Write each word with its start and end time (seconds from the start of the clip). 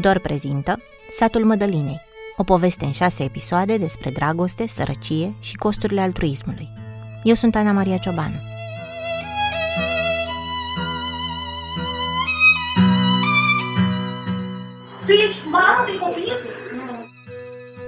Dor 0.00 0.18
prezintă 0.18 0.82
Satul 1.10 1.44
Mădălinei, 1.44 2.00
o 2.36 2.42
poveste 2.42 2.84
în 2.84 2.92
șase 2.92 3.24
episoade 3.24 3.76
despre 3.76 4.10
dragoste, 4.10 4.66
sărăcie 4.66 5.34
și 5.40 5.56
costurile 5.56 6.00
altruismului. 6.00 6.68
Eu 7.22 7.34
sunt 7.34 7.56
Ana 7.56 7.72
Maria 7.72 7.96
Ciobanu. 7.96 8.34
Tu 15.06 15.12
ești 15.12 15.48
mamă 15.50 15.84
de 15.86 15.98
copii? 15.98 16.32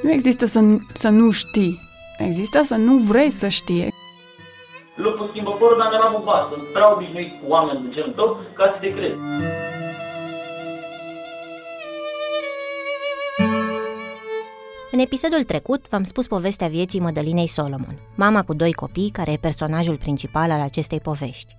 Nu 0.02 0.10
există 0.10 0.46
să, 0.46 0.60
să 0.92 1.08
nu 1.08 1.30
știi. 1.30 1.80
Există 2.18 2.62
să 2.62 2.74
nu 2.74 2.96
vrei 2.96 3.30
să 3.30 3.48
știi. 3.48 3.94
Lupul 4.94 5.28
schimbă 5.30 5.50
părul, 5.50 5.76
dar 5.78 5.88
mi-am 5.90 6.14
ocupat. 6.14 6.52
Sunt 6.52 6.62
prea 6.72 6.92
obișnuit 6.92 7.28
cu 7.28 7.50
oameni 7.52 7.82
de 7.82 7.94
genul 7.94 8.12
tău 8.12 8.40
ca 8.54 8.72
să 8.74 8.80
te 8.80 8.92
cred. 8.94 9.16
În 14.90 14.98
episodul 14.98 15.44
trecut 15.44 15.88
v-am 15.88 16.04
spus 16.04 16.26
povestea 16.26 16.68
vieții 16.68 17.00
Mădălinei 17.00 17.46
Solomon, 17.46 17.98
mama 18.14 18.42
cu 18.42 18.54
doi 18.54 18.72
copii 18.72 19.10
care 19.10 19.32
e 19.32 19.36
personajul 19.36 19.96
principal 19.96 20.50
al 20.50 20.60
acestei 20.60 21.00
povești. 21.00 21.56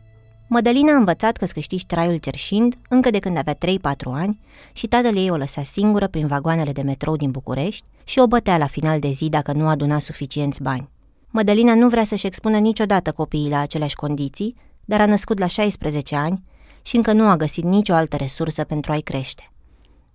Mădălina 0.48 0.94
a 0.94 0.96
învățat 0.96 1.38
că 1.38 1.46
câștigi 1.46 1.86
traiul 1.86 2.18
cerșind 2.18 2.78
încă 2.90 3.10
de 3.10 3.20
când 3.20 3.38
avea 3.38 3.56
3-4 3.56 3.58
ani 4.04 4.40
și 4.74 4.88
tatăl 4.88 5.18
ei 5.18 5.30
o 5.30 5.36
lăsa 5.36 5.64
singură 5.64 6.08
prin 6.08 6.28
vagoanele 6.28 6.72
de 6.72 6.82
metrou 6.82 7.16
din 7.16 7.32
București 7.32 7.86
și 8.04 8.20
o 8.20 8.28
bătea 8.28 8.58
la 8.58 8.68
final 8.68 9.00
de 9.00 9.10
zi 9.10 9.30
dacă 9.30 9.52
nu 9.52 9.68
aduna 9.68 10.00
suficienți 10.00 10.62
bani. 10.62 10.90
Mădălina 11.28 11.74
nu 11.74 11.88
vrea 11.88 12.04
să-și 12.04 12.26
expună 12.26 12.58
niciodată 12.58 13.12
copiii 13.12 13.50
la 13.50 13.60
aceleași 13.60 13.96
condiții, 13.96 14.56
dar 14.86 15.02
a 15.02 15.06
născut 15.06 15.40
la 15.40 15.48
16 15.48 16.16
ani 16.16 16.44
și 16.82 16.96
încă 16.96 17.14
nu 17.14 17.28
a 17.30 17.38
găsit 17.38 17.64
nicio 17.64 17.94
altă 17.94 18.16
resursă 18.16 18.64
pentru 18.64 18.92
a-i 18.92 19.02
crește. 19.02 19.52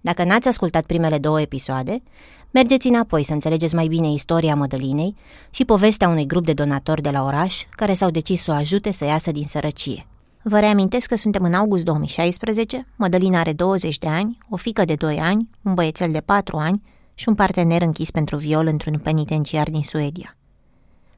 Dacă 0.04 0.24
n-ați 0.24 0.48
ascultat 0.48 0.84
primele 0.84 1.18
două 1.18 1.40
episoade, 1.40 2.02
mergeți 2.50 2.86
înapoi 2.86 3.22
să 3.22 3.32
înțelegeți 3.32 3.74
mai 3.74 3.86
bine 3.86 4.12
istoria 4.12 4.54
Mădălinei 4.54 5.14
și 5.50 5.64
povestea 5.64 6.08
unui 6.08 6.26
grup 6.26 6.44
de 6.44 6.52
donatori 6.52 7.02
de 7.02 7.10
la 7.10 7.22
oraș 7.22 7.64
care 7.70 7.94
s-au 7.94 8.10
decis 8.10 8.42
să 8.42 8.50
o 8.50 8.54
ajute 8.54 8.92
să 8.92 9.04
iasă 9.04 9.30
din 9.30 9.44
sărăcie. 9.44 10.06
Vă 10.42 10.58
reamintesc 10.58 11.08
că 11.08 11.16
suntem 11.16 11.42
în 11.44 11.52
august 11.52 11.84
2016, 11.84 12.86
Mădălina 12.96 13.38
are 13.38 13.52
20 13.52 13.98
de 13.98 14.06
ani, 14.08 14.38
o 14.48 14.56
fică 14.56 14.84
de 14.84 14.94
2 14.94 15.18
ani, 15.18 15.48
un 15.62 15.74
băiețel 15.74 16.10
de 16.10 16.20
4 16.20 16.56
ani 16.56 16.82
și 17.14 17.28
un 17.28 17.34
partener 17.34 17.82
închis 17.82 18.10
pentru 18.10 18.36
viol 18.36 18.66
într-un 18.66 18.98
penitenciar 18.98 19.70
din 19.70 19.82
Suedia. 19.82 20.36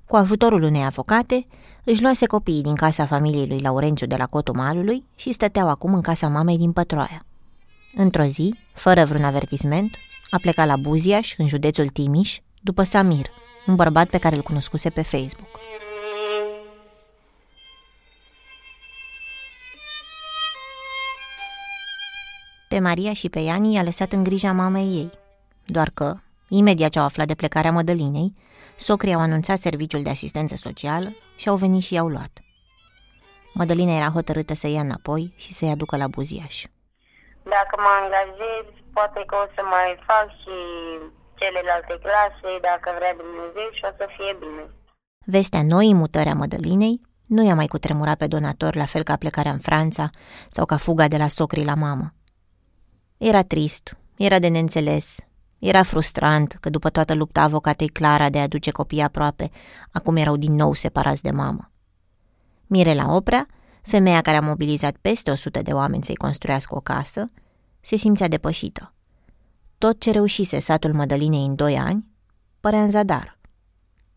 Cu 0.04 0.16
ajutorul 0.16 0.62
unei 0.62 0.84
avocate, 0.84 1.46
își 1.84 2.02
luase 2.02 2.26
copiii 2.26 2.62
din 2.62 2.74
casa 2.74 3.06
familiei 3.06 3.46
lui 3.46 3.58
Laurențiu 3.58 4.06
de 4.06 4.16
la 4.16 4.26
Cotul 4.26 4.54
Malului 4.54 5.04
și 5.16 5.32
stăteau 5.32 5.68
acum 5.68 5.94
în 5.94 6.00
casa 6.00 6.28
mamei 6.28 6.56
din 6.56 6.72
Pătroaia. 6.72 7.24
Într-o 7.98 8.24
zi, 8.24 8.54
fără 8.72 9.04
vreun 9.04 9.24
avertisment, 9.24 9.96
a 10.30 10.38
plecat 10.38 10.66
la 10.66 10.76
Buziaș, 10.76 11.34
în 11.36 11.46
județul 11.46 11.88
Timiș, 11.88 12.38
după 12.60 12.82
Samir, 12.82 13.26
un 13.66 13.74
bărbat 13.74 14.08
pe 14.08 14.18
care 14.18 14.36
îl 14.36 14.42
cunoscuse 14.42 14.90
pe 14.90 15.02
Facebook. 15.02 15.48
Pe 22.68 22.78
Maria 22.78 23.12
și 23.12 23.28
pe 23.28 23.40
Iani 23.40 23.74
i-a 23.74 23.82
lăsat 23.82 24.12
în 24.12 24.22
grija 24.22 24.52
mamei 24.52 24.96
ei, 24.96 25.10
doar 25.64 25.90
că, 25.94 26.16
imediat 26.48 26.90
ce 26.90 26.98
au 26.98 27.04
aflat 27.04 27.26
de 27.26 27.34
plecarea 27.34 27.72
Mădălinei, 27.72 28.34
socrii 28.76 29.14
au 29.14 29.20
anunțat 29.20 29.58
serviciul 29.58 30.02
de 30.02 30.10
asistență 30.10 30.56
socială 30.56 31.16
și 31.36 31.48
au 31.48 31.56
venit 31.56 31.82
și 31.82 31.94
i-au 31.94 32.08
luat. 32.08 32.40
Mădălina 33.54 33.96
era 33.96 34.08
hotărâtă 34.08 34.54
să 34.54 34.68
ia 34.68 34.80
înapoi 34.80 35.32
și 35.36 35.52
să-i 35.52 35.70
aducă 35.70 35.96
la 35.96 36.08
Buziaș. 36.08 36.64
Dacă 37.54 37.74
mă 37.84 37.92
angajez, 38.00 38.66
poate 38.96 39.20
că 39.28 39.34
o 39.44 39.46
să 39.54 39.62
mai 39.74 39.88
fac 40.08 40.26
și 40.42 40.56
celelalte 41.40 41.94
clase, 42.04 42.50
dacă 42.68 42.88
vrea 42.98 43.14
Dumnezeu 43.22 43.68
și 43.76 43.84
o 43.90 43.92
să 43.98 44.04
fie 44.16 44.32
bine. 44.42 44.64
Vestea 45.34 45.62
noii 45.72 46.00
mutări 46.02 46.28
a 46.28 46.34
Mădălinei 46.34 47.00
nu 47.34 47.44
i-a 47.44 47.54
mai 47.54 47.66
cutremurat 47.66 48.18
pe 48.18 48.26
donator 48.26 48.72
la 48.74 48.86
fel 48.92 49.02
ca 49.02 49.16
plecarea 49.16 49.52
în 49.52 49.58
Franța 49.58 50.10
sau 50.48 50.64
ca 50.66 50.76
fuga 50.76 51.08
de 51.08 51.16
la 51.16 51.28
socrii 51.28 51.70
la 51.72 51.74
mamă. 51.74 52.06
Era 53.16 53.42
trist, 53.42 53.96
era 54.16 54.38
de 54.38 54.48
neînțeles, 54.48 55.18
era 55.58 55.82
frustrant 55.82 56.56
că 56.60 56.70
după 56.70 56.90
toată 56.90 57.14
lupta 57.14 57.42
avocatei 57.42 57.88
Clara 57.88 58.30
de 58.30 58.38
a 58.38 58.42
aduce 58.42 58.70
copiii 58.70 59.02
aproape, 59.02 59.50
acum 59.92 60.16
erau 60.16 60.36
din 60.36 60.54
nou 60.54 60.74
separați 60.74 61.22
de 61.22 61.30
mamă. 61.30 61.70
Mirela 62.66 63.14
Oprea, 63.14 63.46
femeia 63.86 64.20
care 64.20 64.36
a 64.36 64.40
mobilizat 64.40 64.96
peste 65.00 65.30
100 65.30 65.62
de 65.62 65.72
oameni 65.72 66.04
să-i 66.04 66.14
construiască 66.14 66.74
o 66.74 66.80
casă, 66.80 67.30
se 67.80 67.96
simțea 67.96 68.28
depășită. 68.28 68.94
Tot 69.78 70.00
ce 70.00 70.10
reușise 70.10 70.58
satul 70.58 70.92
Mădălinei 70.92 71.44
în 71.44 71.54
doi 71.54 71.76
ani 71.78 72.06
părea 72.60 72.82
în 72.82 72.90
zadar. 72.90 73.38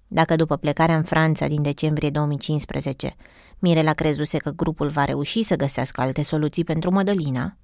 Dacă 0.07 0.35
după 0.35 0.57
plecarea 0.57 0.95
în 0.95 1.03
Franța 1.03 1.47
din 1.47 1.61
decembrie 1.61 2.09
2015 2.09 3.15
Mirela 3.59 3.93
crezuse 3.93 4.37
că 4.37 4.49
grupul 4.49 4.89
va 4.89 5.05
reuși 5.05 5.43
să 5.43 5.55
găsească 5.55 6.01
alte 6.01 6.23
soluții 6.23 6.63
pentru 6.63 6.91
Mădălina, 6.91 7.57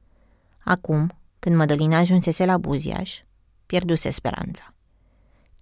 acum, 0.63 1.11
când 1.39 1.55
Mădălina 1.55 1.97
ajunsese 1.97 2.45
la 2.45 2.57
Buziaș, 2.57 3.19
pierduse 3.65 4.09
speranța. 4.09 4.73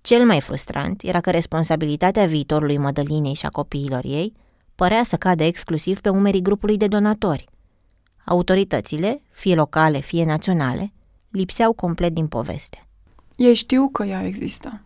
Cel 0.02 0.26
mai 0.26 0.42
frustrant 0.42 1.02
era 1.02 1.22
că 1.22 1.32
responsabilitatea 1.32 2.26
viitorului 2.26 2.78
Mădălinei 2.78 3.34
și 3.34 3.46
a 3.46 3.50
copiilor 3.50 4.04
ei 4.04 4.34
părea 4.76 5.04
să 5.04 5.16
cadă 5.16 5.44
exclusiv 5.44 6.00
pe 6.00 6.10
umerii 6.10 6.42
grupului 6.42 6.78
de 6.78 6.88
donatori. 6.88 7.50
Autoritățile, 8.26 9.22
fie 9.30 9.56
locale, 9.56 10.00
fie 10.00 10.26
naționale, 10.26 10.94
lipseau 11.30 11.74
complet 11.74 12.14
din 12.14 12.28
poveste. 12.28 12.88
Ei 13.36 13.54
știu 13.54 13.90
că 13.90 14.04
ea 14.04 14.26
există. 14.26 14.82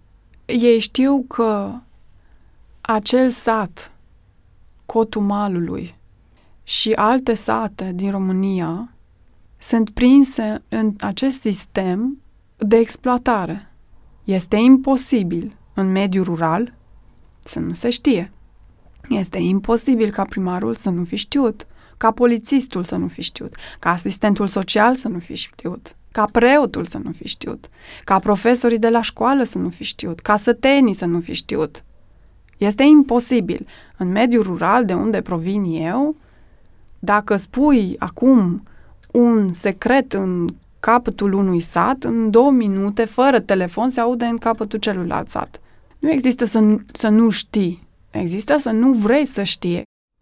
Ei 0.46 0.80
știu 0.80 1.26
că 1.28 1.74
acel 2.82 3.30
sat, 3.30 3.92
Cotul 4.86 5.22
Malului 5.22 5.96
și 6.64 6.92
alte 6.92 7.34
sate 7.34 7.92
din 7.96 8.12
România 8.12 8.92
sunt 9.58 9.90
prinse 9.90 10.64
în 10.70 10.94
acest 11.00 11.40
sistem 11.40 12.22
de 12.58 12.78
exploatare. 12.78 13.72
Este 14.24 14.56
imposibil 14.56 15.56
în 15.74 15.92
mediul 15.92 16.24
rural 16.24 16.74
să 17.44 17.60
nu 17.60 17.74
se 17.74 17.90
știe. 17.90 18.32
Este 19.10 19.38
imposibil 19.38 20.10
ca 20.10 20.24
primarul 20.24 20.74
să 20.74 20.90
nu 20.90 21.04
fi 21.04 21.16
știut, 21.16 21.68
ca 21.98 22.12
polițistul 22.12 22.84
să 22.84 22.96
nu 22.96 23.08
fi 23.08 23.22
știut, 23.22 23.56
ca 23.80 23.90
asistentul 23.90 24.48
social 24.48 24.96
să 24.96 25.08
nu 25.08 25.20
fi 25.20 25.36
știut, 25.36 25.96
ca 26.12 26.26
preotul 26.32 26.86
să 26.86 27.00
nu 27.04 27.12
fi 27.12 27.28
știut, 27.28 27.68
ca 28.04 28.20
profesorii 28.20 28.80
de 28.80 28.90
la 28.90 29.02
școală 29.02 29.44
să 29.44 29.58
nu 29.58 29.70
fi 29.70 29.84
știut, 29.84 30.20
ca 30.20 30.38
sătenii 30.38 30.94
să 30.94 31.06
nu 31.06 31.20
fi 31.20 31.34
știut. 31.34 31.84
Este 32.58 32.84
imposibil. 32.84 33.68
În 33.98 34.12
mediul 34.12 34.44
rural 34.44 34.86
de 34.86 34.94
unde 34.94 35.22
provin 35.22 35.64
eu, 35.64 36.16
dacă 37.00 37.36
spui 37.36 37.96
acum 38.00 38.64
un 39.12 39.54
secret 39.54 40.14
în 40.14 40.48
capătul 40.80 41.34
unui 41.34 41.60
sat, 41.60 42.04
în 42.04 42.32
două 42.32 42.52
minute, 42.52 43.06
fără 43.06 43.40
telefon, 43.40 43.90
se 43.90 44.00
aude 44.00 44.26
în 44.26 44.38
capătul 44.38 44.80
celuilalt 44.80 45.28
sat. 45.28 45.62
Nu 46.00 46.12
există 46.12 46.46
să, 46.46 46.76
să 46.94 47.08
nu 47.08 47.30
știi. 47.30 47.87
Există 48.12 48.58
să 48.60 48.70
nu 48.70 48.94
vrei 48.94 49.26
să 49.26 49.44
știe. 49.44 49.82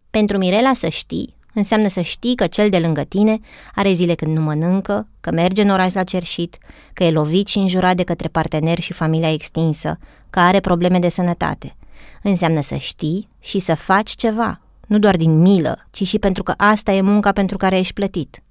Pentru 0.10 0.38
Mirela 0.38 0.74
să 0.74 0.90
știi 0.90 1.36
înseamnă 1.56 1.88
să 1.88 2.02
știi 2.02 2.36
că 2.36 2.48
cel 2.48 2.70
de 2.70 2.80
lângă 2.80 3.02
tine 3.02 3.40
are 3.76 3.92
zile 3.92 4.16
când 4.16 4.38
nu 4.38 4.42
mănâncă, 4.42 5.08
că 5.22 5.32
merge 5.32 5.62
în 5.62 5.70
oraș 5.70 5.94
la 5.94 6.04
cerșit, 6.04 6.58
că 6.94 7.04
e 7.04 7.12
lovit 7.12 7.48
și 7.48 7.58
înjurat 7.58 7.96
de 7.96 8.04
către 8.04 8.28
parteneri 8.28 8.82
și 8.82 8.94
familia 8.94 9.32
extinsă, 9.32 9.98
că 10.30 10.40
are 10.40 10.60
probleme 10.60 11.00
de 11.00 11.10
sănătate. 11.10 11.76
Înseamnă 12.22 12.62
să 12.62 12.76
știi 12.76 13.30
și 13.40 13.60
să 13.60 13.76
faci 13.76 14.12
ceva, 14.12 14.60
nu 14.88 15.00
doar 15.00 15.16
din 15.16 15.42
milă, 15.42 15.88
ci 15.92 16.08
și 16.08 16.20
pentru 16.20 16.44
că 16.44 16.54
asta 16.58 16.92
e 16.92 17.02
munca 17.02 17.32
pentru 17.32 17.58
care 17.58 17.78
ești 17.78 17.94
plătit. 17.94 18.44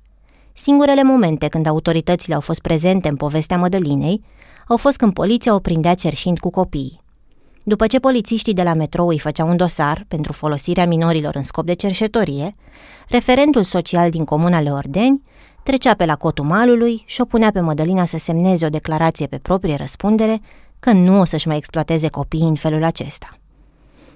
Singurele 0.52 1.02
momente 1.02 1.48
când 1.48 1.66
autoritățile 1.66 2.34
au 2.34 2.40
fost 2.40 2.60
prezente 2.60 3.08
în 3.08 3.16
povestea 3.16 3.58
Mădălinei 3.58 4.22
au 4.68 4.76
fost 4.76 4.96
când 4.96 5.12
poliția 5.12 5.54
o 5.54 5.58
prindea 5.58 5.94
cerșind 5.94 6.38
cu 6.38 6.50
copiii. 6.50 7.03
După 7.66 7.86
ce 7.86 7.98
polițiștii 7.98 8.54
de 8.54 8.62
la 8.62 8.74
metrou 8.74 9.08
îi 9.08 9.18
făceau 9.18 9.48
un 9.48 9.56
dosar 9.56 10.04
pentru 10.08 10.32
folosirea 10.32 10.86
minorilor 10.86 11.34
în 11.34 11.42
scop 11.42 11.66
de 11.66 11.74
cerșetorie, 11.74 12.56
referentul 13.08 13.62
social 13.62 14.10
din 14.10 14.24
comuna 14.24 14.60
Leordeni 14.60 15.22
trecea 15.62 15.94
pe 15.94 16.04
la 16.04 16.16
cotul 16.16 16.44
malului 16.44 17.02
și 17.06 17.20
o 17.20 17.24
punea 17.24 17.50
pe 17.50 17.60
Mădălina 17.60 18.04
să 18.04 18.16
semneze 18.16 18.66
o 18.66 18.68
declarație 18.68 19.26
pe 19.26 19.38
proprie 19.38 19.74
răspundere 19.74 20.40
că 20.80 20.92
nu 20.92 21.20
o 21.20 21.24
să-și 21.24 21.48
mai 21.48 21.56
exploateze 21.56 22.08
copiii 22.08 22.48
în 22.48 22.54
felul 22.54 22.84
acesta. 22.84 23.38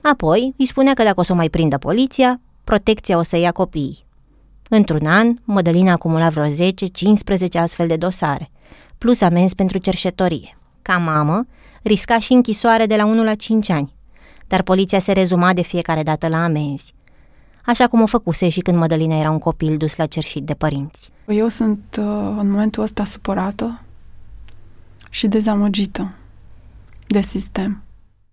Apoi 0.03 0.55
îi 0.59 0.67
spunea 0.67 0.95
că 0.95 1.03
dacă 1.03 1.21
o 1.21 1.23
să 1.23 1.33
o 1.33 1.37
mai 1.37 1.49
prindă 1.49 1.79
poliția, 1.79 2.41
protecția 2.65 3.19
o 3.19 3.23
să 3.23 3.37
ia 3.37 3.53
copiii. 3.53 4.07
Într-un 4.69 5.07
an, 5.07 5.35
Mădălina 5.45 5.93
acumula 5.93 6.29
vreo 6.29 6.47
10-15 6.47 6.51
astfel 7.53 7.87
de 7.87 7.97
dosare, 7.97 8.51
plus 8.99 9.21
amenzi 9.21 9.55
pentru 9.55 9.79
cerșetorie. 9.79 10.59
Ca 10.83 10.97
mamă, 10.97 11.47
risca 11.83 12.19
și 12.19 12.33
închisoare 12.33 12.87
de 12.87 12.97
la 12.97 13.05
1 13.05 13.25
la 13.25 13.35
5 13.35 13.71
ani, 13.71 13.93
dar 14.47 14.63
poliția 14.63 14.99
se 14.99 15.13
rezuma 15.13 15.53
de 15.53 15.63
fiecare 15.63 16.03
dată 16.03 16.29
la 16.29 16.45
amenzi, 16.45 16.95
așa 17.65 17.87
cum 17.87 18.03
o 18.03 18.07
făcuse 18.07 18.49
și 18.49 18.61
când 18.61 18.77
Mădălina 18.77 19.19
era 19.19 19.31
un 19.31 19.39
copil 19.39 19.77
dus 19.77 19.97
la 19.97 20.07
cerșit 20.07 20.45
de 20.45 20.55
părinți. 20.55 21.11
Eu 21.27 21.49
sunt 21.49 21.97
uh, 21.99 22.05
în 22.39 22.51
momentul 22.51 22.83
ăsta 22.83 23.05
supărată 23.05 23.81
și 25.11 25.27
dezamăgită 25.27 26.15
de 27.07 27.21
sistem. 27.21 27.83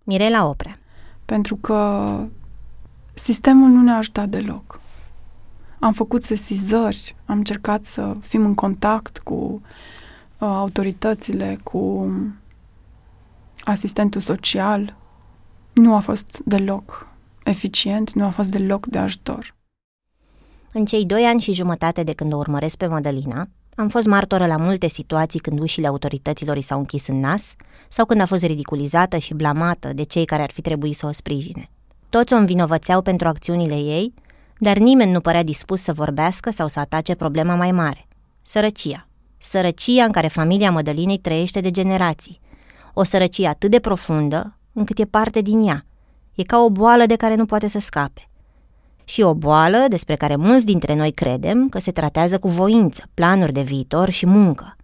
Mirela 0.04 0.46
Oprea. 0.46 0.78
Pentru 1.24 1.56
că 1.56 2.20
sistemul 3.14 3.68
nu 3.68 3.82
ne-a 3.82 3.96
ajutat 3.96 4.28
deloc. 4.28 4.80
Am 5.78 5.92
făcut 5.92 6.22
sesizări, 6.22 7.16
am 7.26 7.36
încercat 7.36 7.84
să 7.84 8.16
fim 8.20 8.44
în 8.44 8.54
contact 8.54 9.18
cu 9.18 9.34
uh, 9.34 9.60
autoritățile, 10.38 11.58
cu 11.62 12.10
asistentul 13.66 14.20
social. 14.20 14.96
Nu 15.72 15.94
a 15.94 15.98
fost 15.98 16.40
deloc 16.44 17.08
eficient, 17.44 18.12
nu 18.12 18.24
a 18.24 18.28
fost 18.28 18.50
deloc 18.50 18.86
de 18.86 18.98
ajutor. 18.98 19.54
În 20.72 20.84
cei 20.84 21.04
doi 21.04 21.24
ani 21.24 21.40
și 21.40 21.52
jumătate 21.52 22.02
de 22.02 22.12
când 22.12 22.32
o 22.32 22.36
urmăresc 22.36 22.76
pe 22.76 22.86
Mădălina, 22.86 23.44
am 23.74 23.88
fost 23.88 24.06
martoră 24.06 24.46
la 24.46 24.56
multe 24.56 24.88
situații 24.88 25.40
când 25.40 25.60
ușile 25.60 25.86
autorităților 25.86 26.56
i 26.56 26.60
s-au 26.60 26.78
închis 26.78 27.06
în 27.06 27.20
nas 27.20 27.54
sau 27.88 28.04
când 28.04 28.20
a 28.20 28.26
fost 28.26 28.44
ridiculizată 28.44 29.18
și 29.18 29.34
blamată 29.34 29.92
de 29.92 30.02
cei 30.02 30.24
care 30.24 30.42
ar 30.42 30.50
fi 30.50 30.60
trebuit 30.60 30.96
să 30.96 31.06
o 31.06 31.12
sprijine. 31.12 31.70
Toți 32.08 32.32
o 32.32 32.36
învinovățeau 32.36 33.02
pentru 33.02 33.28
acțiunile 33.28 33.74
ei, 33.74 34.14
dar 34.58 34.76
nimeni 34.76 35.12
nu 35.12 35.20
părea 35.20 35.42
dispus 35.42 35.82
să 35.82 35.92
vorbească 35.92 36.50
sau 36.50 36.68
să 36.68 36.80
atace 36.80 37.14
problema 37.14 37.54
mai 37.54 37.72
mare. 37.72 38.06
Sărăcia. 38.42 39.08
Sărăcia 39.38 40.04
în 40.04 40.12
care 40.12 40.28
familia 40.28 40.70
Mădălinei 40.70 41.18
trăiește 41.18 41.60
de 41.60 41.70
generații. 41.70 42.40
O 42.98 43.02
sărăcie 43.02 43.46
atât 43.46 43.70
de 43.70 43.78
profundă 43.78 44.56
încât 44.72 44.98
e 44.98 45.04
parte 45.04 45.40
din 45.40 45.66
ea. 45.66 45.84
E 46.34 46.42
ca 46.42 46.58
o 46.58 46.70
boală 46.70 47.06
de 47.06 47.16
care 47.16 47.34
nu 47.34 47.46
poate 47.46 47.68
să 47.68 47.78
scape 47.78 48.28
și 49.04 49.22
o 49.22 49.34
boală 49.34 49.84
despre 49.88 50.16
care 50.16 50.36
mulți 50.36 50.64
dintre 50.64 50.94
noi 50.94 51.12
credem 51.12 51.68
că 51.68 51.78
se 51.78 51.90
tratează 51.90 52.38
cu 52.38 52.48
voință, 52.48 53.08
planuri 53.14 53.52
de 53.52 53.60
viitor 53.62 54.10
și 54.10 54.26
muncă. 54.26 54.76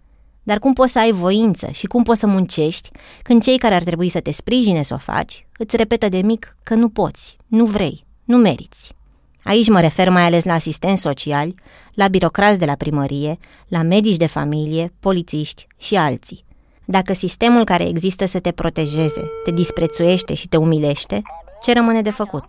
Dar 0.43 0.59
cum 0.59 0.73
poți 0.73 0.91
să 0.91 0.99
ai 0.99 1.11
voință 1.11 1.67
și 1.71 1.85
cum 1.85 2.03
poți 2.03 2.19
să 2.19 2.27
muncești 2.27 2.89
când 3.21 3.43
cei 3.43 3.57
care 3.57 3.75
ar 3.75 3.83
trebui 3.83 4.09
să 4.09 4.19
te 4.19 4.31
sprijine 4.31 4.83
să 4.83 4.93
o 4.93 4.97
faci 4.97 5.47
îți 5.57 5.75
repetă 5.75 6.09
de 6.09 6.21
mic 6.21 6.57
că 6.63 6.75
nu 6.75 6.89
poți, 6.89 7.37
nu 7.47 7.65
vrei, 7.65 8.05
nu 8.23 8.37
meriți? 8.37 8.95
Aici 9.43 9.69
mă 9.69 9.79
refer 9.79 10.09
mai 10.09 10.23
ales 10.23 10.43
la 10.43 10.53
asistenți 10.53 11.01
sociali, 11.01 11.55
la 11.93 12.07
birocrați 12.07 12.59
de 12.59 12.65
la 12.65 12.75
primărie, 12.75 13.37
la 13.67 13.81
medici 13.81 14.17
de 14.17 14.25
familie, 14.25 14.93
polițiști 14.99 15.67
și 15.77 15.95
alții. 15.95 16.45
Dacă 16.85 17.13
sistemul 17.13 17.63
care 17.63 17.87
există 17.87 18.25
să 18.25 18.39
te 18.39 18.51
protejeze 18.51 19.21
te 19.43 19.51
disprețuiește 19.51 20.33
și 20.33 20.47
te 20.47 20.57
umilește, 20.57 21.21
ce 21.61 21.73
rămâne 21.73 22.01
de 22.01 22.11
făcut? 22.11 22.43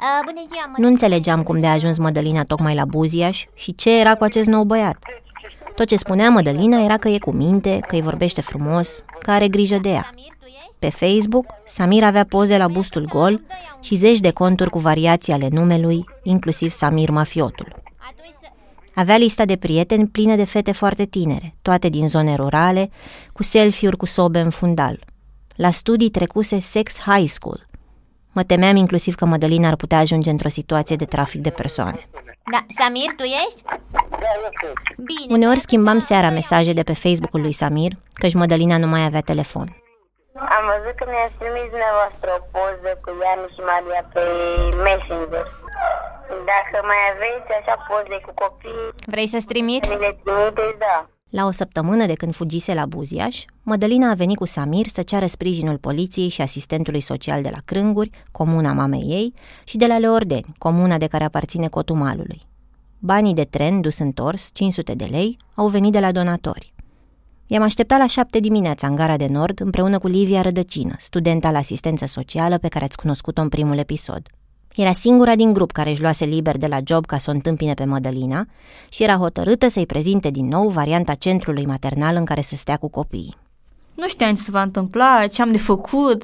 Uh, 0.00 0.24
bună 0.24 0.46
ziua, 0.48 0.66
mă... 0.66 0.74
Nu 0.76 0.86
înțelegeam 0.86 1.42
cum 1.42 1.60
de 1.60 1.66
a 1.66 1.72
ajuns 1.72 1.98
Mădălina 1.98 2.42
tocmai 2.42 2.74
la 2.74 2.84
Buziaș 2.84 3.44
și 3.54 3.74
ce 3.74 4.00
era 4.00 4.14
cu 4.14 4.24
acest 4.24 4.48
nou 4.48 4.64
băiat. 4.64 4.96
Tot 5.74 5.86
ce 5.86 5.96
spunea 5.96 6.30
Mădălina 6.30 6.84
era 6.84 6.96
că 6.96 7.08
e 7.08 7.18
cu 7.18 7.30
minte, 7.30 7.78
că 7.88 7.94
îi 7.94 8.02
vorbește 8.02 8.40
frumos, 8.40 9.04
că 9.18 9.30
are 9.30 9.48
grijă 9.48 9.76
de 9.76 9.88
ea. 9.88 10.10
Pe 10.78 10.90
Facebook, 10.90 11.46
Samir 11.64 12.04
avea 12.04 12.24
poze 12.24 12.56
la 12.56 12.68
bustul 12.68 13.04
gol 13.04 13.40
și 13.80 13.94
zeci 13.94 14.20
de 14.20 14.30
conturi 14.30 14.70
cu 14.70 14.78
variații 14.78 15.32
ale 15.32 15.48
numelui, 15.50 16.04
inclusiv 16.22 16.70
Samir 16.70 17.10
Mafiotul. 17.10 17.84
Avea 18.96 19.16
lista 19.16 19.44
de 19.44 19.56
prieteni 19.56 20.06
plină 20.06 20.34
de 20.34 20.44
fete 20.44 20.72
foarte 20.72 21.04
tinere, 21.04 21.54
toate 21.62 21.88
din 21.88 22.08
zone 22.08 22.34
rurale, 22.34 22.90
cu 23.32 23.42
selfie-uri 23.42 23.96
cu 23.96 24.06
sobe 24.06 24.40
în 24.40 24.50
fundal. 24.50 25.04
La 25.56 25.70
studii 25.70 26.10
trecuse 26.10 26.58
Sex 26.58 27.00
High 27.00 27.28
School, 27.28 27.66
Mă 28.36 28.42
temeam 28.42 28.76
inclusiv 28.76 29.14
că 29.14 29.24
Mădălina 29.24 29.68
ar 29.68 29.76
putea 29.76 29.98
ajunge 29.98 30.30
într-o 30.30 30.48
situație 30.48 30.96
de 30.96 31.04
trafic 31.04 31.40
de 31.40 31.50
persoane. 31.50 32.00
Da, 32.52 32.60
Samir, 32.78 33.10
tu 33.16 33.24
ești? 33.44 33.62
Bine. 35.10 35.34
Uneori 35.36 35.60
schimbam 35.60 35.98
seara 35.98 36.30
mesaje 36.30 36.72
de 36.72 36.82
pe 36.82 36.94
Facebook-ul 36.94 37.40
lui 37.40 37.52
Samir, 37.52 37.92
căci 38.12 38.34
Mădălina 38.34 38.78
nu 38.78 38.86
mai 38.86 39.04
avea 39.04 39.20
telefon. 39.20 39.68
Am 40.56 40.64
văzut 40.72 40.94
că 40.98 41.04
mi-a 41.12 41.30
trimis 41.38 41.68
dumneavoastră 41.74 42.28
o 42.38 42.40
poză 42.52 42.90
cu 43.02 43.10
Ianu 43.22 43.46
și 43.54 43.60
Maria 43.70 44.02
pe 44.14 44.22
Messenger. 44.86 45.46
Dacă 46.52 46.76
mai 46.90 47.00
aveți 47.12 47.50
așa 47.60 47.76
poze 47.88 48.20
cu 48.26 48.32
copii, 48.34 48.94
Vrei 49.06 49.26
să-ți 49.26 49.46
trimit? 49.46 49.88
mi 49.88 49.98
le 49.98 50.18
trimiteți, 50.24 50.78
da. 50.78 51.08
La 51.30 51.44
o 51.44 51.50
săptămână 51.50 52.06
de 52.06 52.14
când 52.14 52.34
fugise 52.34 52.74
la 52.74 52.86
Buziaș, 52.86 53.44
Mădălina 53.62 54.10
a 54.10 54.14
venit 54.14 54.36
cu 54.36 54.44
Samir 54.46 54.86
să 54.86 55.02
ceară 55.02 55.26
sprijinul 55.26 55.78
poliției 55.78 56.28
și 56.28 56.40
asistentului 56.40 57.00
social 57.00 57.42
de 57.42 57.48
la 57.52 57.58
Crânguri, 57.64 58.10
comuna 58.30 58.72
mamei 58.72 59.04
ei, 59.08 59.34
și 59.64 59.76
de 59.76 59.86
la 59.86 59.98
Leordeni, 59.98 60.54
comuna 60.58 60.98
de 60.98 61.06
care 61.06 61.24
aparține 61.24 61.68
Cotumalului. 61.68 62.40
Banii 62.98 63.34
de 63.34 63.44
tren 63.44 63.80
dus 63.80 63.98
întors, 63.98 64.50
500 64.52 64.94
de 64.94 65.04
lei, 65.04 65.36
au 65.54 65.68
venit 65.68 65.92
de 65.92 66.00
la 66.00 66.12
donatori. 66.12 66.74
I-am 67.46 67.62
așteptat 67.62 67.98
la 67.98 68.06
șapte 68.06 68.40
dimineața 68.40 68.86
în 68.86 68.94
gara 68.96 69.16
de 69.16 69.26
nord 69.26 69.60
împreună 69.60 69.98
cu 69.98 70.06
Livia 70.06 70.40
Rădăcină, 70.42 70.94
studenta 70.98 71.50
la 71.50 71.58
asistență 71.58 72.06
socială 72.06 72.58
pe 72.58 72.68
care 72.68 72.84
ați 72.84 72.96
cunoscut-o 72.96 73.40
în 73.40 73.48
primul 73.48 73.78
episod. 73.78 74.22
Era 74.76 74.92
singura 74.92 75.34
din 75.34 75.52
grup 75.52 75.72
care 75.72 75.90
își 75.90 76.00
luase 76.00 76.24
liber 76.24 76.56
de 76.56 76.66
la 76.66 76.78
job 76.84 77.06
ca 77.06 77.18
să 77.18 77.30
o 77.30 77.34
întâmpine 77.34 77.74
pe 77.74 77.84
Mădălina 77.84 78.46
și 78.90 79.02
era 79.02 79.14
hotărâtă 79.14 79.68
să-i 79.68 79.86
prezinte 79.86 80.30
din 80.30 80.46
nou 80.46 80.68
varianta 80.68 81.14
centrului 81.14 81.66
maternal 81.66 82.16
în 82.16 82.24
care 82.24 82.40
să 82.40 82.56
stea 82.56 82.76
cu 82.76 82.88
copiii. 82.88 83.36
Nu 83.94 84.08
știam 84.08 84.34
ce 84.34 84.40
se 84.40 84.50
va 84.50 84.62
întâmpla, 84.62 85.26
ce 85.26 85.42
am 85.42 85.52
de 85.52 85.58
făcut, 85.58 86.22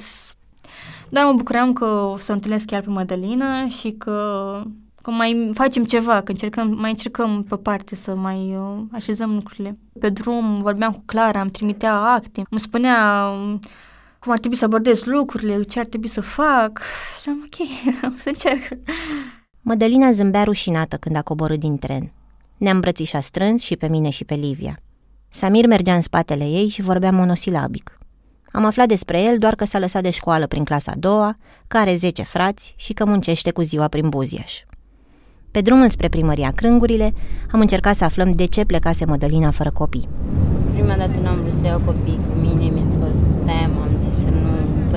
dar 1.08 1.24
mă 1.24 1.32
bucuram 1.32 1.72
că 1.72 1.84
o 1.84 2.18
să 2.18 2.32
întâlnesc 2.32 2.64
chiar 2.64 2.82
pe 2.82 2.90
Madalina 2.90 3.68
și 3.68 3.90
că, 3.90 4.62
că 5.02 5.10
mai 5.10 5.50
facem 5.54 5.84
ceva, 5.84 6.20
că 6.20 6.30
încercăm, 6.30 6.74
mai 6.78 6.90
încercăm 6.90 7.44
pe 7.48 7.56
parte 7.56 7.94
să 7.94 8.14
mai 8.14 8.56
uh, 8.56 8.82
așezăm 8.92 9.34
lucrurile. 9.34 9.78
Pe 10.00 10.08
drum 10.08 10.62
vorbeam 10.62 10.92
cu 10.92 11.02
Clara, 11.04 11.40
îmi 11.40 11.50
trimitea 11.50 11.94
acte, 11.94 12.42
îmi 12.50 12.60
spunea 12.60 13.28
um, 13.28 13.58
cum 14.22 14.32
ar 14.32 14.38
trebui 14.38 14.56
să 14.56 14.64
abordez 14.64 15.04
lucrurile, 15.04 15.62
ce 15.62 15.78
ar 15.78 15.86
trebui 15.86 16.08
să 16.08 16.20
fac 16.20 16.80
și 17.22 17.28
am 17.28 17.42
ok, 17.44 17.68
am 18.04 18.16
să 18.18 18.28
încerc. 18.28 18.78
Mădălina 19.60 20.10
zâmbea 20.10 20.44
rușinată 20.44 20.96
când 20.96 21.16
a 21.16 21.22
coborât 21.22 21.60
din 21.60 21.78
tren. 21.78 22.12
Ne 22.56 22.70
îmbrățișa 22.70 23.20
strâns 23.20 23.62
și 23.62 23.76
pe 23.76 23.88
mine 23.88 24.10
și 24.10 24.24
pe 24.24 24.34
Livia. 24.34 24.78
Samir 25.28 25.66
mergea 25.66 25.94
în 25.94 26.00
spatele 26.00 26.44
ei 26.44 26.68
și 26.68 26.82
vorbea 26.82 27.12
monosilabic. 27.12 27.98
Am 28.50 28.64
aflat 28.64 28.88
despre 28.88 29.22
el 29.22 29.38
doar 29.38 29.54
că 29.54 29.64
s-a 29.64 29.78
lăsat 29.78 30.02
de 30.02 30.10
școală 30.10 30.46
prin 30.46 30.64
clasa 30.64 30.92
a 30.92 30.98
doua, 30.98 31.36
că 31.68 31.76
are 31.76 31.94
10 31.94 32.22
frați 32.22 32.74
și 32.76 32.92
că 32.92 33.04
muncește 33.04 33.50
cu 33.50 33.62
ziua 33.62 33.88
prin 33.88 34.08
Buziaș. 34.08 34.60
Pe 35.50 35.60
drumul 35.60 35.90
spre 35.90 36.08
primăria 36.08 36.50
Crângurile, 36.50 37.14
am 37.52 37.60
încercat 37.60 37.94
să 37.94 38.04
aflăm 38.04 38.32
de 38.32 38.44
ce 38.44 38.64
plecase 38.64 39.04
Mădălina 39.04 39.50
fără 39.50 39.70
copii. 39.70 40.08
Prima 40.72 40.96
dată 40.96 41.20
n-am 41.22 41.40
vrut 41.40 41.52
să 41.52 41.66
iau 41.66 41.80
copii 41.84 42.20
cu 42.26 42.38
mine, 42.40 42.70
mi-a 42.70 42.86
fost 43.00 43.24
teamă, 43.44 43.80
am 43.82 43.98
zis 43.98 44.18
să 44.20 44.28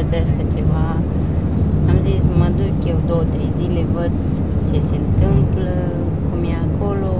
nu 0.05 0.11
pățească 0.11 0.55
ceva. 0.55 0.97
Am 1.89 1.99
zis, 1.99 2.25
mă 2.25 2.49
duc 2.55 2.87
eu 2.87 2.99
două, 3.07 3.23
trei 3.23 3.51
zile, 3.57 3.85
văd 3.93 4.11
ce 4.71 4.79
se 4.79 4.95
întâmplă, 4.95 5.75
cum 6.29 6.43
e 6.43 6.55
acolo, 6.67 7.13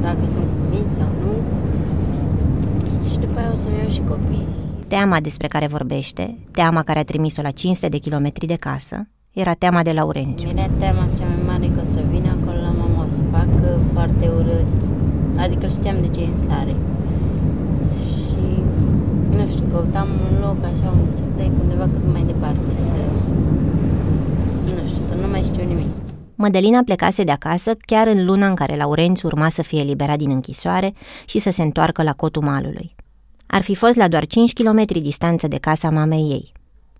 dacă 0.00 0.24
sunt 0.26 0.48
convins 0.58 0.92
sau 0.92 1.08
nu. 1.22 1.32
Și 3.10 3.18
după 3.18 3.38
aia 3.38 3.50
o 3.52 3.56
să-mi 3.56 3.78
iau 3.78 3.88
și 3.88 4.00
copii. 4.00 4.46
Teama 4.86 5.20
despre 5.20 5.46
care 5.46 5.66
vorbește, 5.66 6.38
teama 6.52 6.82
care 6.82 6.98
a 6.98 7.04
trimis-o 7.04 7.42
la 7.42 7.50
500 7.50 7.88
de 7.88 7.98
kilometri 7.98 8.46
de 8.46 8.54
casă, 8.54 9.08
era 9.32 9.52
teama 9.52 9.82
de 9.82 9.92
Laurențiu. 9.92 10.50
Mi-era 10.52 10.70
teama 10.78 11.08
cea 11.18 11.24
mai 11.24 11.42
mare 11.46 11.66
că 11.74 11.80
o 11.80 11.84
să 11.84 12.00
vină 12.10 12.28
acolo 12.36 12.60
la 12.60 12.72
mama, 12.80 13.04
o 13.04 13.08
să 13.08 13.22
facă 13.30 13.80
foarte 13.92 14.30
urât. 14.38 14.74
Adică 15.36 15.66
știam 15.66 15.96
de 16.00 16.08
ce 16.08 16.20
e 16.20 16.26
în 16.26 16.36
stare. 16.36 16.74
Și, 19.30 19.36
nu 19.36 19.48
știu, 19.48 19.64
căutam 19.70 20.08
un 20.30 20.40
loc 20.40 20.64
așa 20.64 20.94
unde 20.96 21.10
să 21.10 21.22
plec, 21.34 21.50
undeva 21.62 21.82
cât 21.82 22.12
mai 22.12 22.22
departe, 22.22 22.70
să... 22.76 22.92
Nu 24.74 24.86
știu, 24.86 25.00
să 25.00 25.14
nu 25.20 25.28
mai 25.30 25.42
știu 25.42 25.64
nimic. 25.64 25.90
Mădălina 26.34 26.82
plecase 26.84 27.24
de 27.24 27.30
acasă 27.30 27.74
chiar 27.86 28.06
în 28.06 28.24
luna 28.24 28.46
în 28.46 28.54
care 28.54 28.76
Laurențiu 28.76 29.28
urma 29.28 29.48
să 29.48 29.62
fie 29.62 29.80
eliberat 29.80 30.18
din 30.18 30.30
închisoare 30.30 30.92
și 31.24 31.38
să 31.38 31.50
se 31.50 31.62
întoarcă 31.62 32.02
la 32.02 32.12
cotul 32.12 32.42
malului. 32.42 32.94
Ar 33.46 33.62
fi 33.62 33.74
fost 33.74 33.96
la 33.96 34.08
doar 34.08 34.26
5 34.26 34.52
km 34.52 34.82
distanță 34.86 35.48
de 35.48 35.56
casa 35.56 35.90
mamei 35.90 36.30
ei. 36.30 36.52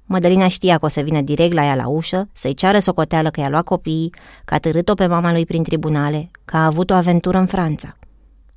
Mădălina 0.05 0.49
știa 0.49 0.79
că 0.79 0.85
o 0.85 0.89
să 0.89 1.01
vină 1.01 1.21
direct 1.21 1.53
la 1.53 1.65
ea 1.65 1.75
la 1.75 1.89
ușă, 1.89 2.29
să-i 2.33 2.55
ceară 2.55 2.79
socoteală 2.79 3.31
că 3.31 3.41
i-a 3.41 3.49
luat 3.49 3.65
copiii, 3.65 4.13
că 4.45 4.55
a 4.55 4.59
târât-o 4.59 4.95
pe 4.95 5.07
mama 5.07 5.33
lui 5.33 5.47
prin 5.47 5.63
tribunale, 5.63 6.31
că 6.45 6.57
a 6.57 6.65
avut 6.65 6.91
o 6.91 6.95
aventură 6.95 7.39
în 7.39 7.47
Franța. 7.47 7.97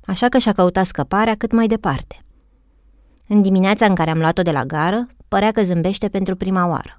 Așa 0.04 0.28
că 0.28 0.38
și-a 0.38 0.52
căutat 0.52 0.86
scăparea 0.86 1.34
cât 1.34 1.52
mai 1.52 1.66
departe. 1.66 2.21
În 3.26 3.42
dimineața 3.42 3.86
în 3.86 3.94
care 3.94 4.10
am 4.10 4.18
luat-o 4.18 4.42
de 4.42 4.50
la 4.50 4.64
gară, 4.64 5.06
părea 5.28 5.52
că 5.52 5.62
zâmbește 5.62 6.08
pentru 6.08 6.36
prima 6.36 6.68
oară. 6.68 6.96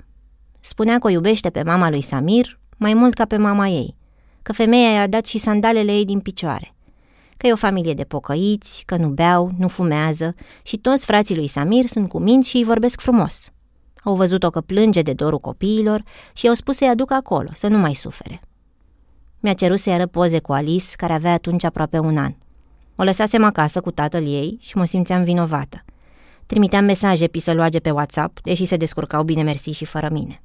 Spunea 0.60 1.00
că 1.00 1.08
o 1.08 1.10
iubește 1.10 1.50
pe 1.50 1.64
mama 1.64 1.90
lui 1.90 2.02
Samir 2.02 2.60
mai 2.78 2.94
mult 2.94 3.14
ca 3.14 3.26
pe 3.26 3.38
mama 3.38 3.68
ei, 3.68 3.96
că 4.42 4.54
femeia 4.54 4.90
i-a 4.92 5.08
dat 5.08 5.26
și 5.26 5.38
sandalele 5.38 5.92
ei 5.92 6.06
din 6.06 6.20
picioare, 6.20 6.74
că 7.38 7.48
e 7.48 7.52
o 7.52 7.56
familie 7.56 7.94
de 7.94 8.04
pocăiți, 8.04 8.84
că 8.86 8.96
nu 8.96 9.08
beau, 9.08 9.52
nu 9.58 9.68
fumează 9.68 10.36
și 10.64 10.78
toți 10.78 11.06
frații 11.06 11.36
lui 11.36 11.48
Samir 11.48 11.86
sunt 11.88 12.10
cu 12.10 12.20
minți 12.20 12.50
și 12.50 12.58
îi 12.58 12.64
vorbesc 12.64 13.02
frumos. 13.02 13.52
Au 14.04 14.16
văzut-o 14.16 14.50
că 14.50 14.62
plânge 14.62 15.02
de 15.02 15.14
dorul 15.14 15.40
copiilor 15.40 16.04
și 16.34 16.46
i-au 16.46 16.56
spus 16.56 16.76
să-i 16.76 16.88
aducă 16.88 17.14
acolo, 17.14 17.50
să 17.54 17.68
nu 17.68 17.78
mai 17.78 17.94
sufere. 17.94 18.42
Mi-a 19.40 19.54
cerut 19.54 19.80
să-i 19.80 19.94
arăt 19.94 20.12
poze 20.12 20.40
cu 20.40 20.54
Alice, 20.54 20.96
care 20.96 21.14
avea 21.14 21.34
atunci 21.34 21.64
aproape 21.64 22.00
un 22.00 22.18
an. 22.18 22.34
O 22.96 23.04
lăsasem 23.04 23.44
acasă 23.44 23.82
cu 23.82 23.92
tatăl 23.92 24.24
ei 24.24 24.58
și 24.62 24.78
mă 24.78 24.86
simțeam 24.86 25.24
vinovată. 25.24 25.84
Trimiteam 26.46 26.86
mesaje 26.86 27.28
pisăloage 27.28 27.80
pe 27.80 27.92
WhatsApp, 27.92 28.42
deși 28.42 28.66
se 28.66 28.78
descurcau 28.78 29.24
bine 29.24 29.42
mersi 29.42 29.70
și 29.70 29.86
fără 29.86 30.10
mine. 30.12 30.42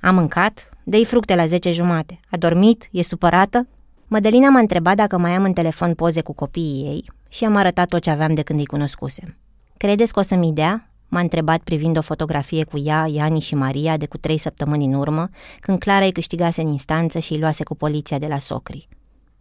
Am 0.00 0.14
mâncat, 0.14 0.68
dă 0.84 1.04
fructe 1.04 1.34
la 1.34 1.46
10 1.46 1.72
jumate. 1.72 2.20
A 2.30 2.36
dormit? 2.36 2.88
E 2.90 3.02
supărată? 3.02 3.66
Mădălina 4.06 4.48
m-a 4.48 4.58
întrebat 4.58 4.96
dacă 4.96 5.18
mai 5.18 5.30
am 5.30 5.44
în 5.44 5.52
telefon 5.52 5.94
poze 5.94 6.20
cu 6.20 6.32
copiii 6.32 6.84
ei 6.84 7.04
și 7.28 7.44
am 7.44 7.56
arătat 7.56 7.88
tot 7.88 8.02
ce 8.02 8.10
aveam 8.10 8.34
de 8.34 8.42
când 8.42 8.58
îi 8.58 8.66
cunoscusem. 8.66 9.36
Credeți 9.76 10.12
că 10.12 10.18
o 10.18 10.22
să-mi 10.22 10.52
dea? 10.52 10.90
M-a 11.08 11.20
întrebat 11.20 11.60
privind 11.60 11.96
o 11.96 12.00
fotografie 12.00 12.64
cu 12.64 12.78
ea, 12.78 13.06
Iani 13.08 13.40
și 13.40 13.54
Maria 13.54 13.96
de 13.96 14.06
cu 14.06 14.16
trei 14.16 14.38
săptămâni 14.38 14.84
în 14.84 14.94
urmă, 14.94 15.28
când 15.60 15.78
Clara 15.78 16.04
îi 16.04 16.12
câștigase 16.12 16.62
în 16.62 16.68
instanță 16.68 17.18
și 17.18 17.32
îi 17.32 17.38
luase 17.38 17.64
cu 17.64 17.74
poliția 17.74 18.18
de 18.18 18.26
la 18.26 18.38
socri. 18.38 18.88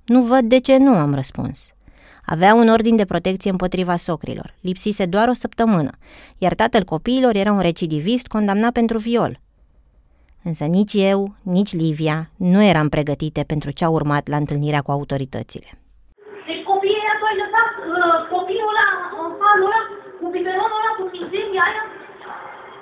Nu 0.05 0.22
văd 0.22 0.41
de 0.41 0.60
ce 0.60 0.77
nu, 0.77 0.93
am 0.93 1.13
răspuns. 1.13 1.74
Avea 2.33 2.53
un 2.62 2.67
ordin 2.75 2.95
de 2.95 3.12
protecție 3.13 3.51
împotriva 3.55 3.95
socrilor. 3.95 4.50
Lipsise 4.67 5.05
doar 5.05 5.27
o 5.33 5.39
săptămână, 5.43 5.91
iar 6.43 6.53
tatăl 6.62 6.83
copiilor 6.93 7.33
era 7.43 7.51
un 7.57 7.63
recidivist 7.69 8.25
condamnat 8.36 8.74
pentru 8.79 8.98
viol. 9.07 9.33
Însă 10.50 10.65
nici 10.77 10.95
eu, 11.12 11.19
nici 11.55 11.74
Livia 11.81 12.17
nu 12.51 12.62
eram 12.71 12.88
pregătite 12.95 13.41
pentru 13.51 13.69
ce 13.77 13.83
a 13.86 13.95
urmat 13.98 14.24
la 14.33 14.38
întâlnirea 14.43 14.81
cu 14.86 14.91
autoritățile. 14.98 15.69
Deci 16.48 16.63
copiii 16.71 17.01
ăia, 17.03 17.15
tu 17.19 17.25
ai 17.29 17.38
lăsat 17.43 17.71
uh, 17.93 18.17
copilul 18.33 18.71
ăla 18.74 18.88
în 19.21 19.29
halul 19.41 19.67
ăla, 19.67 19.81
cu 20.19 20.25
biberonul 20.36 20.79
ăla, 20.79 20.91
cu 20.98 21.03
mizeria 21.13 21.63
aia? 21.67 21.83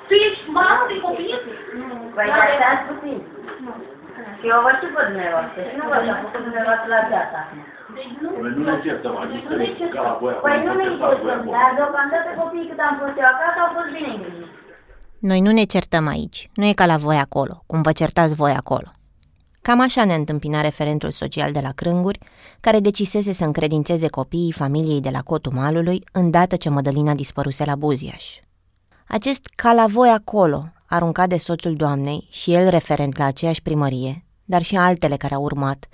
Tu 0.08 0.13
ești 0.27 0.46
mamă 0.58 0.84
de 0.89 0.96
copii? 1.06 1.38
Păi, 2.16 2.30
dar 2.62 2.75
puțin. 2.88 3.18
Și 4.39 4.46
eu 4.54 4.60
vă 4.66 4.72
și 4.80 4.88
pe 4.96 5.01
dumneavoastră. 5.10 5.60
Și 5.70 5.75
nu 5.80 5.86
vă 5.92 5.98
și-a 6.04 6.18
făcut 6.24 6.42
dumneavoastră 6.48 6.88
la 6.96 7.01
viața 7.12 7.39
acum. 7.98 8.12
Deci 8.12 8.18
nu, 8.22 8.30
Păi 8.42 8.51
nu 8.58 8.63
ne 8.70 8.75
certăm, 8.88 9.13
adică 9.24 9.51
ca 9.96 10.01
la 10.08 10.13
voia 10.22 10.38
Păi 10.46 10.58
nu 10.66 10.72
ne 10.80 10.84
certați 10.88 11.00
voi 11.00 11.13
interesăm, 11.16 11.39
acolo. 11.39 11.51
dar 11.58 11.72
deocamdată 11.80 12.30
copiii 12.42 12.68
cât 12.70 12.80
am 12.88 12.96
fost 13.01 13.16
eu 13.22 13.27
acasă 13.34 13.58
au 13.66 13.70
fost 13.77 13.89
bine 13.96 14.10
îngrijiți. 14.16 14.56
Noi 15.30 15.39
nu 15.46 15.51
ne 15.60 15.66
certăm 15.75 16.06
aici, 16.16 16.39
nu 16.60 16.66
e 16.72 16.80
ca 16.82 16.86
la 16.94 16.98
voi 17.06 17.20
acolo, 17.27 17.56
cum 17.70 17.80
vă 17.88 17.92
certați 18.01 18.34
voi 18.42 18.54
acolo. 18.62 18.89
Cam 19.68 19.80
așa 19.82 20.04
ne 20.06 20.16
întâmpina 20.22 20.62
referentul 20.62 21.12
social 21.22 21.51
de 21.51 21.62
la 21.68 21.72
Crânguri, 21.72 22.20
care 22.60 22.80
decisese 22.80 23.32
să 23.39 23.46
încredințeze 23.46 24.08
copiii 24.08 24.51
familiei 24.62 25.01
de 25.01 25.10
la 25.10 25.22
Cotul 25.22 25.51
Malului, 25.51 26.00
îndată 26.12 26.56
ce 26.56 26.70
Mădălina 26.70 27.13
dispăruse 27.13 27.63
la 27.66 27.75
Buziaș. 27.75 28.25
Acest 29.08 29.48
ca 29.56 29.74
la 29.74 29.86
voi 29.88 30.10
acolo, 30.10 30.72
aruncat 30.86 31.27
de 31.27 31.38
soțul 31.38 31.74
doamnei 31.75 32.27
și 32.32 32.54
el 32.54 32.70
referent 32.70 33.18
la 33.18 33.25
aceeași 33.25 33.62
primărie, 33.62 34.24
dar 34.46 34.62
și 34.62 34.75
altele 34.77 35.16
care 35.16 35.34
au 35.34 35.42
urmat, 35.44 35.88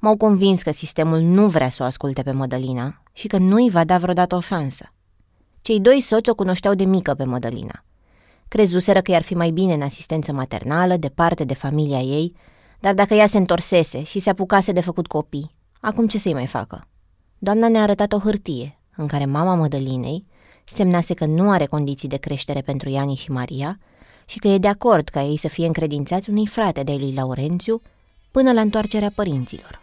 m-au 0.00 0.16
convins 0.16 0.62
că 0.62 0.70
sistemul 0.70 1.18
nu 1.18 1.48
vrea 1.48 1.68
să 1.68 1.82
o 1.82 1.86
asculte 1.86 2.22
pe 2.22 2.30
Mădălina 2.30 3.02
și 3.12 3.26
că 3.26 3.38
nu 3.38 3.56
îi 3.56 3.70
va 3.70 3.84
da 3.84 3.98
vreodată 3.98 4.34
o 4.34 4.40
șansă. 4.40 4.92
Cei 5.62 5.80
doi 5.80 6.00
soți 6.00 6.30
o 6.30 6.34
cunoșteau 6.34 6.74
de 6.74 6.84
mică 6.84 7.14
pe 7.14 7.24
Mădălina. 7.24 7.84
Crezuseră 8.48 9.00
că 9.00 9.10
i-ar 9.10 9.22
fi 9.22 9.34
mai 9.34 9.50
bine 9.50 9.74
în 9.74 9.82
asistență 9.82 10.32
maternală, 10.32 10.96
departe 10.96 11.44
de 11.44 11.54
familia 11.54 12.00
ei, 12.00 12.34
dar 12.80 12.94
dacă 12.94 13.14
ea 13.14 13.26
se 13.26 13.38
întorsese 13.38 14.02
și 14.02 14.18
se 14.18 14.30
apucase 14.30 14.72
de 14.72 14.80
făcut 14.80 15.06
copii, 15.06 15.54
acum 15.80 16.06
ce 16.06 16.18
să-i 16.18 16.32
mai 16.32 16.46
facă? 16.46 16.86
Doamna 17.38 17.68
ne-a 17.68 17.82
arătat 17.82 18.12
o 18.12 18.18
hârtie 18.18 18.78
în 18.96 19.06
care 19.06 19.24
mama 19.24 19.54
Mădălinei 19.54 20.26
semnase 20.64 21.14
că 21.14 21.26
nu 21.26 21.50
are 21.50 21.66
condiții 21.66 22.08
de 22.08 22.16
creștere 22.16 22.60
pentru 22.60 22.88
Iani 22.88 23.14
și 23.14 23.30
Maria 23.30 23.78
și 24.26 24.38
că 24.38 24.48
e 24.48 24.58
de 24.58 24.68
acord 24.68 25.08
ca 25.08 25.22
ei 25.22 25.36
să 25.36 25.48
fie 25.48 25.66
încredințați 25.66 26.30
unui 26.30 26.46
frate 26.46 26.82
de 26.82 26.94
lui 26.94 27.14
Laurențiu 27.14 27.82
până 28.32 28.52
la 28.52 28.60
întoarcerea 28.60 29.12
părinților. 29.14 29.80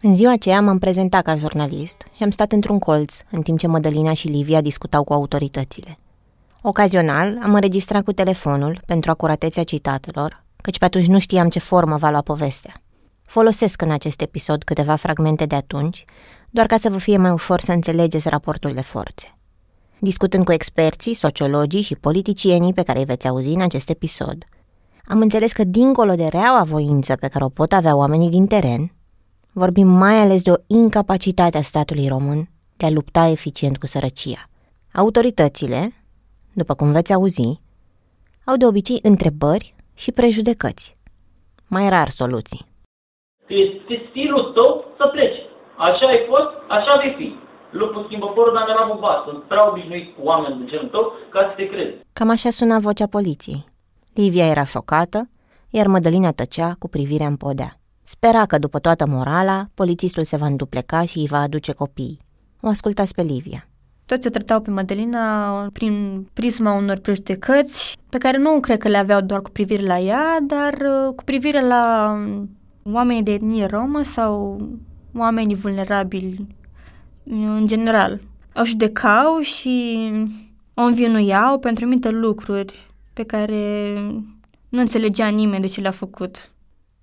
În 0.00 0.14
ziua 0.14 0.32
aceea 0.32 0.60
m-am 0.60 0.78
prezentat 0.78 1.22
ca 1.22 1.36
jurnalist 1.36 1.96
și 2.16 2.22
am 2.22 2.30
stat 2.30 2.52
într-un 2.52 2.78
colț, 2.78 3.16
în 3.30 3.42
timp 3.42 3.58
ce 3.58 3.66
Mădălina 3.66 4.12
și 4.12 4.28
Livia 4.28 4.60
discutau 4.60 5.04
cu 5.04 5.12
autoritățile. 5.12 5.98
Ocazional 6.62 7.38
am 7.42 7.54
înregistrat 7.54 8.04
cu 8.04 8.12
telefonul 8.12 8.80
pentru 8.86 9.10
acuratețea 9.10 9.64
citatelor, 9.64 10.42
căci 10.62 10.78
pe 10.78 10.84
atunci 10.84 11.06
nu 11.06 11.18
știam 11.18 11.48
ce 11.48 11.58
formă 11.58 11.96
va 11.96 12.10
lua 12.10 12.20
povestea. 12.20 12.82
Folosesc 13.28 13.82
în 13.82 13.90
acest 13.90 14.20
episod 14.20 14.62
câteva 14.62 14.96
fragmente 14.96 15.46
de 15.46 15.54
atunci, 15.54 16.04
doar 16.50 16.66
ca 16.66 16.76
să 16.76 16.90
vă 16.90 16.98
fie 16.98 17.16
mai 17.16 17.30
ușor 17.30 17.60
să 17.60 17.72
înțelegeți 17.72 18.28
raportul 18.28 18.72
de 18.72 18.80
forțe. 18.80 19.38
Discutând 19.98 20.44
cu 20.44 20.52
experții, 20.52 21.14
sociologii 21.14 21.82
și 21.82 21.94
politicienii 21.94 22.72
pe 22.72 22.82
care 22.82 22.98
îi 22.98 23.04
veți 23.04 23.28
auzi 23.28 23.48
în 23.48 23.60
acest 23.60 23.88
episod, 23.88 24.44
am 25.04 25.20
înțeles 25.20 25.52
că 25.52 25.64
dincolo 25.64 26.14
de 26.14 26.24
reaua 26.26 26.62
voință 26.62 27.16
pe 27.16 27.28
care 27.28 27.44
o 27.44 27.48
pot 27.48 27.72
avea 27.72 27.96
oamenii 27.96 28.30
din 28.30 28.46
teren, 28.46 28.92
vorbim 29.52 29.88
mai 29.88 30.16
ales 30.16 30.42
de 30.42 30.50
o 30.50 30.56
incapacitate 30.66 31.58
a 31.58 31.62
statului 31.62 32.08
român 32.08 32.50
de 32.76 32.86
a 32.86 32.90
lupta 32.90 33.26
eficient 33.26 33.78
cu 33.78 33.86
sărăcia. 33.86 34.48
Autoritățile, 34.92 35.92
după 36.52 36.74
cum 36.74 36.92
veți 36.92 37.12
auzi, 37.12 37.60
au 38.44 38.56
de 38.56 38.66
obicei 38.66 38.98
întrebări 39.02 39.74
și 39.94 40.12
prejudecăți, 40.12 40.96
mai 41.66 41.88
rar 41.88 42.08
soluții. 42.08 42.66
Este 43.48 43.94
stilul 44.08 44.44
tău 44.56 44.70
să 44.96 45.04
pleci. 45.14 45.40
Așa 45.86 46.06
ai 46.06 46.22
fost, 46.30 46.50
așa 46.76 46.92
vei 47.00 47.14
fi. 47.18 47.28
Lupul 47.70 48.04
schimbă 48.04 48.26
părul, 48.26 48.52
dar 48.54 48.76
n-am 48.76 48.96
obat. 48.96 49.24
Sunt 49.26 49.42
prea 49.42 49.68
obișnuit 49.70 50.14
cu 50.14 50.20
oameni 50.30 50.58
de 50.58 50.64
genul 50.70 50.88
tău 50.94 51.04
ca 51.28 51.40
să 51.48 51.52
te 51.56 51.68
crezi. 51.68 51.96
Cam 52.12 52.30
așa 52.30 52.50
suna 52.50 52.78
vocea 52.78 53.06
poliției. 53.06 53.64
Livia 54.14 54.46
era 54.46 54.64
șocată, 54.64 55.28
iar 55.70 55.86
Mădălina 55.86 56.32
tăcea 56.32 56.74
cu 56.78 56.88
privirea 56.88 57.26
în 57.26 57.36
podea. 57.36 57.70
Spera 58.02 58.44
că 58.46 58.58
după 58.58 58.78
toată 58.78 59.06
morala, 59.06 59.64
polițistul 59.74 60.24
se 60.24 60.36
va 60.36 60.46
îndupleca 60.46 61.02
și 61.02 61.18
îi 61.18 61.26
va 61.30 61.38
aduce 61.38 61.72
copiii. 61.72 62.20
O 62.60 62.68
ascultați 62.68 63.14
pe 63.14 63.22
Livia. 63.22 63.68
Toți 64.06 64.26
o 64.26 64.30
tratau 64.30 64.60
pe 64.60 64.70
Madalina 64.70 65.22
prin 65.72 66.26
prisma 66.34 66.72
unor 66.72 66.98
prejudecăți 66.98 67.98
pe 68.10 68.18
care 68.18 68.38
nu 68.38 68.60
cred 68.60 68.78
că 68.78 68.88
le 68.88 68.96
aveau 68.96 69.20
doar 69.20 69.40
cu 69.40 69.50
privire 69.50 69.86
la 69.86 69.98
ea, 69.98 70.38
dar 70.42 70.72
uh, 70.72 71.14
cu 71.16 71.24
privire 71.24 71.66
la 71.66 72.12
um, 72.12 72.57
oamenii 72.92 73.22
de 73.22 73.32
etnie 73.32 73.66
romă 73.66 74.02
sau 74.02 74.60
oamenii 75.16 75.54
vulnerabili 75.54 76.46
uh, 77.22 77.34
în 77.34 77.66
general. 77.66 78.20
O 78.54 78.64
judecau 78.64 79.40
și 79.40 80.10
o 80.74 80.82
învinuiau 80.82 81.58
pentru 81.58 81.84
anumite 81.84 82.08
lucruri 82.08 82.90
pe 83.12 83.22
care 83.22 83.92
nu 84.68 84.80
înțelegea 84.80 85.28
nimeni 85.28 85.62
de 85.62 85.68
ce 85.68 85.80
le-a 85.80 85.90
făcut. 85.90 86.50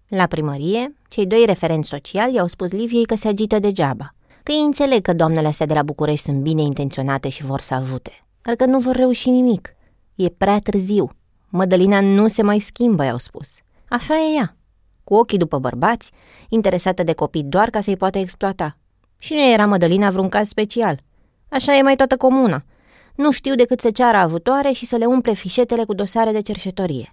La 0.07 0.25
primărie, 0.25 0.95
cei 1.07 1.25
doi 1.25 1.43
referenți 1.45 1.89
sociali 1.89 2.33
i-au 2.33 2.47
spus 2.47 2.71
Liviei 2.71 3.05
că 3.05 3.15
se 3.15 3.27
agită 3.27 3.59
degeaba, 3.59 4.13
că 4.43 4.51
ei 4.51 4.61
înțeleg 4.65 5.01
că 5.01 5.13
doamnele 5.13 5.47
astea 5.47 5.65
de 5.65 5.73
la 5.73 5.83
București 5.83 6.25
sunt 6.25 6.41
bine 6.41 6.61
intenționate 6.61 7.29
și 7.29 7.45
vor 7.45 7.61
să 7.61 7.73
ajute, 7.73 8.25
dar 8.41 8.55
că 8.55 8.65
nu 8.65 8.79
vor 8.79 8.95
reuși 8.95 9.29
nimic. 9.29 9.75
E 10.15 10.29
prea 10.29 10.59
târziu. 10.59 11.09
Mădălina 11.49 12.01
nu 12.01 12.27
se 12.27 12.41
mai 12.41 12.59
schimbă, 12.59 13.03
i-au 13.03 13.17
spus. 13.17 13.47
Așa 13.89 14.13
e 14.13 14.35
ea, 14.35 14.55
cu 15.07 15.13
ochii 15.21 15.43
după 15.43 15.57
bărbați, 15.57 16.11
interesată 16.49 17.03
de 17.03 17.13
copii 17.13 17.49
doar 17.55 17.69
ca 17.69 17.79
să-i 17.85 18.01
poată 18.03 18.17
exploata. 18.17 18.69
Și 19.25 19.33
nu 19.33 19.43
era 19.53 19.65
Mădălina 19.65 20.09
vreun 20.09 20.29
caz 20.29 20.47
special. 20.47 20.95
Așa 21.57 21.71
e 21.75 21.87
mai 21.87 21.95
toată 22.01 22.15
comuna. 22.25 22.59
Nu 23.23 23.29
știu 23.39 23.53
decât 23.61 23.79
să 23.85 23.89
ceară 23.97 24.17
ajutoare 24.17 24.71
și 24.79 24.85
să 24.91 24.95
le 25.01 25.07
umple 25.15 25.33
fișetele 25.43 25.83
cu 25.89 25.93
dosare 26.01 26.31
de 26.37 26.41
cerșetorie. 26.49 27.07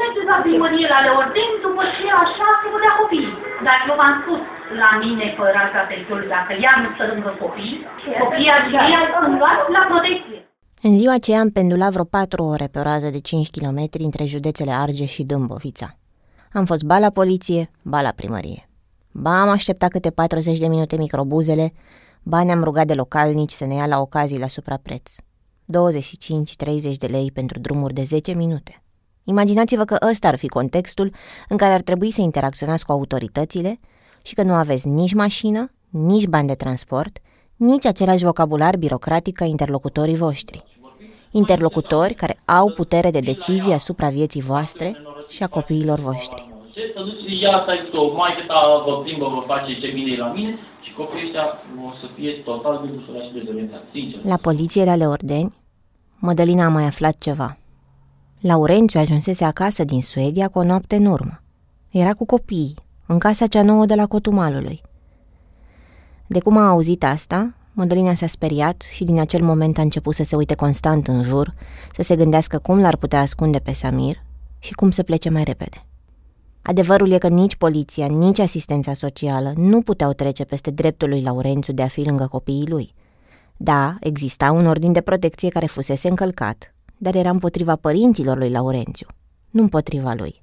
Mergeți 0.00 0.30
la 0.32 0.38
primărie 0.46 0.86
la 0.94 1.00
Leorden, 1.04 1.50
după 1.66 1.82
ce 1.96 2.06
așa 2.24 2.48
se 2.60 2.66
vădea 2.72 2.94
copiii. 3.00 3.34
Dar 3.66 3.78
eu 3.88 3.94
v-am 4.00 4.14
spus 4.20 4.40
la 4.82 4.90
mine 5.02 5.26
pe 5.36 5.44
raza 5.56 5.82
teritoriului, 5.90 6.34
dacă 6.36 6.52
ea 6.64 6.74
nu 6.82 6.88
să 6.98 7.02
lângă 7.10 7.30
copii, 7.42 7.76
copiii 8.22 8.56
aceia 8.58 9.00
sunt 9.12 9.32
luați 9.40 9.72
la 9.76 9.82
protecție. 9.90 10.38
În 10.88 10.94
ziua 11.00 11.14
aceea 11.18 11.40
am 11.44 11.50
pendulat 11.58 11.90
vreo 11.94 12.04
patru 12.18 12.42
ore 12.54 12.66
pe 12.72 12.78
o 12.78 12.82
rază 12.90 13.08
de 13.16 13.20
5 13.20 13.48
km 13.56 13.80
între 14.08 14.24
județele 14.34 14.72
Argeș 14.84 15.10
și 15.16 15.28
Dâmbovița. 15.30 15.88
Am 16.52 16.64
fost 16.64 16.82
ba 16.82 16.98
la 16.98 17.10
poliție, 17.10 17.70
ba 17.82 18.00
la 18.00 18.10
primărie. 18.10 18.68
Ba 19.12 19.40
am 19.40 19.48
așteptat 19.48 19.90
câte 19.90 20.10
40 20.10 20.58
de 20.58 20.66
minute 20.66 20.96
microbuzele, 20.96 21.72
ba 22.22 22.42
ne-am 22.42 22.64
rugat 22.64 22.86
de 22.86 22.94
localnici 22.94 23.52
să 23.52 23.64
ne 23.64 23.74
ia 23.74 23.86
la 23.86 24.00
ocazii 24.00 24.38
la 24.38 24.48
suprapreț. 24.48 25.12
25-30 25.14 26.96
de 26.98 27.06
lei 27.06 27.30
pentru 27.30 27.58
drumuri 27.58 27.94
de 27.94 28.02
10 28.02 28.32
minute. 28.32 28.82
Imaginați-vă 29.24 29.84
că 29.84 29.96
ăsta 30.10 30.28
ar 30.28 30.36
fi 30.36 30.48
contextul 30.48 31.12
în 31.48 31.56
care 31.56 31.72
ar 31.72 31.80
trebui 31.80 32.10
să 32.10 32.20
interacționați 32.20 32.84
cu 32.84 32.92
autoritățile 32.92 33.80
și 34.22 34.34
că 34.34 34.42
nu 34.42 34.52
aveți 34.52 34.88
nici 34.88 35.14
mașină, 35.14 35.72
nici 35.88 36.26
bani 36.26 36.46
de 36.46 36.54
transport, 36.54 37.18
nici 37.56 37.86
același 37.86 38.24
vocabular 38.24 38.76
birocratic 38.76 39.36
ca 39.36 39.44
interlocutorii 39.44 40.16
voștri. 40.16 40.77
Interlocutori 41.30 42.14
care 42.14 42.36
au 42.44 42.70
putere 42.70 43.10
de 43.10 43.20
decizie 43.20 43.74
asupra 43.74 44.08
vieții 44.08 44.42
voastre 44.42 44.96
și 45.28 45.42
a 45.42 45.46
copiilor 45.46 45.98
voștri. 45.98 46.50
Ce 46.72 46.92
să 46.94 47.02
duci 47.02 47.40
ia 47.40 47.62
să 47.64 47.70
ai 47.70 47.90
o 47.92 48.16
maică 48.16 48.42
ta 48.46 48.82
vă 48.86 49.02
plimbă, 49.02 49.26
vă 49.28 49.42
face 49.46 49.80
ce 49.80 49.88
bine 49.94 50.12
e 50.12 50.16
la 50.16 50.32
mine 50.32 50.58
și 50.84 50.92
copiii 50.92 51.24
ăștia 51.24 51.44
o 51.88 51.90
să 52.00 52.06
fie 52.14 52.30
total 52.30 52.80
debusolați 52.84 53.32
de 53.32 53.38
dezorientați, 53.38 53.84
sincer. 53.92 54.20
La 54.24 54.36
poliție 54.36 54.84
la 54.84 54.96
Leordeni, 54.96 55.54
Mădălina 56.20 56.64
a 56.64 56.68
mai 56.68 56.84
aflat 56.84 57.18
ceva. 57.18 57.56
Laurențiu 58.40 59.00
ajunsese 59.00 59.44
acasă 59.44 59.84
din 59.84 60.00
Suedia 60.00 60.48
cu 60.48 60.58
o 60.58 60.64
noapte 60.64 60.96
în 60.96 61.06
urmă. 61.06 61.40
Era 61.90 62.14
cu 62.14 62.26
copiii, 62.26 62.74
în 63.06 63.18
casa 63.18 63.46
cea 63.46 63.62
nouă 63.62 63.84
de 63.84 63.94
la 63.94 64.06
Cotumalului. 64.06 64.80
De 66.26 66.40
cum 66.40 66.56
a 66.56 66.68
auzit 66.68 67.04
asta, 67.04 67.54
Mădălina 67.78 68.14
s-a 68.14 68.26
speriat 68.26 68.82
și 68.92 69.04
din 69.04 69.18
acel 69.20 69.42
moment 69.42 69.78
a 69.78 69.82
început 69.82 70.14
să 70.14 70.22
se 70.22 70.36
uite 70.36 70.54
constant 70.54 71.08
în 71.08 71.22
jur, 71.22 71.54
să 71.92 72.02
se 72.02 72.16
gândească 72.16 72.58
cum 72.58 72.80
l-ar 72.80 72.96
putea 72.96 73.20
ascunde 73.20 73.58
pe 73.58 73.72
Samir 73.72 74.22
și 74.58 74.72
cum 74.72 74.90
să 74.90 75.02
plece 75.02 75.30
mai 75.30 75.44
repede. 75.44 75.86
Adevărul 76.62 77.10
e 77.10 77.18
că 77.18 77.28
nici 77.28 77.56
poliția, 77.56 78.06
nici 78.06 78.38
asistența 78.38 78.92
socială 78.92 79.52
nu 79.56 79.82
puteau 79.82 80.12
trece 80.12 80.44
peste 80.44 80.70
dreptul 80.70 81.08
lui 81.08 81.22
Laurențiu 81.22 81.72
de 81.72 81.82
a 81.82 81.86
fi 81.86 82.02
lângă 82.02 82.26
copiii 82.26 82.68
lui. 82.68 82.94
Da, 83.56 83.96
exista 84.00 84.50
un 84.52 84.66
ordin 84.66 84.92
de 84.92 85.00
protecție 85.00 85.48
care 85.48 85.66
fusese 85.66 86.08
încălcat, 86.08 86.74
dar 86.96 87.14
era 87.14 87.30
împotriva 87.30 87.76
părinților 87.76 88.36
lui 88.38 88.50
Laurențiu, 88.50 89.06
nu 89.50 89.62
împotriva 89.62 90.12
lui. 90.16 90.42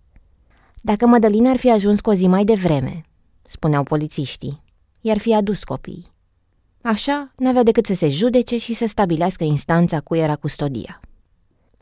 Dacă 0.82 1.08
Mădălina 1.08 1.50
ar 1.50 1.58
fi 1.58 1.72
ajuns 1.72 2.02
cu 2.02 2.10
o 2.10 2.14
zi 2.14 2.28
mai 2.28 2.44
devreme, 2.44 3.06
spuneau 3.42 3.84
polițiștii, 3.84 4.62
i-ar 5.02 5.18
fi 5.18 5.34
adus 5.34 5.64
copiii. 5.64 6.14
Așa, 6.88 7.32
n-avea 7.36 7.64
decât 7.64 7.86
să 7.86 7.94
se 7.94 8.10
judece 8.10 8.58
și 8.58 8.74
să 8.74 8.88
stabilească 8.88 9.44
instanța 9.44 10.00
cu 10.00 10.16
era 10.16 10.36
custodia. 10.36 11.00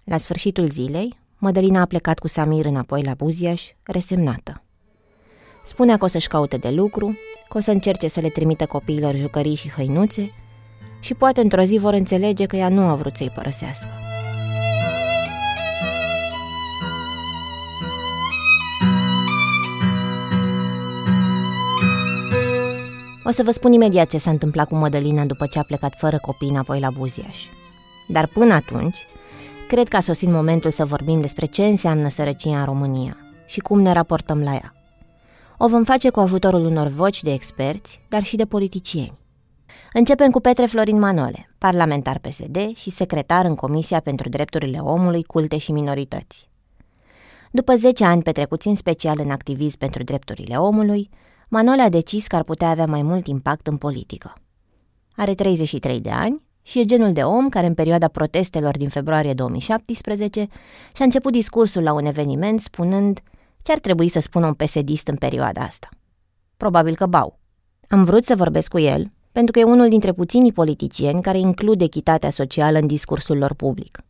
La 0.03 0.17
sfârșitul 0.17 0.69
zilei, 0.69 1.17
Mădălina 1.37 1.81
a 1.81 1.85
plecat 1.85 2.19
cu 2.19 2.27
Samir 2.27 2.65
înapoi 2.65 3.03
la 3.03 3.13
Buziaș, 3.13 3.69
resemnată. 3.83 4.63
Spunea 5.65 5.97
că 5.97 6.03
o 6.03 6.07
să-și 6.07 6.27
caute 6.27 6.57
de 6.57 6.69
lucru, 6.69 7.17
că 7.49 7.57
o 7.57 7.61
să 7.61 7.71
încerce 7.71 8.07
să 8.07 8.19
le 8.19 8.29
trimită 8.29 8.65
copiilor 8.65 9.15
jucării 9.15 9.55
și 9.55 9.69
hăinuțe 9.69 10.31
și 10.99 11.13
poate 11.13 11.41
într-o 11.41 11.63
zi 11.63 11.77
vor 11.77 11.93
înțelege 11.93 12.45
că 12.45 12.55
ea 12.55 12.69
nu 12.69 12.81
a 12.81 12.95
vrut 12.95 13.15
să-i 13.15 13.31
părăsească. 13.35 13.89
O 23.25 23.31
să 23.31 23.43
vă 23.43 23.51
spun 23.51 23.73
imediat 23.73 24.09
ce 24.09 24.17
s-a 24.17 24.29
întâmplat 24.29 24.67
cu 24.67 24.75
Mădălina 24.75 25.25
după 25.25 25.45
ce 25.45 25.59
a 25.59 25.63
plecat 25.63 25.93
fără 25.97 26.17
copii 26.21 26.49
înapoi 26.49 26.79
la 26.79 26.89
Buziaș. 26.89 27.45
Dar 28.07 28.27
până 28.27 28.53
atunci, 28.53 29.07
cred 29.67 29.87
că 29.87 29.95
a 29.95 29.99
sosit 29.99 30.29
momentul 30.29 30.71
să 30.71 30.85
vorbim 30.85 31.21
despre 31.21 31.45
ce 31.45 31.65
înseamnă 31.65 32.09
sărăcia 32.09 32.59
în 32.59 32.65
România 32.65 33.17
și 33.45 33.59
cum 33.59 33.81
ne 33.81 33.91
raportăm 33.91 34.41
la 34.41 34.53
ea. 34.53 34.73
O 35.57 35.67
vom 35.67 35.83
face 35.83 36.09
cu 36.09 36.19
ajutorul 36.19 36.65
unor 36.65 36.87
voci 36.87 37.21
de 37.21 37.33
experți, 37.33 37.99
dar 38.09 38.23
și 38.23 38.35
de 38.35 38.45
politicieni. 38.45 39.17
Începem 39.93 40.29
cu 40.29 40.39
Petre 40.39 40.65
Florin 40.65 40.99
Manole, 40.99 41.49
parlamentar 41.57 42.19
PSD 42.19 42.75
și 42.75 42.89
secretar 42.89 43.45
în 43.45 43.55
Comisia 43.55 43.99
pentru 43.99 44.29
Drepturile 44.29 44.77
Omului, 44.77 45.23
Culte 45.23 45.57
și 45.57 45.71
Minorități. 45.71 46.49
După 47.51 47.75
10 47.75 48.05
ani 48.05 48.21
petrecuți 48.21 48.67
în 48.67 48.75
special 48.75 49.19
în 49.23 49.31
activism 49.31 49.77
pentru 49.77 50.03
drepturile 50.03 50.55
omului, 50.55 51.09
Manole 51.53 51.81
a 51.81 51.89
decis 51.89 52.27
că 52.27 52.35
ar 52.35 52.43
putea 52.43 52.69
avea 52.69 52.85
mai 52.85 53.01
mult 53.01 53.27
impact 53.27 53.67
în 53.67 53.77
politică. 53.77 54.33
Are 55.15 55.33
33 55.33 55.99
de 55.99 56.09
ani 56.09 56.41
și 56.61 56.79
e 56.79 56.85
genul 56.85 57.13
de 57.13 57.23
om 57.23 57.49
care 57.49 57.67
în 57.67 57.73
perioada 57.73 58.07
protestelor 58.07 58.77
din 58.77 58.89
februarie 58.89 59.33
2017 59.33 60.47
și-a 60.95 61.05
început 61.05 61.31
discursul 61.31 61.83
la 61.83 61.93
un 61.93 62.05
eveniment 62.05 62.59
spunând 62.59 63.19
ce 63.61 63.71
ar 63.71 63.79
trebui 63.79 64.07
să 64.07 64.19
spună 64.19 64.45
un 64.45 64.53
pesedist 64.53 65.07
în 65.07 65.15
perioada 65.15 65.61
asta. 65.61 65.89
Probabil 66.57 66.95
că 66.95 67.05
bau. 67.05 67.39
Am 67.87 68.03
vrut 68.03 68.23
să 68.23 68.35
vorbesc 68.35 68.69
cu 68.69 68.79
el 68.79 69.11
pentru 69.31 69.51
că 69.51 69.59
e 69.59 69.63
unul 69.63 69.89
dintre 69.89 70.11
puținii 70.11 70.51
politicieni 70.51 71.21
care 71.21 71.39
includ 71.39 71.81
echitatea 71.81 72.29
socială 72.29 72.77
în 72.77 72.87
discursul 72.87 73.37
lor 73.37 73.53
public. 73.53 74.01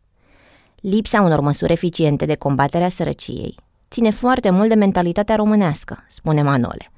Lipsa 0.76 1.22
unor 1.22 1.40
măsuri 1.40 1.72
eficiente 1.72 2.26
de 2.26 2.36
combatere 2.36 2.84
a 2.84 2.90
sărăciei 2.90 3.56
ține 3.90 4.10
foarte 4.10 4.50
mult 4.50 4.68
de 4.68 4.76
mentalitatea 4.76 5.36
românească, 5.36 6.04
spune 6.08 6.42
Manole. 6.42 6.93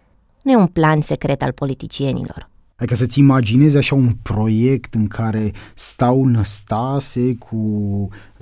Nu 0.46 0.52
e 0.52 0.56
un 0.56 0.68
plan 0.68 1.02
secret 1.02 1.42
al 1.42 1.52
politicienilor. 1.52 2.50
Adică 2.76 2.96
să-ți 2.96 3.20
imaginezi 3.20 3.78
așa 3.78 3.96
un 3.96 4.12
proiect 4.22 4.94
în 4.94 5.08
care 5.08 5.52
stau 5.74 6.26
Năstase 6.26 7.36
cu 7.36 7.60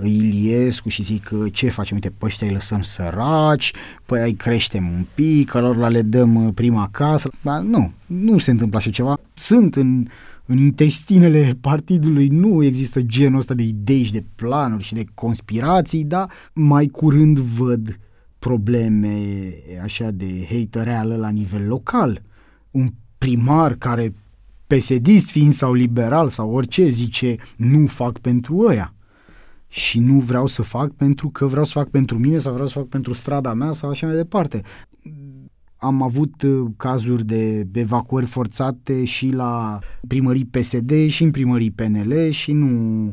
Iliescu 0.02 0.88
și 0.88 1.02
zic 1.02 1.30
ce 1.52 1.68
facem, 1.68 1.96
uite, 1.96 2.10
pe 2.10 2.24
ăștia 2.24 2.46
îi 2.46 2.52
lăsăm 2.52 2.82
săraci, 2.82 3.72
păi 4.06 4.20
ai 4.20 4.32
creștem 4.32 4.90
un 4.90 5.04
pic, 5.14 5.52
lor 5.52 5.90
le 5.90 6.02
dăm 6.02 6.46
uh, 6.46 6.52
prima 6.54 6.88
casă. 6.90 7.30
Dar 7.42 7.60
nu, 7.60 7.92
nu 8.06 8.38
se 8.38 8.50
întâmplă 8.50 8.78
așa 8.78 8.90
ceva. 8.90 9.18
Sunt 9.34 9.76
în, 9.76 10.06
în 10.46 10.58
intestinele 10.58 11.56
partidului, 11.60 12.28
nu 12.28 12.62
există 12.62 13.02
genul 13.02 13.38
ăsta 13.38 13.54
de 13.54 13.62
idei 13.62 14.04
și 14.04 14.12
de 14.12 14.24
planuri 14.34 14.82
și 14.82 14.94
de 14.94 15.04
conspirații, 15.14 16.04
dar 16.04 16.30
mai 16.52 16.86
curând 16.86 17.38
văd 17.38 17.98
probleme 18.44 19.52
așa 19.82 20.10
de 20.10 20.46
hatereală 20.50 21.16
la 21.16 21.28
nivel 21.28 21.66
local. 21.66 22.22
Un 22.70 22.88
primar 23.18 23.74
care 23.74 24.14
pesedist 24.66 25.30
fiind 25.30 25.52
sau 25.52 25.72
liberal 25.72 26.28
sau 26.28 26.50
orice, 26.50 26.88
zice 26.88 27.36
nu 27.56 27.86
fac 27.86 28.18
pentru 28.18 28.58
ăia 28.58 28.94
și 29.68 29.98
nu 29.98 30.18
vreau 30.18 30.46
să 30.46 30.62
fac 30.62 30.90
pentru 30.90 31.28
că 31.28 31.46
vreau 31.46 31.64
să 31.64 31.72
fac 31.72 31.88
pentru 31.88 32.18
mine 32.18 32.38
sau 32.38 32.52
vreau 32.52 32.68
să 32.68 32.78
fac 32.78 32.88
pentru 32.88 33.12
strada 33.12 33.54
mea 33.54 33.72
sau 33.72 33.90
așa 33.90 34.06
mai 34.06 34.16
departe. 34.16 34.62
Am 35.76 36.02
avut 36.02 36.42
uh, 36.42 36.70
cazuri 36.76 37.24
de 37.24 37.66
evacuări 37.72 38.26
forțate 38.26 39.04
și 39.04 39.30
la 39.30 39.78
primării 40.08 40.44
PSD 40.44 41.08
și 41.08 41.22
în 41.22 41.30
primării 41.30 41.70
PNL 41.70 42.30
și 42.30 42.52
nu... 42.52 43.12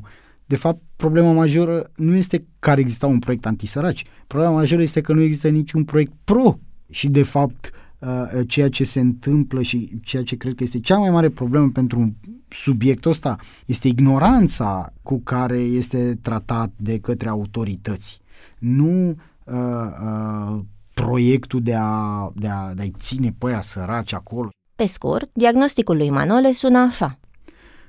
De 0.51 0.57
fapt, 0.57 0.81
problema 0.95 1.31
majoră 1.31 1.91
nu 1.95 2.15
este 2.15 2.45
că 2.59 2.69
ar 2.69 2.77
exista 2.77 3.07
un 3.07 3.19
proiect 3.19 3.45
antisăraci. 3.45 4.03
Problema 4.27 4.51
majoră 4.51 4.81
este 4.81 5.01
că 5.01 5.13
nu 5.13 5.21
există 5.21 5.49
niciun 5.49 5.83
proiect 5.83 6.11
pro. 6.23 6.59
Și, 6.89 7.09
de 7.09 7.23
fapt, 7.23 7.71
Uh, 8.01 8.47
ceea 8.47 8.69
ce 8.69 8.83
se 8.83 8.99
întâmplă 8.99 9.61
și 9.61 9.99
ceea 10.03 10.23
ce 10.23 10.35
cred 10.35 10.55
că 10.55 10.63
este 10.63 10.79
cea 10.79 10.97
mai 10.97 11.09
mare 11.09 11.29
problemă 11.29 11.69
pentru 11.69 12.15
subiectul 12.47 13.11
ăsta 13.11 13.35
este 13.65 13.87
ignoranța 13.87 14.93
cu 15.03 15.19
care 15.19 15.57
este 15.57 16.19
tratat 16.21 16.71
de 16.75 16.99
către 16.99 17.29
autorități. 17.29 18.21
Nu 18.59 19.09
uh, 19.09 19.55
uh, 20.03 20.59
proiectul 20.93 21.61
de 21.61 21.75
a, 21.77 22.31
de, 22.35 22.47
a, 22.47 22.73
de 22.73 22.81
a 22.81 22.97
ține 22.97 23.35
pe 23.37 23.45
aia 23.47 23.61
săraci 23.61 24.13
acolo. 24.13 24.49
Pe 24.75 24.85
scurt, 24.85 25.29
diagnosticul 25.33 25.97
lui 25.97 26.09
Manole 26.09 26.51
sună 26.51 26.79
așa. 26.79 27.19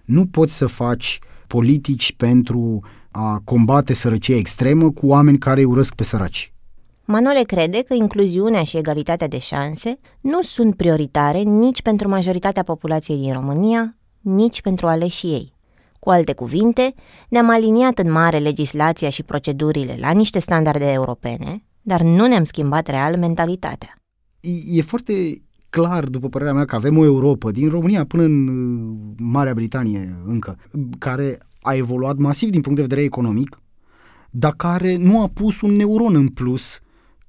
Nu 0.04 0.26
poți 0.26 0.56
să 0.56 0.66
faci 0.66 1.18
politici 1.52 2.12
pentru 2.16 2.80
a 3.10 3.40
combate 3.44 3.94
sărăcia 3.94 4.36
extremă 4.36 4.90
cu 4.90 5.06
oameni 5.06 5.38
care 5.38 5.60
îi 5.60 5.66
urăsc 5.66 5.94
pe 5.94 6.02
săraci. 6.02 6.52
Manole 7.04 7.42
crede 7.42 7.82
că 7.82 7.94
incluziunea 7.94 8.62
și 8.64 8.76
egalitatea 8.76 9.28
de 9.28 9.38
șanse 9.38 9.98
nu 10.20 10.42
sunt 10.42 10.76
prioritare 10.76 11.38
nici 11.38 11.82
pentru 11.82 12.08
majoritatea 12.08 12.62
populației 12.62 13.18
din 13.18 13.32
România, 13.32 13.96
nici 14.20 14.60
pentru 14.60 14.86
aleșii 14.86 15.30
ei. 15.30 15.52
Cu 15.98 16.10
alte 16.10 16.32
cuvinte, 16.32 16.94
ne-am 17.28 17.50
aliniat 17.50 17.98
în 17.98 18.10
mare 18.10 18.38
legislația 18.38 19.08
și 19.08 19.22
procedurile 19.22 19.96
la 20.00 20.10
niște 20.10 20.38
standarde 20.38 20.92
europene, 20.92 21.64
dar 21.82 22.00
nu 22.00 22.26
ne-am 22.26 22.44
schimbat 22.44 22.86
real 22.86 23.16
mentalitatea. 23.16 23.96
E, 24.40 24.78
e 24.78 24.82
foarte 24.82 25.12
clar, 25.72 26.04
după 26.04 26.28
părerea 26.28 26.52
mea, 26.52 26.64
că 26.64 26.74
avem 26.74 26.98
o 26.98 27.04
Europa, 27.04 27.50
din 27.50 27.68
România 27.68 28.04
până 28.04 28.22
în 28.22 28.48
uh, 28.48 29.14
Marea 29.18 29.54
Britanie 29.54 30.16
încă, 30.26 30.56
care 30.98 31.38
a 31.60 31.74
evoluat 31.74 32.16
masiv 32.16 32.50
din 32.50 32.60
punct 32.60 32.76
de 32.76 32.84
vedere 32.84 33.02
economic, 33.02 33.60
dar 34.30 34.52
care 34.56 34.96
nu 34.96 35.22
a 35.22 35.28
pus 35.34 35.60
un 35.60 35.72
neuron 35.72 36.14
în 36.14 36.28
plus 36.28 36.80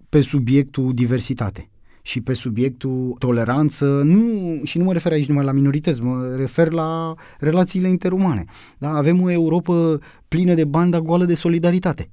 pe 0.10 0.22
subiectul 0.22 0.94
diversitate 0.94 1.70
și 2.02 2.22
pe 2.22 2.34
subiectul 2.34 3.16
toleranță, 3.18 3.86
nu, 3.86 4.60
și 4.64 4.78
nu 4.78 4.84
mă 4.84 4.94
refer 4.94 5.12
aici 5.12 5.28
numai 5.28 5.44
la 5.44 5.52
minorități, 5.52 6.04
mă 6.04 6.36
refer 6.36 6.72
la 6.72 7.14
relațiile 7.40 7.90
interumane. 7.90 8.46
Da? 8.78 8.90
Avem 8.96 9.22
o 9.22 9.32
Europa 9.32 9.98
plină 10.28 10.54
de 10.54 10.66
banda 10.66 11.00
goală 11.00 11.26
de 11.26 11.34
solidaritate. 11.34 12.10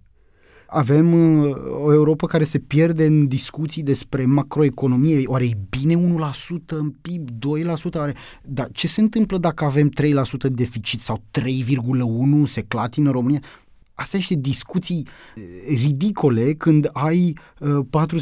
Avem 0.73 1.13
uh, 1.13 1.57
o 1.85 1.93
Europa 1.93 2.27
care 2.27 2.45
se 2.45 2.59
pierde 2.59 3.07
în 3.07 3.27
discuții 3.27 3.83
despre 3.83 4.25
macroeconomie. 4.25 5.23
Oare 5.27 5.45
e 5.45 5.59
bine 5.69 5.95
1% 5.95 5.99
în 6.67 6.91
PIB, 6.91 7.29
2%? 7.31 7.95
Oare... 7.95 8.15
Dar 8.43 8.69
ce 8.73 8.87
se 8.87 9.01
întâmplă 9.01 9.39
dacă 9.39 9.65
avem 9.65 9.91
3% 10.49 10.51
deficit 10.51 11.01
sau 11.01 11.23
3,1% 11.41 11.45
se 12.45 12.63
clatină 12.63 13.11
România? 13.11 13.41
Asta 13.95 14.17
niște 14.17 14.35
discuții 14.35 15.07
eh, 15.35 15.43
ridicole 15.79 16.53
când 16.53 16.91
ai 16.93 17.39
40% 17.61 17.67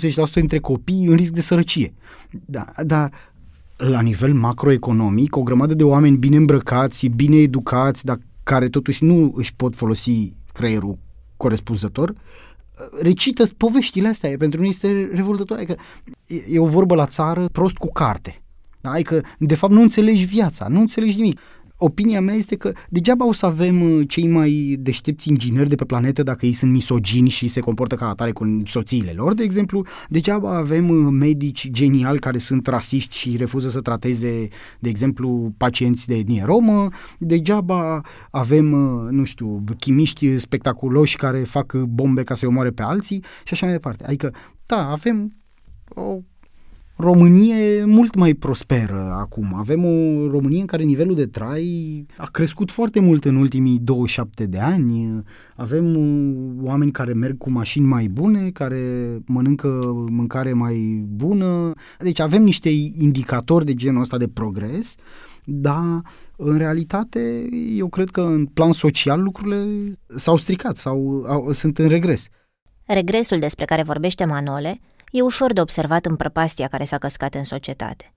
eh, 0.07 0.27
între 0.35 0.59
copii 0.59 1.07
în 1.07 1.17
risc 1.17 1.33
de 1.33 1.41
sărăcie. 1.41 1.95
Da, 2.47 2.65
dar 2.83 3.13
la 3.77 4.01
nivel 4.01 4.35
macroeconomic, 4.35 5.37
o 5.37 5.43
grămadă 5.43 5.75
de 5.75 5.85
oameni 5.85 6.17
bine 6.17 6.37
îmbrăcați, 6.37 7.07
bine 7.07 7.37
educați, 7.37 8.05
dar 8.05 8.19
care 8.43 8.69
totuși 8.69 9.05
nu 9.05 9.33
își 9.37 9.55
pot 9.55 9.75
folosi 9.75 10.35
creierul 10.53 10.99
corespunzător, 11.39 12.11
eh, 12.11 13.03
recită 13.03 13.47
poveștile 13.57 14.09
astea. 14.09 14.35
Pentru 14.39 14.61
noi 14.61 14.69
este 14.69 15.11
revoltător. 15.15 15.57
Adică 15.57 15.77
e 16.49 16.59
o 16.59 16.67
vorbă 16.67 16.95
la 16.95 17.07
țară, 17.07 17.49
prost 17.53 17.77
cu 17.77 17.93
carte. 17.93 18.43
Da? 18.81 19.03
că 19.03 19.21
de 19.39 19.55
fapt, 19.55 19.73
nu 19.73 19.81
înțelegi 19.81 20.25
viața, 20.25 20.69
nu 20.69 20.81
înțelegi 20.81 21.17
nimic 21.17 21.41
opinia 21.79 22.21
mea 22.21 22.35
este 22.35 22.57
că 22.57 22.73
degeaba 22.89 23.27
o 23.27 23.33
să 23.33 23.47
avem 23.47 23.83
uh, 23.83 24.09
cei 24.09 24.27
mai 24.27 24.77
deștepți 24.79 25.29
ingineri 25.29 25.69
de 25.69 25.75
pe 25.75 25.85
planetă 25.85 26.23
dacă 26.23 26.47
ei 26.47 26.53
sunt 26.53 26.73
misogini 26.73 27.29
și 27.29 27.49
se 27.49 27.61
comportă 27.61 27.95
ca 27.95 28.09
atare 28.09 28.33
cu 28.33 28.63
soțiile 28.65 29.13
lor, 29.13 29.35
de 29.35 29.43
exemplu, 29.43 29.85
degeaba 30.09 30.57
avem 30.57 30.89
uh, 30.89 31.09
medici 31.11 31.71
geniali 31.71 32.19
care 32.19 32.39
sunt 32.39 32.67
rasiști 32.67 33.17
și 33.17 33.37
refuză 33.37 33.69
să 33.69 33.81
trateze, 33.81 34.49
de 34.79 34.89
exemplu, 34.89 35.53
pacienți 35.57 36.07
de 36.07 36.15
etnie 36.15 36.43
romă, 36.45 36.89
degeaba 37.19 38.01
avem, 38.31 38.73
uh, 38.73 39.11
nu 39.11 39.25
știu, 39.25 39.65
chimiști 39.79 40.39
spectaculoși 40.39 41.17
care 41.17 41.43
fac 41.43 41.75
bombe 41.75 42.23
ca 42.23 42.35
să-i 42.35 42.49
omoare 42.49 42.71
pe 42.71 42.83
alții 42.83 43.25
și 43.45 43.53
așa 43.53 43.65
mai 43.67 43.75
departe. 43.75 44.05
Adică, 44.05 44.33
da, 44.67 44.91
avem 44.91 45.33
o 45.89 46.19
Românie 47.01 47.85
mult 47.85 48.15
mai 48.15 48.35
prosperă 48.35 49.17
acum. 49.19 49.55
Avem 49.55 49.85
o 49.85 50.27
Românie 50.31 50.61
în 50.61 50.67
care 50.67 50.83
nivelul 50.83 51.15
de 51.15 51.27
trai 51.27 52.07
a 52.17 52.27
crescut 52.27 52.71
foarte 52.71 53.01
mult 53.01 53.25
în 53.25 53.37
ultimii 53.37 53.79
27 53.79 54.47
de 54.47 54.59
ani. 54.59 55.23
Avem 55.57 55.97
oameni 56.63 56.91
care 56.91 57.13
merg 57.13 57.39
cu 57.39 57.51
mașini 57.51 57.87
mai 57.87 58.07
bune, 58.07 58.51
care 58.51 58.81
mănâncă 59.27 59.81
mâncare 60.11 60.53
mai 60.53 61.05
bună. 61.09 61.73
Deci 61.99 62.21
avem 62.21 62.43
niște 62.43 62.69
indicatori 62.99 63.65
de 63.65 63.75
genul 63.75 64.01
ăsta 64.01 64.17
de 64.17 64.29
progres, 64.29 64.95
dar 65.45 66.03
în 66.37 66.57
realitate 66.57 67.49
eu 67.77 67.89
cred 67.89 68.11
că 68.11 68.21
în 68.21 68.47
plan 68.47 68.73
social 68.73 69.23
lucrurile 69.23 69.93
s-au 70.17 70.37
stricat 70.37 70.77
sau 70.77 71.25
au, 71.27 71.53
sunt 71.53 71.79
în 71.79 71.89
regres. 71.89 72.29
Regresul 72.87 73.39
despre 73.39 73.65
care 73.65 73.83
vorbește 73.83 74.25
Manole 74.25 74.81
e 75.11 75.23
ușor 75.23 75.53
de 75.53 75.61
observat 75.61 76.07
în 76.07 76.17
prăpastia 76.17 76.69
care 76.69 76.85
s-a 76.85 76.99
căscat 76.99 77.35
în 77.35 77.45
societate. 77.45 78.13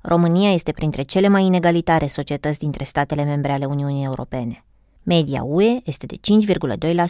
România 0.00 0.52
este 0.52 0.72
printre 0.72 1.02
cele 1.02 1.28
mai 1.28 1.44
inegalitare 1.44 2.06
societăți 2.06 2.58
dintre 2.58 2.84
statele 2.84 3.24
membre 3.24 3.52
ale 3.52 3.64
Uniunii 3.64 4.04
Europene. 4.04 4.64
Media 5.02 5.42
UE 5.44 5.80
este 5.84 6.06
de 6.06 6.16
5,2%, 6.16 7.00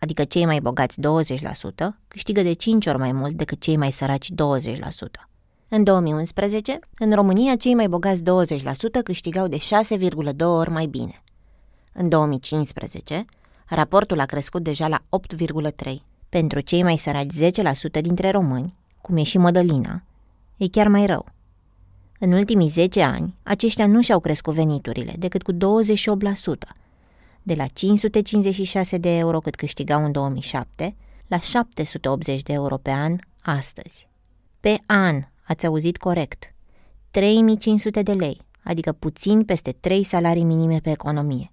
adică 0.00 0.24
cei 0.24 0.46
mai 0.46 0.60
bogați 0.60 1.00
20% 1.00 1.88
câștigă 2.08 2.42
de 2.42 2.52
5 2.52 2.86
ori 2.86 2.98
mai 2.98 3.12
mult 3.12 3.34
decât 3.34 3.60
cei 3.60 3.76
mai 3.76 3.92
săraci 3.92 4.30
20%. 4.30 4.34
În 5.68 5.84
2011, 5.84 6.78
în 6.98 7.12
România 7.12 7.56
cei 7.56 7.74
mai 7.74 7.88
bogați 7.88 8.22
20% 8.22 8.26
câștigau 9.04 9.46
de 9.48 9.56
6,2 9.56 10.36
ori 10.40 10.70
mai 10.70 10.86
bine. 10.86 11.22
În 11.92 12.08
2015, 12.08 13.24
raportul 13.66 14.20
a 14.20 14.24
crescut 14.24 14.62
deja 14.62 14.88
la 14.88 15.02
8,3, 15.08 16.07
pentru 16.28 16.60
cei 16.60 16.82
mai 16.82 16.96
săraci 16.96 17.34
10% 17.98 18.00
dintre 18.00 18.30
români, 18.30 18.74
cum 19.00 19.16
e 19.16 19.22
și 19.22 19.38
Mădălina, 19.38 20.02
e 20.56 20.68
chiar 20.68 20.88
mai 20.88 21.06
rău. 21.06 21.26
În 22.18 22.32
ultimii 22.32 22.68
10 22.68 23.02
ani, 23.02 23.34
aceștia 23.42 23.86
nu 23.86 24.02
și-au 24.02 24.20
crescut 24.20 24.54
veniturile 24.54 25.14
decât 25.18 25.42
cu 25.42 25.52
28%, 25.52 25.56
de 27.42 27.54
la 27.54 27.66
556 27.66 28.96
de 28.98 29.16
euro 29.16 29.38
cât 29.38 29.54
câștigau 29.54 30.04
în 30.04 30.12
2007 30.12 30.96
la 31.26 31.38
780 31.38 32.42
de 32.42 32.52
euro 32.52 32.76
pe 32.76 32.90
an 32.90 33.16
astăzi. 33.42 34.08
Pe 34.60 34.78
an, 34.86 35.22
ați 35.42 35.66
auzit 35.66 35.96
corect, 35.96 36.54
3500 37.10 38.02
de 38.02 38.12
lei, 38.12 38.40
adică 38.62 38.92
puțin 38.92 39.44
peste 39.44 39.72
3 39.72 40.04
salarii 40.04 40.44
minime 40.44 40.78
pe 40.78 40.90
economie. 40.90 41.52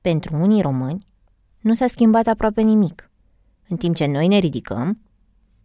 Pentru 0.00 0.36
unii 0.36 0.62
români, 0.62 1.06
nu 1.66 1.74
s-a 1.74 1.86
schimbat 1.86 2.26
aproape 2.26 2.60
nimic. 2.60 3.10
În 3.68 3.76
timp 3.76 3.94
ce 3.94 4.06
noi 4.06 4.26
ne 4.26 4.38
ridicăm, 4.38 5.00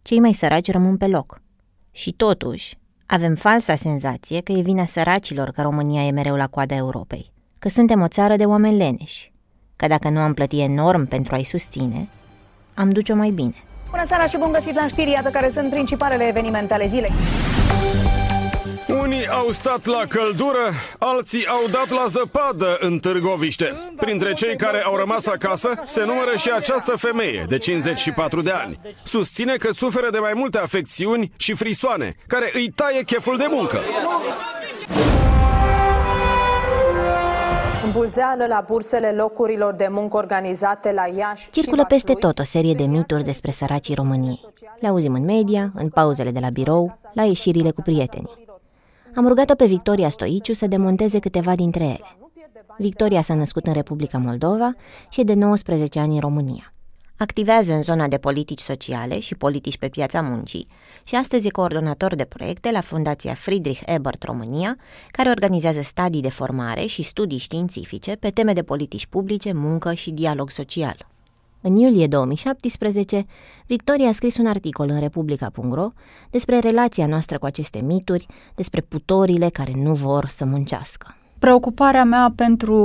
cei 0.02 0.20
mai 0.20 0.32
săraci 0.32 0.70
rămân 0.70 0.96
pe 0.96 1.06
loc. 1.06 1.42
Și 1.90 2.12
totuși, 2.12 2.78
avem 3.06 3.34
falsa 3.34 3.74
senzație 3.74 4.40
că 4.40 4.52
e 4.52 4.60
vina 4.60 4.84
săracilor 4.84 5.50
că 5.50 5.62
România 5.62 6.06
e 6.06 6.10
mereu 6.10 6.34
la 6.34 6.46
coada 6.46 6.74
Europei, 6.74 7.32
că 7.58 7.68
suntem 7.68 8.00
o 8.00 8.08
țară 8.08 8.36
de 8.36 8.44
oameni 8.44 8.76
leneși, 8.76 9.32
că 9.76 9.86
dacă 9.86 10.08
nu 10.08 10.20
am 10.20 10.34
plătit 10.34 10.60
enorm 10.60 11.06
pentru 11.06 11.34
a-i 11.34 11.44
susține, 11.44 12.08
am 12.74 12.90
duce-o 12.90 13.16
mai 13.16 13.30
bine. 13.30 13.54
Bună 13.90 14.04
seara 14.06 14.26
și 14.26 14.36
bun 14.38 14.52
găsit 14.52 14.74
la 14.74 14.86
știri, 14.86 15.10
iată 15.10 15.28
care 15.28 15.50
sunt 15.50 15.70
principalele 15.70 16.26
evenimente 16.26 16.74
ale 16.74 16.88
zilei. 16.88 17.12
Unii 19.12 19.28
au 19.28 19.50
stat 19.50 19.84
la 19.84 20.02
căldură, 20.08 20.66
alții 20.98 21.46
au 21.46 21.64
dat 21.70 21.88
la 21.90 22.06
zăpadă 22.08 22.76
în 22.80 22.98
Târgoviște. 22.98 23.92
Printre 23.96 24.32
cei 24.32 24.56
care 24.56 24.82
au 24.82 24.96
rămas 24.96 25.26
acasă 25.26 25.68
se 25.84 26.04
numără 26.04 26.36
și 26.36 26.50
această 26.50 26.96
femeie 26.96 27.44
de 27.48 27.58
54 27.58 28.42
de 28.42 28.50
ani. 28.50 28.80
Susține 29.02 29.56
că 29.56 29.72
suferă 29.72 30.10
de 30.10 30.18
mai 30.18 30.32
multe 30.34 30.58
afecțiuni 30.58 31.32
și 31.36 31.54
frisoane, 31.54 32.14
care 32.26 32.50
îi 32.54 32.72
taie 32.76 33.02
cheful 33.02 33.36
de 33.36 33.46
muncă. 33.50 33.78
Îmbuzeală 37.84 38.46
la 38.48 38.64
bursele 38.68 39.12
locurilor 39.12 39.74
de 39.74 39.86
muncă 39.90 40.16
organizate 40.16 40.92
la 40.92 41.06
Iași 41.16 41.50
Circulă 41.50 41.84
peste 41.84 42.12
tot 42.12 42.38
o 42.38 42.42
serie 42.44 42.74
de 42.74 42.84
mituri 42.84 43.22
despre 43.22 43.50
săracii 43.50 43.94
României. 43.94 44.40
Le 44.80 44.88
auzim 44.88 45.14
în 45.14 45.24
media, 45.24 45.72
în 45.74 45.88
pauzele 45.88 46.30
de 46.30 46.38
la 46.38 46.48
birou, 46.48 46.98
la 47.12 47.22
ieșirile 47.22 47.70
cu 47.70 47.82
prietenii. 47.82 48.41
Am 49.14 49.28
rugat-o 49.28 49.54
pe 49.54 49.66
Victoria 49.66 50.08
Stoiciu 50.08 50.52
să 50.52 50.66
demonteze 50.66 51.18
câteva 51.18 51.54
dintre 51.54 51.84
ele. 51.84 52.16
Victoria 52.78 53.22
s-a 53.22 53.34
născut 53.34 53.66
în 53.66 53.72
Republica 53.72 54.18
Moldova 54.18 54.74
și 55.08 55.20
e 55.20 55.24
de 55.24 55.34
19 55.34 55.98
ani 55.98 56.14
în 56.14 56.20
România. 56.20 56.72
Activează 57.16 57.72
în 57.72 57.82
zona 57.82 58.08
de 58.08 58.18
politici 58.18 58.60
sociale 58.60 59.18
și 59.18 59.34
politici 59.34 59.78
pe 59.78 59.88
piața 59.88 60.20
muncii 60.20 60.66
și 61.04 61.14
astăzi 61.14 61.46
e 61.46 61.50
coordonator 61.50 62.14
de 62.14 62.24
proiecte 62.24 62.70
la 62.70 62.80
Fundația 62.80 63.34
Friedrich 63.34 63.80
Ebert 63.84 64.22
România, 64.22 64.76
care 65.10 65.28
organizează 65.28 65.80
stadii 65.80 66.22
de 66.22 66.30
formare 66.30 66.86
și 66.86 67.02
studii 67.02 67.38
științifice 67.38 68.16
pe 68.16 68.30
teme 68.30 68.52
de 68.52 68.62
politici 68.62 69.06
publice, 69.06 69.52
muncă 69.52 69.94
și 69.94 70.10
dialog 70.10 70.50
social. 70.50 71.06
În 71.64 71.76
iulie 71.76 72.06
2017, 72.06 73.26
Victoria 73.66 74.08
a 74.08 74.12
scris 74.12 74.36
un 74.36 74.46
articol 74.46 74.88
în 74.88 75.00
Republica.ro 75.00 75.92
despre 76.30 76.58
relația 76.58 77.06
noastră 77.06 77.38
cu 77.38 77.46
aceste 77.46 77.80
mituri, 77.80 78.26
despre 78.54 78.80
putorile 78.80 79.48
care 79.48 79.72
nu 79.74 79.94
vor 79.94 80.26
să 80.26 80.44
muncească. 80.44 81.16
Preocuparea 81.42 82.04
mea 82.04 82.32
pentru 82.36 82.76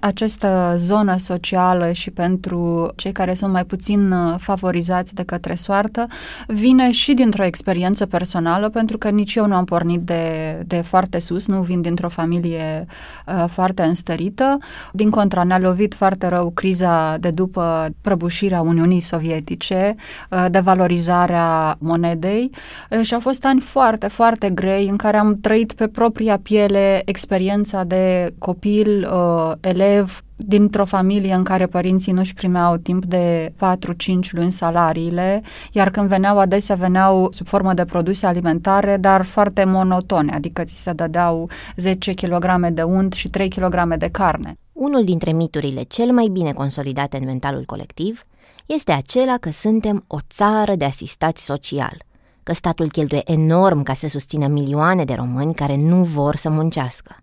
această 0.00 0.74
zonă 0.76 1.16
socială 1.18 1.92
și 1.92 2.10
pentru 2.10 2.92
cei 2.96 3.12
care 3.12 3.34
sunt 3.34 3.52
mai 3.52 3.64
puțin 3.64 4.10
uh, 4.12 4.34
favorizați 4.38 5.14
de 5.14 5.22
către 5.22 5.54
soartă 5.54 6.06
vine 6.46 6.90
și 6.90 7.14
dintr-o 7.14 7.44
experiență 7.44 8.06
personală, 8.06 8.68
pentru 8.68 8.98
că 8.98 9.10
nici 9.10 9.34
eu 9.34 9.46
nu 9.46 9.54
am 9.54 9.64
pornit 9.64 10.00
de, 10.00 10.22
de 10.66 10.80
foarte 10.80 11.18
sus, 11.18 11.46
nu 11.46 11.62
vin 11.62 11.80
dintr-o 11.80 12.08
familie 12.08 12.86
uh, 13.26 13.44
foarte 13.48 13.82
înstărită. 13.82 14.58
Din 14.92 15.10
contra, 15.10 15.42
ne-a 15.42 15.58
lovit 15.58 15.94
foarte 15.94 16.28
rău 16.28 16.50
criza 16.50 17.16
de 17.20 17.30
după 17.30 17.88
prăbușirea 18.00 18.60
Uniunii 18.60 19.00
Sovietice, 19.00 19.94
uh, 20.30 20.46
devalorizarea 20.50 21.76
monedei 21.78 22.50
uh, 22.90 23.00
și 23.02 23.14
au 23.14 23.20
fost 23.20 23.44
ani 23.44 23.60
foarte, 23.60 24.06
foarte 24.08 24.50
grei 24.50 24.88
în 24.88 24.96
care 24.96 25.16
am 25.16 25.38
trăit 25.40 25.72
pe 25.72 25.88
propria 25.88 26.38
piele 26.38 27.02
experiența 27.04 27.84
de 27.84 28.00
copil, 28.38 29.08
uh, 29.12 29.52
elev, 29.60 30.22
dintr-o 30.36 30.84
familie 30.84 31.34
în 31.34 31.44
care 31.44 31.66
părinții 31.66 32.12
nu-și 32.12 32.34
primeau 32.34 32.76
timp 32.76 33.04
de 33.04 33.52
4-5 33.56 34.30
luni 34.30 34.52
salariile, 34.52 35.42
iar 35.72 35.90
când 35.90 36.08
veneau 36.08 36.38
adesea 36.38 36.74
veneau 36.74 37.28
sub 37.32 37.46
formă 37.46 37.74
de 37.74 37.84
produse 37.84 38.26
alimentare, 38.26 38.96
dar 38.96 39.24
foarte 39.24 39.64
monotone, 39.64 40.32
adică 40.32 40.64
ți 40.64 40.82
se 40.82 40.92
dădeau 40.92 41.48
10 41.76 42.12
kg 42.12 42.68
de 42.68 42.82
unt 42.82 43.12
și 43.12 43.28
3 43.30 43.48
kg 43.48 43.96
de 43.96 44.08
carne. 44.08 44.56
Unul 44.72 45.04
dintre 45.04 45.32
miturile 45.32 45.82
cel 45.82 46.12
mai 46.12 46.28
bine 46.32 46.52
consolidate 46.52 47.16
în 47.16 47.24
mentalul 47.24 47.64
colectiv 47.64 48.26
este 48.66 48.92
acela 48.92 49.36
că 49.40 49.50
suntem 49.50 50.04
o 50.06 50.18
țară 50.28 50.74
de 50.74 50.84
asistați 50.84 51.44
social, 51.44 52.02
că 52.42 52.52
statul 52.52 52.90
cheltuie 52.90 53.22
enorm 53.24 53.82
ca 53.82 53.94
să 53.94 54.08
susțină 54.08 54.46
milioane 54.46 55.04
de 55.04 55.14
români 55.14 55.54
care 55.54 55.76
nu 55.76 56.04
vor 56.04 56.36
să 56.36 56.50
muncească. 56.50 57.21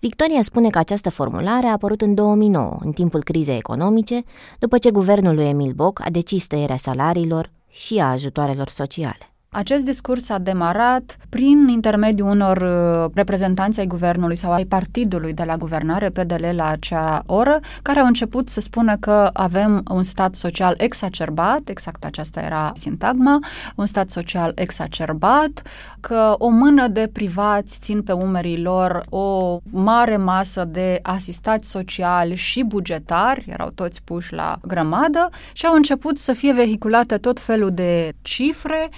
Victoria 0.00 0.42
spune 0.42 0.70
că 0.70 0.78
această 0.78 1.10
formulare 1.10 1.66
a 1.66 1.72
apărut 1.72 2.00
în 2.00 2.14
2009, 2.14 2.76
în 2.80 2.92
timpul 2.92 3.22
crizei 3.22 3.56
economice, 3.56 4.22
după 4.58 4.78
ce 4.78 4.90
guvernul 4.90 5.34
lui 5.34 5.48
Emil 5.48 5.72
Boc 5.72 6.00
a 6.04 6.10
decis 6.10 6.46
tăierea 6.46 6.76
salariilor 6.76 7.50
și 7.68 7.98
a 7.98 8.10
ajutoarelor 8.10 8.68
sociale. 8.68 9.29
Acest 9.52 9.84
discurs 9.84 10.28
a 10.28 10.38
demarat 10.38 11.16
prin 11.28 11.68
intermediul 11.68 12.28
unor 12.28 12.56
uh, 12.56 13.10
reprezentanți 13.14 13.80
ai 13.80 13.86
guvernului 13.86 14.36
sau 14.36 14.52
ai 14.52 14.64
partidului 14.64 15.32
de 15.32 15.42
la 15.42 15.56
guvernare 15.56 16.10
PDL 16.10 16.44
la 16.52 16.66
acea 16.66 17.22
oră, 17.26 17.60
care 17.82 18.00
au 18.00 18.06
început 18.06 18.48
să 18.48 18.60
spună 18.60 18.96
că 18.96 19.30
avem 19.32 19.82
un 19.90 20.02
stat 20.02 20.34
social 20.34 20.74
exacerbat, 20.78 21.68
exact 21.68 22.04
aceasta 22.04 22.40
era 22.40 22.72
sintagma, 22.74 23.38
un 23.76 23.86
stat 23.86 24.10
social 24.10 24.52
exacerbat, 24.54 25.62
că 26.00 26.34
o 26.38 26.48
mână 26.48 26.88
de 26.88 27.10
privați 27.12 27.78
țin 27.80 28.02
pe 28.02 28.12
umerii 28.12 28.62
lor 28.62 29.00
o 29.08 29.58
mare 29.70 30.16
masă 30.16 30.64
de 30.64 30.98
asistați 31.02 31.70
sociali 31.70 32.34
și 32.34 32.62
bugetari, 32.62 33.44
erau 33.48 33.70
toți 33.74 34.02
puși 34.04 34.32
la 34.32 34.58
grămadă 34.66 35.28
și 35.52 35.66
au 35.66 35.74
început 35.74 36.16
să 36.16 36.32
fie 36.32 36.52
vehiculate 36.52 37.16
tot 37.16 37.40
felul 37.40 37.70
de 37.70 38.12
cifre, 38.22 38.90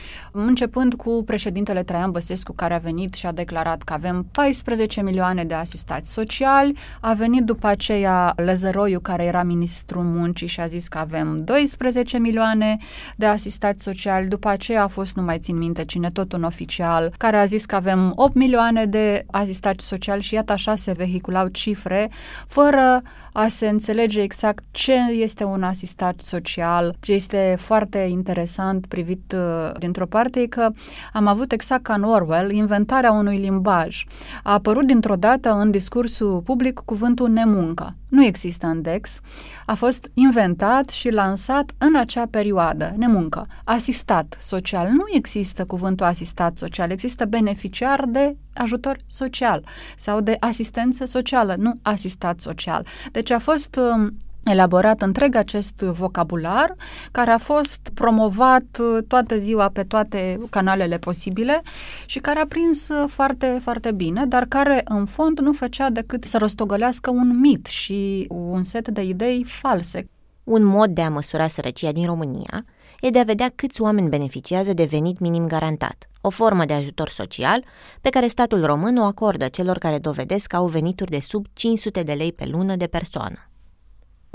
începând 0.47 0.95
cu 0.95 1.23
președintele 1.27 1.83
Traian 1.83 2.11
Băsescu, 2.11 2.53
care 2.53 2.75
a 2.75 2.79
venit 2.79 3.15
și 3.15 3.27
a 3.27 3.33
declarat 3.33 3.83
că 3.83 3.93
avem 3.93 4.27
14 4.33 5.03
milioane 5.03 5.45
de 5.45 5.55
asistați 5.55 6.13
sociali, 6.13 6.79
a 7.01 7.13
venit 7.13 7.45
după 7.45 7.67
aceea 7.67 8.33
Lăzăroiu, 8.37 9.01
care 9.01 9.25
era 9.25 9.43
ministrul 9.43 10.03
muncii 10.03 10.47
și 10.47 10.61
a 10.61 10.67
zis 10.67 10.89
că 10.89 10.99
avem 10.99 11.45
12 11.45 12.19
milioane 12.19 12.77
de 13.17 13.27
asistați 13.27 13.83
sociali, 13.83 14.29
după 14.29 14.49
aceea 14.49 14.83
a 14.83 14.87
fost, 14.87 15.17
nu 15.17 15.23
mai 15.23 15.39
țin 15.39 15.57
minte 15.57 15.85
cine, 15.85 16.11
tot 16.11 16.33
un 16.33 16.43
oficial, 16.43 17.15
care 17.19 17.37
a 17.37 17.45
zis 17.45 17.65
că 17.65 17.75
avem 17.75 18.13
8 18.17 18.35
milioane 18.35 18.87
de 18.87 19.25
asistați 19.31 19.87
sociali 19.87 20.23
și 20.23 20.35
iată 20.35 20.53
așa 20.53 20.77
se 20.77 20.93
vehiculau 20.93 21.49
cifre, 21.49 22.11
fără 22.47 23.03
a 23.33 23.49
se 23.49 23.69
înțelege 23.69 24.21
exact 24.21 24.65
ce 24.71 24.95
este 25.11 25.45
un 25.45 25.63
asistat 25.63 26.21
social. 26.21 26.95
Ce 27.01 27.13
este 27.13 27.57
foarte 27.59 27.99
interesant 27.99 28.87
privit 28.87 29.35
uh, 29.35 29.79
dintr-o 29.79 30.07
parte 30.07 30.32
e 30.37 30.47
că 30.47 30.71
am 31.13 31.27
avut 31.27 31.53
exact 31.53 31.83
ca 31.83 31.95
în 31.95 32.03
Orwell 32.03 32.51
inventarea 32.51 33.13
unui 33.13 33.37
limbaj. 33.37 34.05
A 34.43 34.53
apărut 34.53 34.87
dintr-o 34.87 35.17
dată 35.17 35.53
în 35.53 35.71
discursul 35.71 36.41
public 36.41 36.81
cuvântul 36.85 37.29
nemuncă. 37.29 37.95
Nu 38.09 38.25
există 38.25 38.67
în 38.67 38.83
DEX. 38.83 39.21
A 39.67 39.75
fost 39.75 40.11
inventat 40.15 40.89
și 40.89 41.11
lansat 41.11 41.71
în 41.79 41.97
acea 41.97 42.27
perioadă, 42.31 42.93
nemuncă. 42.97 43.47
Asistat 43.65 44.39
social. 44.41 44.89
Nu 44.89 45.05
există 45.13 45.65
cuvântul 45.65 46.07
asistat 46.07 46.57
social, 46.57 46.91
există 46.91 47.25
beneficiar 47.25 48.05
de 48.09 48.37
ajutor 48.55 48.97
social 49.07 49.65
sau 49.97 50.21
de 50.21 50.37
asistență 50.41 51.05
socială, 51.05 51.55
nu 51.59 51.79
asistat 51.83 52.41
social. 52.41 52.87
Deci 53.13 53.31
a 53.31 53.39
fost 53.39 53.77
um, 53.77 54.15
elaborat 54.45 55.03
întreg 55.03 55.35
acest 55.35 55.81
vocabular 55.81 56.75
care 57.11 57.31
a 57.31 57.39
fost 57.39 57.91
promovat 57.95 58.79
uh, 58.81 59.05
toată 59.09 59.37
ziua 59.37 59.69
pe 59.69 59.83
toate 59.83 60.39
canalele 60.51 60.99
posibile 60.99 61.63
și 62.07 62.19
care 62.19 62.39
a 62.39 62.47
prins 62.47 62.89
uh, 62.89 63.09
foarte, 63.09 63.59
foarte 63.63 63.93
bine, 63.93 64.27
dar 64.27 64.45
care 64.45 64.81
în 64.85 65.07
fond 65.07 65.39
nu 65.39 65.53
făcea 65.53 65.91
decât 65.91 66.25
să 66.25 66.39
rostogălească 66.39 67.11
un 67.11 67.41
mit 67.41 67.67
și 67.67 68.27
un 68.29 68.63
set 68.63 68.89
de 68.89 69.03
idei 69.03 69.45
false. 69.47 70.07
Un 70.45 70.65
mod 70.65 70.91
de 70.91 71.03
a 71.03 71.11
măsura 71.11 71.47
sărăcia 71.47 71.93
din 71.93 72.07
România 72.07 72.65
e 73.01 73.11
de 73.11 73.19
a 73.19 73.25
vedea 73.25 73.53
câți 73.55 73.81
oameni 73.81 74.09
beneficiază 74.09 74.73
de 74.73 74.85
venit 74.85 75.19
minim 75.19 75.47
garantat, 75.47 76.11
o 76.21 76.31
formă 76.31 76.65
de 76.65 76.73
ajutor 76.73 77.09
social 77.09 77.65
pe 78.01 78.11
care 78.11 78.27
statul 78.27 78.65
român 78.65 78.97
o 78.97 79.05
acordă 79.05 79.49
celor 79.49 79.79
care 79.79 79.99
dovedesc 79.99 80.47
că 80.47 80.57
au 80.57 80.67
venituri 80.67 81.11
de 81.11 81.21
sub 81.21 81.47
500 81.53 82.03
de 82.03 82.13
lei 82.13 82.33
pe 82.33 82.47
lună 82.47 82.77
de 82.77 82.87
persoană. 82.87 83.52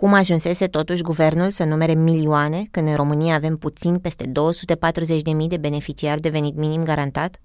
Cum 0.02 0.14
ajunsese 0.14 0.68
totuși 0.68 1.02
guvernul 1.02 1.50
să 1.50 1.64
numere 1.64 1.94
milioane 1.94 2.68
când 2.72 2.88
în 2.88 2.96
România 2.96 3.36
avem 3.36 3.58
puțin 3.58 3.98
peste 3.98 4.26
240.000 4.26 4.32
de 5.48 5.58
beneficiari 5.58 6.22
de 6.22 6.30
venit 6.30 6.56
minim 6.56 6.84
garantat? 6.84 7.42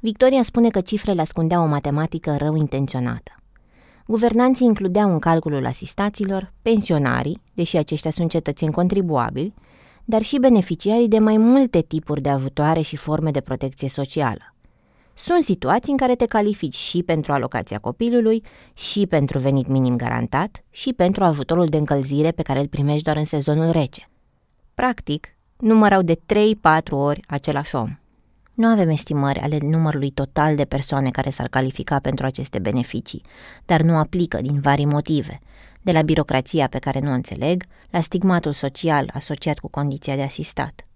Victoria 0.00 0.42
spune 0.42 0.68
că 0.68 0.80
cifrele 0.80 1.20
ascundeau 1.20 1.62
o 1.62 1.66
matematică 1.66 2.36
rău 2.38 2.56
intenționată. 2.56 3.32
Guvernanții 4.06 4.66
includeau 4.66 5.12
în 5.12 5.18
calculul 5.18 5.66
asistaților 5.66 6.52
pensionarii, 6.62 7.42
deși 7.54 7.76
aceștia 7.76 8.10
sunt 8.10 8.30
cetățeni 8.30 8.72
contribuabili, 8.72 9.54
dar 10.04 10.22
și 10.22 10.38
beneficiarii 10.38 11.08
de 11.08 11.18
mai 11.18 11.36
multe 11.36 11.80
tipuri 11.80 12.20
de 12.20 12.28
ajutoare 12.28 12.80
și 12.80 12.96
forme 12.96 13.30
de 13.30 13.40
protecție 13.40 13.88
socială. 13.88 14.51
Sunt 15.24 15.42
situații 15.42 15.92
în 15.92 15.98
care 15.98 16.14
te 16.14 16.26
califici 16.26 16.74
și 16.74 17.02
pentru 17.02 17.32
alocația 17.32 17.78
copilului, 17.78 18.42
și 18.74 19.06
pentru 19.06 19.38
venit 19.38 19.66
minim 19.66 19.96
garantat, 19.96 20.64
și 20.70 20.92
pentru 20.92 21.24
ajutorul 21.24 21.66
de 21.66 21.76
încălzire 21.76 22.30
pe 22.30 22.42
care 22.42 22.60
îl 22.60 22.68
primești 22.68 23.02
doar 23.02 23.16
în 23.16 23.24
sezonul 23.24 23.70
rece. 23.70 24.08
Practic, 24.74 25.36
numărau 25.56 26.02
de 26.02 26.14
3-4 26.14 26.90
ori 26.90 27.20
același 27.26 27.74
om. 27.74 27.98
Nu 28.54 28.66
avem 28.66 28.88
estimări 28.88 29.38
ale 29.38 29.58
numărului 29.60 30.10
total 30.10 30.56
de 30.56 30.64
persoane 30.64 31.10
care 31.10 31.30
s-ar 31.30 31.48
califica 31.48 31.98
pentru 31.98 32.26
aceste 32.26 32.58
beneficii, 32.58 33.22
dar 33.66 33.80
nu 33.80 33.96
aplică 33.96 34.40
din 34.40 34.60
vari 34.60 34.84
motive, 34.84 35.38
de 35.82 35.92
la 35.92 36.02
birocrația 36.02 36.66
pe 36.66 36.78
care 36.78 37.00
nu 37.00 37.10
o 37.10 37.14
înțeleg, 37.14 37.64
la 37.90 38.00
stigmatul 38.00 38.52
social 38.52 39.10
asociat 39.14 39.58
cu 39.58 39.68
condiția 39.68 40.14
de 40.14 40.22
asistat. 40.22 40.86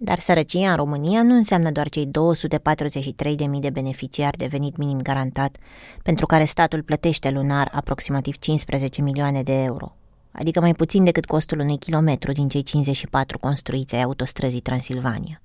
Dar 0.00 0.18
sărăcia 0.18 0.70
în 0.70 0.76
România 0.76 1.22
nu 1.22 1.34
înseamnă 1.34 1.70
doar 1.70 1.88
cei 1.88 2.10
243.000 3.54 3.60
de 3.60 3.70
beneficiari 3.70 4.36
de 4.36 4.46
venit 4.46 4.76
minim 4.76 4.98
garantat, 5.02 5.56
pentru 6.02 6.26
care 6.26 6.44
statul 6.44 6.82
plătește 6.82 7.30
lunar 7.30 7.70
aproximativ 7.72 8.36
15 8.36 9.02
milioane 9.02 9.42
de 9.42 9.62
euro, 9.62 9.96
adică 10.32 10.60
mai 10.60 10.74
puțin 10.74 11.04
decât 11.04 11.24
costul 11.24 11.58
unui 11.58 11.78
kilometru 11.78 12.32
din 12.32 12.48
cei 12.48 12.62
54 12.62 13.38
construiți 13.38 13.94
ai 13.94 14.02
autostrăzii 14.02 14.60
Transilvania. 14.60 15.42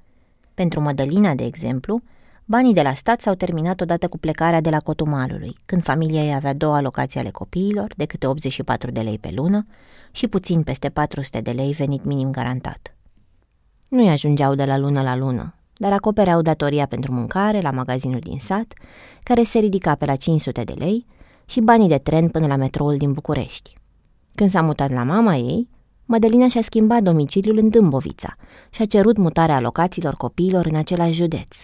Pentru 0.53 0.81
Mădălina, 0.81 1.33
de 1.33 1.45
exemplu, 1.45 2.01
banii 2.45 2.73
de 2.73 2.81
la 2.81 2.93
stat 2.93 3.21
s-au 3.21 3.33
terminat 3.33 3.81
odată 3.81 4.07
cu 4.07 4.17
plecarea 4.17 4.61
de 4.61 4.69
la 4.69 4.79
Cotumalului, 4.79 5.57
când 5.65 5.83
familia 5.83 6.23
ei 6.23 6.33
avea 6.33 6.53
două 6.53 6.75
alocații 6.75 7.19
ale 7.19 7.29
copiilor, 7.29 7.93
de 7.97 8.05
câte 8.05 8.27
84 8.27 8.91
de 8.91 9.01
lei 9.01 9.17
pe 9.17 9.31
lună, 9.35 9.65
și 10.11 10.27
puțin 10.27 10.63
peste 10.63 10.89
400 10.89 11.41
de 11.41 11.51
lei 11.51 11.71
venit 11.71 12.03
minim 12.03 12.31
garantat. 12.31 12.93
Nu-i 13.93 14.09
ajungeau 14.09 14.55
de 14.55 14.65
la 14.65 14.77
lună 14.77 15.01
la 15.01 15.15
lună, 15.15 15.55
dar 15.77 15.93
acopereau 15.93 16.41
datoria 16.41 16.85
pentru 16.85 17.11
mâncare 17.11 17.61
la 17.61 17.71
magazinul 17.71 18.19
din 18.19 18.39
sat, 18.39 18.73
care 19.23 19.43
se 19.43 19.59
ridica 19.59 19.95
pe 19.95 20.05
la 20.05 20.15
500 20.15 20.63
de 20.63 20.73
lei, 20.77 21.05
și 21.45 21.61
banii 21.61 21.87
de 21.87 21.97
tren 21.97 22.29
până 22.29 22.47
la 22.47 22.55
metroul 22.55 22.97
din 22.97 23.11
București. 23.11 23.77
Când 24.35 24.49
s-a 24.49 24.61
mutat 24.61 24.91
la 24.91 25.03
mama 25.03 25.35
ei, 25.35 25.69
Mădălina 26.05 26.47
și-a 26.47 26.61
schimbat 26.61 27.01
domiciliul 27.01 27.57
în 27.57 27.69
Dâmbovița 27.69 28.35
și 28.69 28.81
a 28.81 28.85
cerut 28.85 29.17
mutarea 29.17 29.55
alocațiilor 29.55 30.13
copiilor 30.13 30.65
în 30.65 30.75
același 30.75 31.13
județ. 31.13 31.61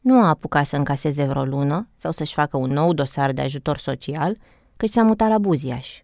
Nu 0.00 0.20
a 0.20 0.28
apucat 0.28 0.66
să 0.66 0.76
încaseze 0.76 1.24
vreo 1.24 1.44
lună 1.44 1.88
sau 1.94 2.12
să-și 2.12 2.34
facă 2.34 2.56
un 2.56 2.70
nou 2.70 2.92
dosar 2.92 3.32
de 3.32 3.42
ajutor 3.42 3.78
social, 3.78 4.36
căci 4.76 4.90
s-a 4.90 5.02
mutat 5.02 5.28
la 5.28 5.38
Buziaș. 5.38 6.02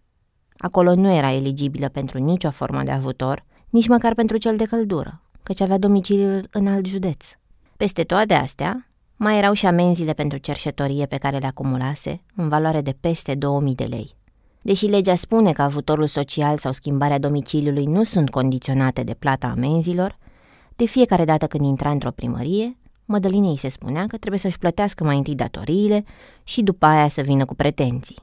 Acolo 0.57 0.95
nu 0.95 1.11
era 1.11 1.31
eligibilă 1.31 1.89
pentru 1.89 2.17
nicio 2.17 2.51
formă 2.51 2.83
de 2.83 2.91
ajutor, 2.91 3.45
nici 3.69 3.87
măcar 3.87 4.13
pentru 4.13 4.37
cel 4.37 4.57
de 4.57 4.63
căldură, 4.63 5.21
căci 5.49 5.61
avea 5.61 5.77
domiciliul 5.77 6.47
în 6.51 6.67
alt 6.67 6.85
județ. 6.85 7.25
Peste 7.77 8.03
toate 8.03 8.33
astea, 8.33 8.89
mai 9.15 9.37
erau 9.37 9.53
și 9.53 9.65
amenziile 9.65 10.13
pentru 10.13 10.37
cerșetorie 10.37 11.05
pe 11.05 11.17
care 11.17 11.37
le 11.37 11.45
acumulase, 11.45 12.21
în 12.35 12.49
valoare 12.49 12.81
de 12.81 12.95
peste 12.99 13.35
2000 13.35 13.75
de 13.75 13.83
lei. 13.83 14.15
Deși 14.61 14.85
legea 14.85 15.15
spune 15.15 15.51
că 15.51 15.61
ajutorul 15.61 16.07
social 16.07 16.57
sau 16.57 16.71
schimbarea 16.71 17.17
domiciliului 17.17 17.85
nu 17.85 18.03
sunt 18.03 18.29
condiționate 18.29 19.03
de 19.03 19.13
plata 19.13 19.47
amenzilor, 19.47 20.17
de 20.75 20.85
fiecare 20.85 21.25
dată 21.25 21.47
când 21.47 21.65
intra 21.65 21.89
într-o 21.89 22.11
primărie, 22.11 22.77
Mădălinei 23.05 23.57
se 23.57 23.69
spunea 23.69 24.07
că 24.07 24.17
trebuie 24.17 24.39
să-și 24.39 24.59
plătească 24.59 25.03
mai 25.03 25.17
întâi 25.17 25.35
datoriile 25.35 26.03
și 26.43 26.61
după 26.61 26.85
aia 26.85 27.07
să 27.07 27.21
vină 27.21 27.45
cu 27.45 27.55
pretenții. 27.55 28.17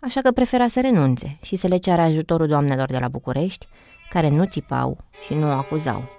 Așa 0.00 0.20
că 0.20 0.30
prefera 0.30 0.68
să 0.68 0.80
renunțe 0.80 1.38
și 1.42 1.56
să 1.56 1.66
le 1.66 1.76
ceară 1.76 2.02
ajutorul 2.02 2.46
doamnelor 2.46 2.90
de 2.90 2.98
la 2.98 3.08
București, 3.08 3.66
care 4.10 4.28
nu 4.28 4.44
țipau 4.44 4.98
și 5.26 5.34
nu 5.34 5.46
o 5.46 5.52
acuzau. 5.52 6.17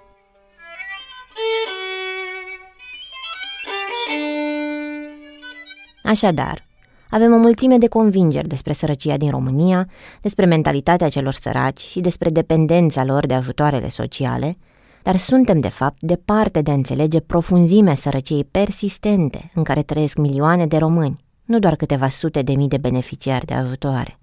Așadar, 6.10 6.66
avem 7.10 7.32
o 7.32 7.36
mulțime 7.36 7.78
de 7.78 7.88
convingeri 7.88 8.48
despre 8.48 8.72
sărăcia 8.72 9.16
din 9.16 9.30
România, 9.30 9.88
despre 10.20 10.44
mentalitatea 10.44 11.08
celor 11.08 11.32
săraci 11.32 11.80
și 11.80 12.00
despre 12.00 12.30
dependența 12.30 13.04
lor 13.04 13.26
de 13.26 13.34
ajutoarele 13.34 13.88
sociale, 13.88 14.56
dar 15.02 15.16
suntem, 15.16 15.60
de 15.60 15.68
fapt, 15.68 15.96
departe 16.00 16.62
de 16.62 16.70
a 16.70 16.74
înțelege 16.74 17.20
profunzimea 17.20 17.94
sărăciei 17.94 18.44
persistente 18.44 19.50
în 19.54 19.62
care 19.62 19.82
trăiesc 19.82 20.16
milioane 20.16 20.66
de 20.66 20.76
români, 20.76 21.24
nu 21.44 21.58
doar 21.58 21.76
câteva 21.76 22.08
sute 22.08 22.42
de 22.42 22.52
mii 22.52 22.68
de 22.68 22.78
beneficiari 22.78 23.46
de 23.46 23.54
ajutoare. 23.54 24.18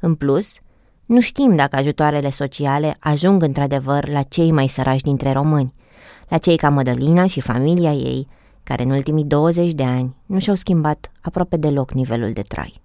În 0.00 0.14
plus, 0.14 0.54
nu 1.06 1.20
știm 1.20 1.56
dacă 1.56 1.76
ajutoarele 1.76 2.30
sociale 2.30 2.96
ajung 3.00 3.42
într-adevăr 3.42 4.08
la 4.08 4.22
cei 4.22 4.50
mai 4.50 4.66
săraci 4.66 5.00
dintre 5.00 5.32
români, 5.32 5.74
la 6.28 6.38
cei 6.38 6.56
ca 6.56 6.68
Mădălina 6.68 7.26
și 7.26 7.40
familia 7.40 7.92
ei, 7.92 8.26
care 8.62 8.82
în 8.82 8.90
ultimii 8.90 9.24
20 9.24 9.72
de 9.72 9.84
ani 9.84 10.16
nu 10.26 10.38
și-au 10.38 10.56
schimbat 10.56 11.12
aproape 11.20 11.56
deloc 11.56 11.92
nivelul 11.92 12.32
de 12.32 12.42
trai. 12.42 12.80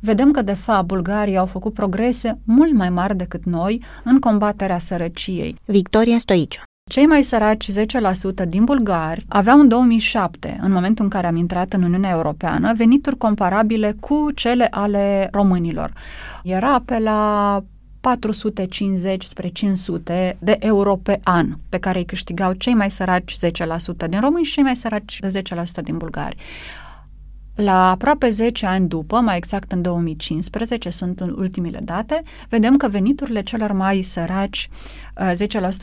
Vedem 0.00 0.30
că, 0.30 0.42
de 0.42 0.52
fapt, 0.52 0.86
bulgarii 0.86 1.36
au 1.36 1.46
făcut 1.46 1.74
progrese 1.74 2.38
mult 2.44 2.72
mai 2.72 2.90
mari 2.90 3.16
decât 3.16 3.44
noi 3.44 3.82
în 4.04 4.18
combaterea 4.18 4.78
sărăciei. 4.78 5.56
Victoria 5.64 6.18
Stoiciu 6.18 6.62
cei 6.92 7.06
mai 7.06 7.22
săraci 7.22 7.70
10% 7.70 8.48
din 8.48 8.64
bulgari 8.64 9.24
aveau 9.28 9.58
în 9.58 9.68
2007, 9.68 10.58
în 10.62 10.72
momentul 10.72 11.04
în 11.04 11.10
care 11.10 11.26
am 11.26 11.36
intrat 11.36 11.72
în 11.72 11.82
Uniunea 11.82 12.10
Europeană, 12.10 12.72
venituri 12.74 13.16
comparabile 13.16 13.96
cu 14.00 14.30
cele 14.34 14.66
ale 14.70 15.28
românilor. 15.32 15.92
Era 16.42 16.82
pe 16.84 16.98
la 16.98 17.62
450 18.02 19.24
spre 19.24 19.48
500 19.48 20.36
de 20.38 20.56
euro 20.60 20.96
pe 20.96 21.20
an 21.22 21.46
pe 21.68 21.78
care 21.78 21.98
îi 21.98 22.04
câștigau 22.04 22.52
cei 22.52 22.74
mai 22.74 22.90
săraci 22.90 23.36
10% 23.36 24.08
din 24.08 24.20
români 24.20 24.44
și 24.44 24.52
cei 24.52 24.62
mai 24.62 24.76
săraci 24.76 25.18
10% 25.80 25.82
din 25.82 25.96
bulgari. 25.96 26.36
La 27.54 27.90
aproape 27.90 28.28
10 28.28 28.66
ani 28.66 28.88
după, 28.88 29.20
mai 29.20 29.36
exact 29.36 29.72
în 29.72 29.82
2015, 29.82 30.90
sunt 30.90 31.20
în 31.20 31.34
ultimile 31.38 31.78
date, 31.84 32.22
vedem 32.48 32.76
că 32.76 32.88
veniturile 32.88 33.42
celor 33.42 33.72
mai 33.72 34.02
săraci, 34.02 34.68
10% 35.32 35.34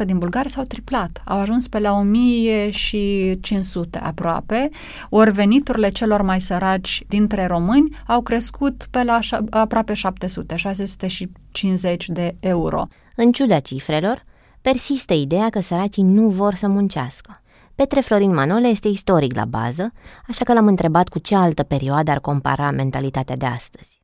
din 0.06 0.18
bulgari, 0.18 0.50
s-au 0.50 0.64
triplat. 0.64 1.22
Au 1.26 1.40
ajuns 1.40 1.68
pe 1.68 1.80
la 1.80 1.94
1500 1.94 3.98
aproape, 3.98 4.70
ori 5.10 5.32
veniturile 5.32 5.90
celor 5.90 6.22
mai 6.22 6.42
săraci 6.42 7.04
dintre 7.08 7.46
români 7.46 7.98
au 8.08 8.22
crescut 8.22 8.88
pe 8.92 9.04
la 9.04 9.20
aproape 9.50 9.94
700, 9.94 10.56
650 10.56 12.10
de 12.10 12.36
euro. 12.40 12.88
În 13.16 13.32
ciuda 13.32 13.60
cifrelor, 13.60 14.26
persistă 14.62 15.14
ideea 15.14 15.50
că 15.50 15.62
săracii 15.62 16.04
nu 16.04 16.30
vor 16.30 16.54
să 16.54 16.68
muncească. 16.68 17.42
Petre 17.80 18.02
Florin 18.02 18.34
Manole 18.34 18.68
este 18.68 18.88
istoric 18.88 19.36
la 19.36 19.46
bază, 19.46 19.92
așa 20.28 20.46
că 20.46 20.54
l-am 20.54 20.68
întrebat 20.68 21.10
cu 21.10 21.20
ce 21.20 21.36
altă 21.36 21.64
perioadă 21.64 22.12
ar 22.12 22.20
compara 22.20 22.72
mentalitatea 22.72 23.36
de 23.36 23.46
astăzi. 23.46 24.02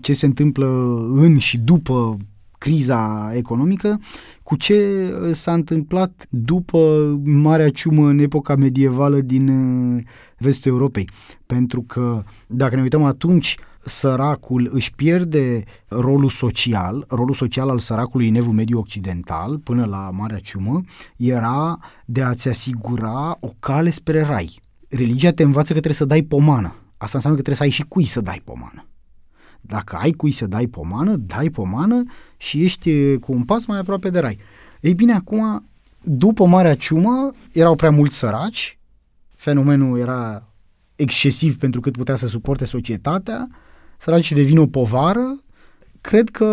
Ce 0.00 0.12
se 0.12 0.26
întâmplă 0.26 0.66
în 1.14 1.38
și 1.38 1.58
după 1.58 2.16
criza 2.58 3.30
economică, 3.34 4.00
cu 4.42 4.56
ce 4.56 5.10
s-a 5.32 5.52
întâmplat 5.52 6.26
după 6.30 6.78
Marea 7.24 7.70
Ciumă 7.70 8.08
în 8.08 8.18
epoca 8.18 8.54
medievală 8.54 9.20
din 9.20 9.48
uh, 9.48 10.02
vestul 10.38 10.70
Europei. 10.70 11.10
Pentru 11.46 11.82
că, 11.82 12.22
dacă 12.46 12.76
ne 12.76 12.82
uităm 12.82 13.02
atunci, 13.02 13.56
săracul 13.84 14.70
își 14.72 14.94
pierde 14.94 15.64
rolul 15.88 16.30
social, 16.30 17.04
rolul 17.08 17.34
social 17.34 17.68
al 17.68 17.78
săracului 17.78 18.28
în 18.28 18.34
evul 18.34 18.52
mediu 18.52 18.78
occidental, 18.78 19.58
până 19.58 19.84
la 19.84 20.10
Marea 20.10 20.38
Ciumă, 20.38 20.80
era 21.16 21.78
de 22.04 22.22
a-ți 22.22 22.48
asigura 22.48 23.36
o 23.40 23.48
cale 23.58 23.90
spre 23.90 24.22
rai. 24.22 24.60
Religia 24.88 25.30
te 25.30 25.42
învață 25.42 25.66
că 25.66 25.72
trebuie 25.72 25.94
să 25.94 26.04
dai 26.04 26.22
pomană. 26.22 26.74
Asta 26.96 27.16
înseamnă 27.16 27.38
că 27.38 27.44
trebuie 27.44 27.56
să 27.56 27.62
ai 27.62 27.70
și 27.70 27.88
cui 27.88 28.04
să 28.04 28.20
dai 28.20 28.42
pomană. 28.44 28.86
Dacă 29.60 29.96
ai 29.96 30.10
cui 30.10 30.30
să 30.30 30.46
dai 30.46 30.66
pomană, 30.66 31.16
dai 31.16 31.48
pomană 31.48 32.02
și 32.36 32.62
ești 32.62 33.18
cu 33.18 33.32
un 33.32 33.44
pas 33.44 33.66
mai 33.66 33.78
aproape 33.78 34.10
de 34.10 34.18
rai. 34.18 34.38
Ei 34.80 34.94
bine, 34.94 35.12
acum, 35.12 35.68
după 36.02 36.46
Marea 36.46 36.74
Ciumă, 36.74 37.30
erau 37.52 37.74
prea 37.74 37.90
mulți 37.90 38.16
săraci, 38.16 38.78
fenomenul 39.36 39.98
era 39.98 40.48
excesiv 40.96 41.56
pentru 41.58 41.80
cât 41.80 41.96
putea 41.96 42.16
să 42.16 42.26
suporte 42.26 42.64
societatea, 42.64 43.48
săracii 44.04 44.36
devin 44.36 44.58
o 44.58 44.66
povară. 44.66 45.38
Cred 46.00 46.30
că 46.30 46.46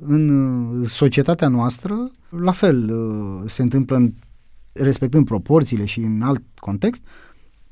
în 0.00 0.84
societatea 0.84 1.48
noastră, 1.48 2.10
la 2.28 2.52
fel, 2.52 2.92
se 3.46 3.62
întâmplă 3.62 3.96
în, 3.96 4.12
respectând 4.72 5.24
proporțiile 5.24 5.84
și 5.84 6.00
în 6.00 6.22
alt 6.22 6.42
context, 6.54 7.02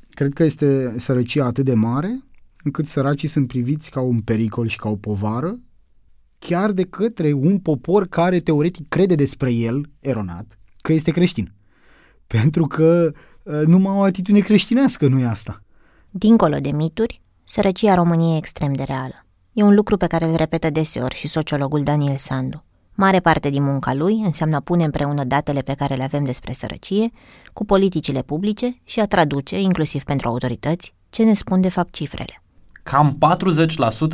cred 0.09 0.33
că 0.33 0.43
este 0.43 0.93
sărăcia 0.97 1.45
atât 1.45 1.65
de 1.65 1.73
mare 1.73 2.23
încât 2.63 2.87
săracii 2.87 3.27
sunt 3.27 3.47
priviți 3.47 3.91
ca 3.91 3.99
un 3.99 4.19
pericol 4.19 4.67
și 4.67 4.77
ca 4.77 4.89
o 4.89 4.95
povară, 4.95 5.59
chiar 6.39 6.71
de 6.71 6.83
către 6.83 7.33
un 7.33 7.59
popor 7.59 8.07
care 8.07 8.39
teoretic 8.39 8.89
crede 8.89 9.15
despre 9.15 9.53
el, 9.53 9.89
eronat, 9.99 10.59
că 10.81 10.93
este 10.93 11.11
creștin. 11.11 11.53
Pentru 12.27 12.67
că 12.67 13.11
uh, 13.43 13.61
numai 13.65 13.95
o 13.95 14.01
atitudine 14.01 14.39
creștinească 14.39 15.07
nu 15.07 15.19
e 15.19 15.25
asta. 15.25 15.63
Dincolo 16.09 16.57
de 16.57 16.71
mituri, 16.71 17.21
Sărăcia 17.47 17.93
României 17.93 18.33
e 18.33 18.37
extrem 18.37 18.73
de 18.73 18.83
reală. 18.83 19.25
E 19.53 19.63
un 19.63 19.73
lucru 19.73 19.97
pe 19.97 20.07
care 20.07 20.25
îl 20.25 20.35
repetă 20.35 20.69
deseori 20.69 21.15
și 21.15 21.27
sociologul 21.27 21.83
Daniel 21.83 22.17
Sandu. 22.17 22.63
Mare 22.93 23.19
parte 23.19 23.49
din 23.49 23.63
munca 23.63 23.93
lui 23.93 24.21
înseamnă 24.23 24.55
a 24.55 24.59
pune 24.59 24.83
împreună 24.83 25.23
datele 25.23 25.61
pe 25.61 25.73
care 25.73 25.95
le 25.95 26.03
avem 26.03 26.23
despre 26.23 26.53
sărăcie 26.53 27.11
cu 27.53 27.65
politicile 27.65 28.21
publice 28.21 28.77
și 28.83 28.99
a 28.99 29.05
traduce, 29.05 29.61
inclusiv 29.61 30.03
pentru 30.03 30.27
autorități, 30.27 30.93
ce 31.09 31.23
ne 31.23 31.33
spun 31.33 31.61
de 31.61 31.69
fapt 31.69 31.93
cifrele. 31.93 32.43
Cam 32.83 33.17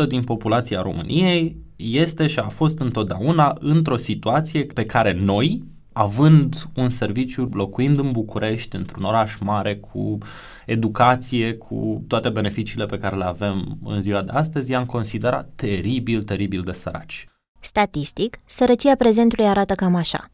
40% 0.05 0.07
din 0.07 0.23
populația 0.23 0.81
României 0.81 1.57
este 1.75 2.27
și 2.27 2.39
a 2.39 2.47
fost 2.47 2.79
întotdeauna 2.79 3.57
într-o 3.59 3.97
situație 3.97 4.63
pe 4.63 4.83
care 4.83 5.13
noi, 5.13 5.63
având 5.93 6.67
un 6.75 6.89
serviciu, 6.89 7.49
locuind 7.53 7.99
în 7.99 8.11
București, 8.11 8.75
într-un 8.75 9.03
oraș 9.03 9.37
mare, 9.39 9.75
cu 9.75 10.17
educație, 10.65 11.53
cu 11.53 12.03
toate 12.07 12.29
beneficiile 12.29 12.85
pe 12.85 12.99
care 12.99 13.15
le 13.15 13.23
avem 13.23 13.77
în 13.83 14.01
ziua 14.01 14.21
de 14.21 14.31
astăzi, 14.31 14.71
i-am 14.71 14.85
considerat 14.85 15.49
teribil, 15.55 16.23
teribil 16.23 16.61
de 16.61 16.71
săraci. 16.71 17.27
Statistic, 17.59 18.39
sărăcia 18.45 18.95
prezentului 18.95 19.45
arată 19.45 19.75
cam 19.75 19.95
așa. 19.95 20.29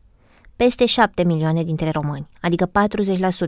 Peste 0.56 0.86
7 0.86 1.24
milioane 1.24 1.63
dintre 1.63 1.89
români, 1.89 2.28
adică 2.41 2.72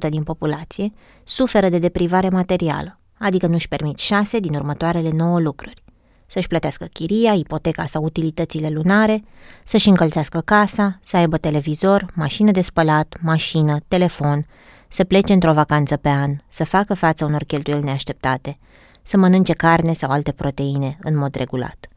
40% 0.06 0.10
din 0.10 0.24
populație, 0.24 0.92
suferă 1.24 1.70
de 1.70 1.80
deprivare 1.80 2.30
materială, 2.30 3.00
adică 3.20 3.48
nu-și 3.48 3.68
permit 3.68 3.98
6 3.98 4.40
din 4.40 4.54
următoarele 4.54 5.12
9 5.12 5.40
lucruri 5.40 5.84
să-și 6.30 6.48
plătească 6.48 6.86
chiria, 6.86 7.34
ipoteca 7.34 7.86
sau 7.86 8.04
utilitățile 8.04 8.70
lunare, 8.70 9.24
să-și 9.64 9.90
încălțească 9.90 10.42
casa, 10.46 11.00
să 11.02 11.18
aibă 11.18 11.38
televizor, 11.38 12.12
mașină 12.16 12.52
de 12.52 12.62
spălat, 12.62 13.16
mașină, 13.22 13.78
telefon, 13.88 14.46
să 14.88 15.04
plece 15.04 15.34
într-o 15.34 15.54
vacanță 15.54 15.98
pe 15.98 16.10
an, 16.10 16.36
să 16.48 16.64
facă 16.64 16.94
față 16.94 17.26
unor 17.26 17.44
cheltuieli 17.44 17.84
neașteptate, 17.84 18.58
să 19.04 19.18
mănânce 19.18 19.54
carne 19.54 19.94
sau 19.94 20.10
alte 20.10 20.32
proteine 20.32 20.98
în 21.02 21.18
mod 21.18 21.36
regulat. 21.36 21.88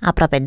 Aproape 0.00 0.38
25% 0.38 0.44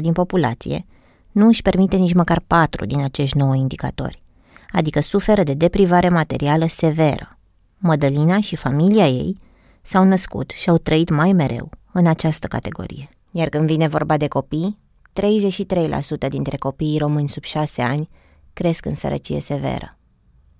din 0.00 0.12
populație 0.12 0.86
nu 1.32 1.46
își 1.46 1.62
permite 1.62 1.96
nici 1.96 2.14
măcar 2.14 2.42
patru 2.46 2.86
din 2.86 3.02
acești 3.02 3.36
nouă 3.36 3.54
indicatori, 3.54 4.22
adică 4.70 5.00
suferă 5.00 5.42
de 5.42 5.54
deprivare 5.54 6.08
materială 6.08 6.66
severă. 6.68 7.38
Mădălina 7.78 8.40
și 8.40 8.56
familia 8.56 9.06
ei 9.06 9.38
s-au 9.82 10.04
născut 10.04 10.50
și 10.50 10.68
au 10.68 10.78
trăit 10.78 11.08
mai 11.08 11.32
mereu 11.32 11.70
în 11.92 12.06
această 12.06 12.46
categorie. 12.46 13.08
Iar 13.30 13.48
când 13.48 13.66
vine 13.66 13.88
vorba 13.88 14.16
de 14.16 14.28
copii, 14.28 14.78
33% 16.26 16.28
dintre 16.28 16.56
copiii 16.56 16.98
români 16.98 17.28
sub 17.28 17.42
6 17.42 17.82
ani 17.82 18.08
cresc 18.52 18.86
în 18.86 18.94
sărăcie 18.94 19.40
severă. 19.40 19.98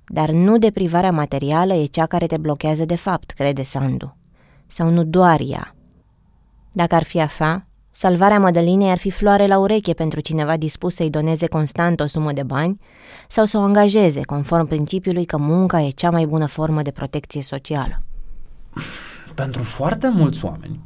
Dar 0.06 0.30
nu 0.30 0.58
deprivarea 0.58 1.12
materială 1.12 1.74
e 1.74 1.84
cea 1.84 2.06
care 2.06 2.26
te 2.26 2.36
blochează 2.36 2.84
de 2.84 2.96
fapt, 2.96 3.30
crede 3.30 3.62
Sandu. 3.62 4.16
Sau 4.66 4.88
nu 4.88 5.04
doar 5.04 5.40
ea. 5.44 5.74
Dacă 6.72 6.94
ar 6.94 7.02
fi 7.02 7.20
așa, 7.20 7.66
salvarea 7.90 8.38
Mădălinei 8.38 8.90
ar 8.90 8.98
fi 8.98 9.10
floare 9.10 9.46
la 9.46 9.58
ureche 9.58 9.92
pentru 9.92 10.20
cineva 10.20 10.56
dispus 10.56 10.94
să-i 10.94 11.10
doneze 11.10 11.46
constant 11.46 12.00
o 12.00 12.06
sumă 12.06 12.32
de 12.32 12.42
bani 12.42 12.80
sau 13.28 13.44
să 13.44 13.58
o 13.58 13.60
angajeze 13.60 14.20
conform 14.20 14.66
principiului 14.66 15.24
că 15.24 15.36
munca 15.36 15.80
e 15.80 15.90
cea 15.90 16.10
mai 16.10 16.26
bună 16.26 16.46
formă 16.46 16.82
de 16.82 16.90
protecție 16.90 17.42
socială. 17.42 18.02
Pentru 19.34 19.62
foarte 19.62 20.08
mulți 20.08 20.44
oameni, 20.44 20.80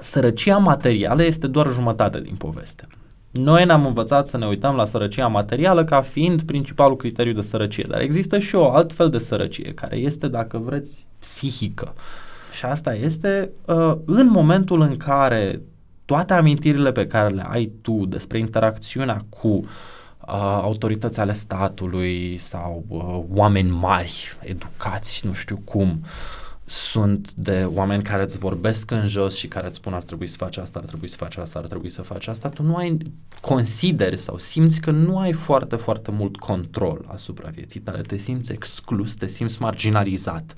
sărăcia 0.00 0.58
materială 0.58 1.24
este 1.24 1.46
doar 1.46 1.72
jumătate 1.72 2.20
din 2.20 2.34
poveste. 2.34 2.86
Noi 3.30 3.64
ne-am 3.64 3.86
învățat 3.86 4.26
să 4.26 4.36
ne 4.36 4.46
uităm 4.46 4.74
la 4.74 4.84
sărăcia 4.84 5.26
materială 5.26 5.84
ca 5.84 6.00
fiind 6.00 6.42
principalul 6.42 6.96
criteriu 6.96 7.32
de 7.32 7.40
sărăcie, 7.40 7.84
dar 7.88 8.00
există 8.00 8.38
și 8.38 8.54
o 8.54 8.70
alt 8.70 8.92
fel 8.92 9.10
de 9.10 9.18
sărăcie, 9.18 9.74
care 9.74 9.96
este, 9.96 10.28
dacă 10.28 10.58
vreți, 10.58 11.06
psihică. 11.18 11.94
Și 12.52 12.64
asta 12.64 12.94
este 12.94 13.50
uh, 13.64 13.94
în 14.04 14.28
momentul 14.30 14.80
în 14.80 14.96
care 14.96 15.60
toate 16.04 16.32
amintirile 16.32 16.92
pe 16.92 17.06
care 17.06 17.28
le 17.28 17.44
ai 17.48 17.72
tu 17.82 18.06
despre 18.08 18.38
interacțiunea 18.38 19.24
cu 19.28 19.48
uh, 19.48 19.64
autorități 20.62 21.20
ale 21.20 21.32
statului 21.32 22.36
sau 22.36 22.84
uh, 22.88 23.20
oameni 23.34 23.70
mari, 23.70 24.36
educați, 24.40 25.26
nu 25.26 25.32
știu 25.32 25.60
cum, 25.64 26.00
uh, 26.02 26.08
sunt 26.68 27.32
de 27.32 27.64
oameni 27.64 28.02
care 28.02 28.22
îți 28.22 28.38
vorbesc 28.38 28.90
în 28.90 29.08
jos 29.08 29.36
și 29.36 29.48
care 29.48 29.66
îți 29.66 29.76
spun 29.76 29.92
ar 29.92 30.02
trebui 30.02 30.26
să 30.26 30.36
faci 30.36 30.56
asta, 30.56 30.78
ar 30.78 30.84
trebui 30.84 31.08
să 31.08 31.16
faci 31.16 31.36
asta, 31.36 31.58
ar 31.58 31.66
trebui 31.66 31.90
să 31.90 32.02
faci 32.02 32.26
asta, 32.26 32.48
tu 32.48 32.62
nu 32.62 32.76
ai, 32.76 32.98
consideri 33.40 34.16
sau 34.16 34.38
simți 34.38 34.80
că 34.80 34.90
nu 34.90 35.18
ai 35.18 35.32
foarte, 35.32 35.76
foarte 35.76 36.10
mult 36.10 36.36
control 36.36 37.04
asupra 37.12 37.48
vieții 37.48 37.80
tale, 37.80 38.00
te 38.00 38.16
simți 38.16 38.52
exclus, 38.52 39.14
te 39.14 39.26
simți 39.26 39.60
marginalizat. 39.60 40.54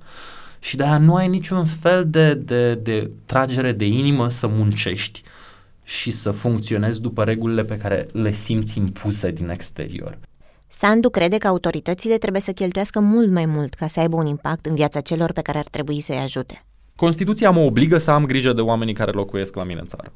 Și 0.60 0.76
de 0.76 0.82
aia 0.82 0.98
nu 0.98 1.14
ai 1.14 1.28
niciun 1.28 1.66
fel 1.66 2.10
de, 2.10 2.34
de, 2.34 2.74
de 2.74 3.10
tragere 3.26 3.72
de 3.72 3.86
inimă 3.86 4.30
să 4.30 4.46
muncești 4.46 5.22
și 5.82 6.10
să 6.10 6.30
funcționezi 6.30 7.00
după 7.00 7.24
regulile 7.24 7.64
pe 7.64 7.76
care 7.76 8.06
le 8.12 8.32
simți 8.32 8.78
impuse 8.78 9.30
din 9.30 9.48
exterior. 9.48 10.18
Sandu 10.68 11.10
crede 11.10 11.36
că 11.36 11.46
autoritățile 11.46 12.18
trebuie 12.18 12.40
să 12.40 12.52
cheltuiască 12.52 13.00
mult 13.00 13.30
mai 13.30 13.46
mult 13.46 13.74
ca 13.74 13.86
să 13.86 14.00
aibă 14.00 14.16
un 14.16 14.26
impact 14.26 14.66
în 14.66 14.74
viața 14.74 15.00
celor 15.00 15.32
pe 15.32 15.40
care 15.40 15.58
ar 15.58 15.66
trebui 15.70 16.00
să-i 16.00 16.16
ajute. 16.16 16.64
Constituția 16.96 17.50
mă 17.50 17.60
obligă 17.60 17.98
să 17.98 18.10
am 18.10 18.26
grijă 18.26 18.52
de 18.52 18.60
oamenii 18.60 18.94
care 18.94 19.10
locuiesc 19.10 19.54
la 19.54 19.64
mine 19.64 19.80
în 19.80 19.86
țară. 19.86 20.12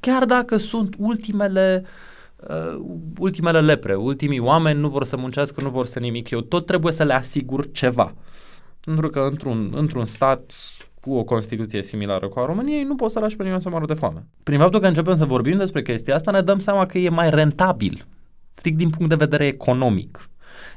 Chiar 0.00 0.24
dacă 0.24 0.56
sunt 0.56 0.94
ultimele 0.98 1.84
uh, 2.36 2.80
ultimele 3.18 3.60
lepre, 3.60 3.94
ultimii 3.94 4.38
oameni 4.38 4.80
nu 4.80 4.88
vor 4.88 5.04
să 5.04 5.16
muncească, 5.16 5.62
nu 5.62 5.70
vor 5.70 5.86
să 5.86 5.98
nimic, 5.98 6.30
eu 6.30 6.40
tot 6.40 6.66
trebuie 6.66 6.92
să 6.92 7.04
le 7.04 7.14
asigur 7.14 7.72
ceva. 7.72 8.14
Pentru 8.84 9.08
că 9.08 9.20
într-un, 9.30 9.72
într-un 9.76 10.04
stat 10.04 10.52
cu 11.00 11.12
o 11.14 11.24
Constituție 11.24 11.82
similară 11.82 12.28
cu 12.28 12.38
a 12.38 12.46
României, 12.46 12.82
nu 12.82 12.94
poți 12.94 13.12
să 13.12 13.18
lași 13.18 13.36
pe 13.36 13.42
nimeni 13.42 13.62
să 13.62 13.68
moară 13.68 13.84
de 13.84 13.94
foame. 13.94 14.26
Prin 14.42 14.58
faptul 14.58 14.80
că 14.80 14.86
începem 14.86 15.16
să 15.16 15.24
vorbim 15.24 15.56
despre 15.56 15.82
chestia 15.82 16.14
asta, 16.14 16.30
ne 16.30 16.40
dăm 16.40 16.58
seama 16.58 16.86
că 16.86 16.98
e 16.98 17.08
mai 17.08 17.30
rentabil 17.30 18.06
strict 18.58 18.76
din 18.76 18.90
punct 18.90 19.08
de 19.08 19.24
vedere 19.24 19.46
economic, 19.46 20.30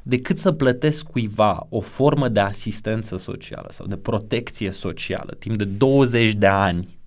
decât 0.03 0.37
să 0.37 0.51
plătesc 0.51 1.03
cuiva 1.03 1.67
o 1.69 1.79
formă 1.79 2.27
de 2.27 2.39
asistență 2.39 3.17
socială 3.17 3.69
sau 3.71 3.85
de 3.85 3.95
protecție 3.95 4.71
socială 4.71 5.33
timp 5.39 5.57
de 5.57 5.63
20 5.63 6.33
de 6.33 6.47
ani, 6.47 6.99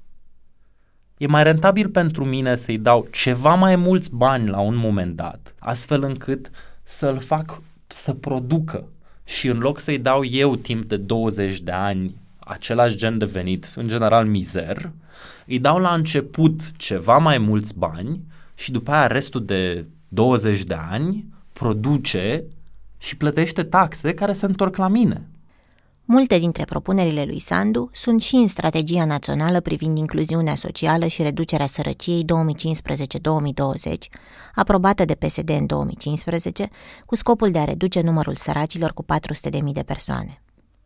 e 1.17 1.27
mai 1.27 1.43
rentabil 1.43 1.89
pentru 1.89 2.25
mine 2.25 2.57
să-i 2.57 2.79
dau 2.79 3.09
ceva 3.11 3.55
mai 3.55 3.77
mulți 3.77 4.15
bani 4.15 4.49
la 4.49 4.61
un 4.61 4.75
moment 4.75 5.17
dat, 5.17 5.55
astfel 5.59 6.03
încât 6.03 6.51
să-l 6.83 7.19
fac 7.19 7.63
să 7.87 8.15
producă. 8.15 8.89
Și 9.25 9.49
în 9.49 9.59
loc 9.59 9.79
să-i 9.79 9.99
dau 9.99 10.25
eu 10.25 10.57
timp 10.57 10.85
de 10.85 10.97
20 10.97 11.61
de 11.61 11.71
ani 11.71 12.15
același 12.39 12.97
gen 12.97 13.19
de 13.19 13.25
venit, 13.25 13.73
în 13.77 13.89
general 13.89 14.27
mizer, 14.27 14.93
îi 15.47 15.59
dau 15.59 15.79
la 15.79 15.95
început 15.95 16.77
ceva 16.77 17.19
mai 17.19 17.39
mulți 17.39 17.79
bani 17.79 18.21
și 18.55 18.73
după 18.73 18.91
aia 18.91 19.07
restul 19.07 19.45
de 19.45 19.87
20 20.15 20.63
de 20.65 20.77
ani 20.91 21.25
produce 21.53 22.45
și 22.99 23.17
plătește 23.17 23.63
taxe 23.63 24.15
care 24.15 24.33
se 24.33 24.47
întorc 24.47 24.77
la 24.77 24.89
mine. 24.89 25.29
Multe 26.05 26.39
dintre 26.39 26.65
propunerile 26.65 27.25
lui 27.25 27.41
Sandu 27.41 27.91
sunt 27.93 28.23
și 28.23 28.35
în 28.35 28.49
strategia 28.49 29.05
națională 29.05 29.61
privind 29.61 29.99
incluziunea 29.99 30.55
socială 30.55 31.07
și 31.07 31.23
reducerea 31.23 31.67
sărăciei 31.67 32.25
2015-2020, 32.25 32.27
aprobată 34.55 35.05
de 35.05 35.15
PSD 35.15 35.51
în 35.51 35.67
2015, 35.67 36.69
cu 37.07 37.15
scopul 37.15 37.51
de 37.51 37.59
a 37.59 37.65
reduce 37.65 38.01
numărul 38.01 38.35
săracilor 38.35 38.93
cu 38.93 39.05
400.000 39.05 39.61
de 39.73 39.83
persoane. 39.83 40.43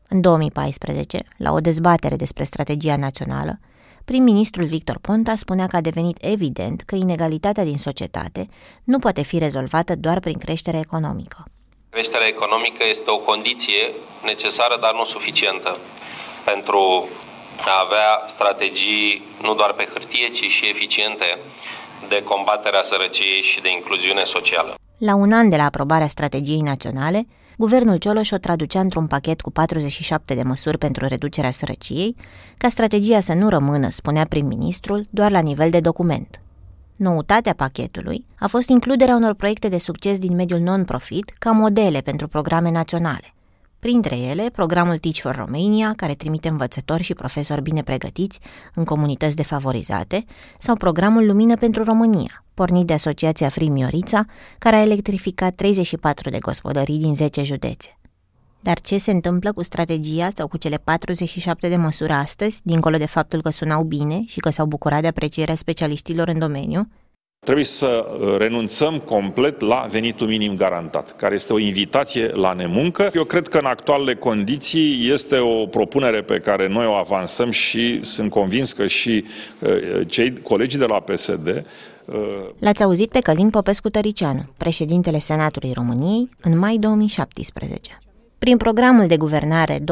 În 0.09 0.21
2014, 0.21 1.23
la 1.37 1.53
o 1.53 1.59
dezbatere 1.59 2.17
despre 2.17 2.45
strategia 2.45 2.97
națională, 2.97 3.61
prim-ministrul 4.11 4.67
Victor 4.67 4.99
Ponta 5.01 5.35
spunea 5.37 5.67
că 5.67 5.77
a 5.77 5.81
devenit 5.81 6.19
evident 6.21 6.79
că 6.89 6.95
inegalitatea 6.95 7.65
din 7.65 7.79
societate 7.89 8.43
nu 8.85 8.99
poate 8.99 9.23
fi 9.23 9.39
rezolvată 9.39 9.93
doar 9.95 10.21
prin 10.21 10.39
creștere 10.45 10.79
economică. 10.79 11.45
Creșterea 11.91 12.27
economică 12.27 12.83
este 12.95 13.11
o 13.11 13.19
condiție 13.31 13.83
necesară, 14.25 14.77
dar 14.81 14.93
nu 14.95 15.05
suficientă 15.05 15.77
pentru 16.45 17.09
a 17.73 17.85
avea 17.87 18.11
strategii 18.27 19.23
nu 19.43 19.55
doar 19.55 19.73
pe 19.73 19.89
hârtie, 19.93 20.29
ci 20.29 20.45
și 20.57 20.69
eficiente 20.69 21.39
de 22.09 22.23
combaterea 22.23 22.83
sărăciei 22.83 23.41
și 23.51 23.61
de 23.61 23.71
incluziune 23.71 24.25
socială. 24.25 24.75
La 24.99 25.15
un 25.15 25.33
an 25.33 25.49
de 25.49 25.57
la 25.57 25.65
aprobarea 25.65 26.07
strategiei 26.07 26.61
naționale, 26.61 27.27
guvernul 27.59 27.97
Cioloș 27.97 28.31
o 28.31 28.37
traducea 28.37 28.81
într-un 28.81 29.07
pachet 29.07 29.41
cu 29.41 29.51
47 29.51 30.35
de 30.35 30.43
măsuri 30.43 30.79
pentru 30.79 31.07
reducerea 31.07 31.51
sărăciei, 31.51 32.17
ca 32.57 32.69
strategia 32.69 33.21
să 33.21 33.35
nu 33.35 33.49
rămână, 33.49 33.91
spunea 33.91 34.25
prim-ministrul, 34.25 35.07
doar 35.11 35.31
la 35.31 35.41
nivel 35.41 35.71
de 35.71 35.81
document. 35.81 36.41
Noutatea 36.97 37.55
pachetului 37.55 38.27
a 38.39 38.47
fost 38.47 38.69
includerea 38.69 39.15
unor 39.15 39.35
proiecte 39.35 39.69
de 39.69 39.79
succes 39.79 40.19
din 40.19 40.35
mediul 40.35 40.61
non-profit 40.61 41.35
ca 41.39 41.51
modele 41.51 42.01
pentru 42.01 42.29
programe 42.29 42.71
naționale. 42.71 43.35
Printre 43.79 44.19
ele, 44.19 44.51
programul 44.53 44.99
Teach 44.99 45.19
for 45.19 45.35
Romania, 45.35 45.93
care 45.97 46.15
trimite 46.15 46.49
învățători 46.49 47.03
și 47.03 47.15
profesori 47.15 47.63
bine 47.63 47.83
pregătiți 47.83 48.39
în 48.75 48.85
comunități 48.85 49.37
defavorizate, 49.37 50.25
sau 50.59 50.77
programul 50.77 51.27
Lumină 51.27 51.57
pentru 51.57 51.85
România, 51.85 52.45
pornit 52.61 52.87
de 52.87 52.93
Asociația 52.93 53.49
Free 53.49 53.69
Miorița, 53.69 54.21
care 54.59 54.77
a 54.77 54.83
electrificat 54.83 55.55
34 55.55 56.31
de 56.31 56.39
gospodării 56.39 56.99
din 56.99 57.15
10 57.15 57.43
județe. 57.43 57.99
Dar 58.61 58.79
ce 58.81 58.97
se 58.97 59.11
întâmplă 59.11 59.53
cu 59.53 59.63
strategia 59.63 60.29
sau 60.31 60.49
cu 60.49 60.57
cele 60.57 60.79
47 60.85 61.69
de 61.69 61.77
măsuri 61.77 62.13
astăzi, 62.13 62.61
dincolo 62.65 62.97
de 62.97 63.07
faptul 63.07 63.43
că 63.43 63.51
sunau 63.51 63.83
bine 63.83 64.19
și 64.27 64.41
că 64.41 64.51
s-au 64.51 64.67
bucurat 64.67 65.01
de 65.01 65.07
aprecierea 65.07 65.55
specialiștilor 65.55 66.29
în 66.29 66.39
domeniu? 66.39 66.89
Trebuie 67.41 67.65
să 67.65 67.87
uh, 67.87 68.37
renunțăm 68.39 68.99
complet 68.99 69.61
la 69.61 69.87
venitul 69.91 70.27
minim 70.27 70.57
garantat, 70.57 71.17
care 71.17 71.35
este 71.35 71.53
o 71.53 71.59
invitație 71.59 72.27
la 72.27 72.53
nemuncă. 72.53 73.11
Eu 73.15 73.25
cred 73.25 73.49
că 73.49 73.59
în 73.59 73.65
actualele 73.65 74.15
condiții 74.15 75.13
este 75.13 75.37
o 75.37 75.67
propunere 75.67 76.23
pe 76.23 76.39
care 76.39 76.69
noi 76.69 76.87
o 76.87 76.93
avansăm 76.93 77.51
și 77.51 78.01
sunt 78.03 78.31
convins 78.31 78.73
că 78.73 78.87
și 78.87 79.25
uh, 79.25 80.07
cei 80.07 80.43
colegii 80.43 80.79
de 80.79 80.87
la 80.87 81.01
PSD 81.01 81.47
uh, 81.47 81.63
L-ați 82.59 82.83
auzit 82.83 83.11
pe 83.11 83.21
Călin 83.21 83.51
Popescu 83.51 83.89
Tăricianu, 83.89 84.45
președintele 84.57 85.19
Senatului 85.19 85.73
României, 85.73 86.29
în 86.41 86.59
mai 86.59 86.77
2017. 86.77 87.99
Prin 88.39 88.57
programul 88.57 89.07
de 89.07 89.17
guvernare 89.17 89.79
2017-2020, 89.79 89.83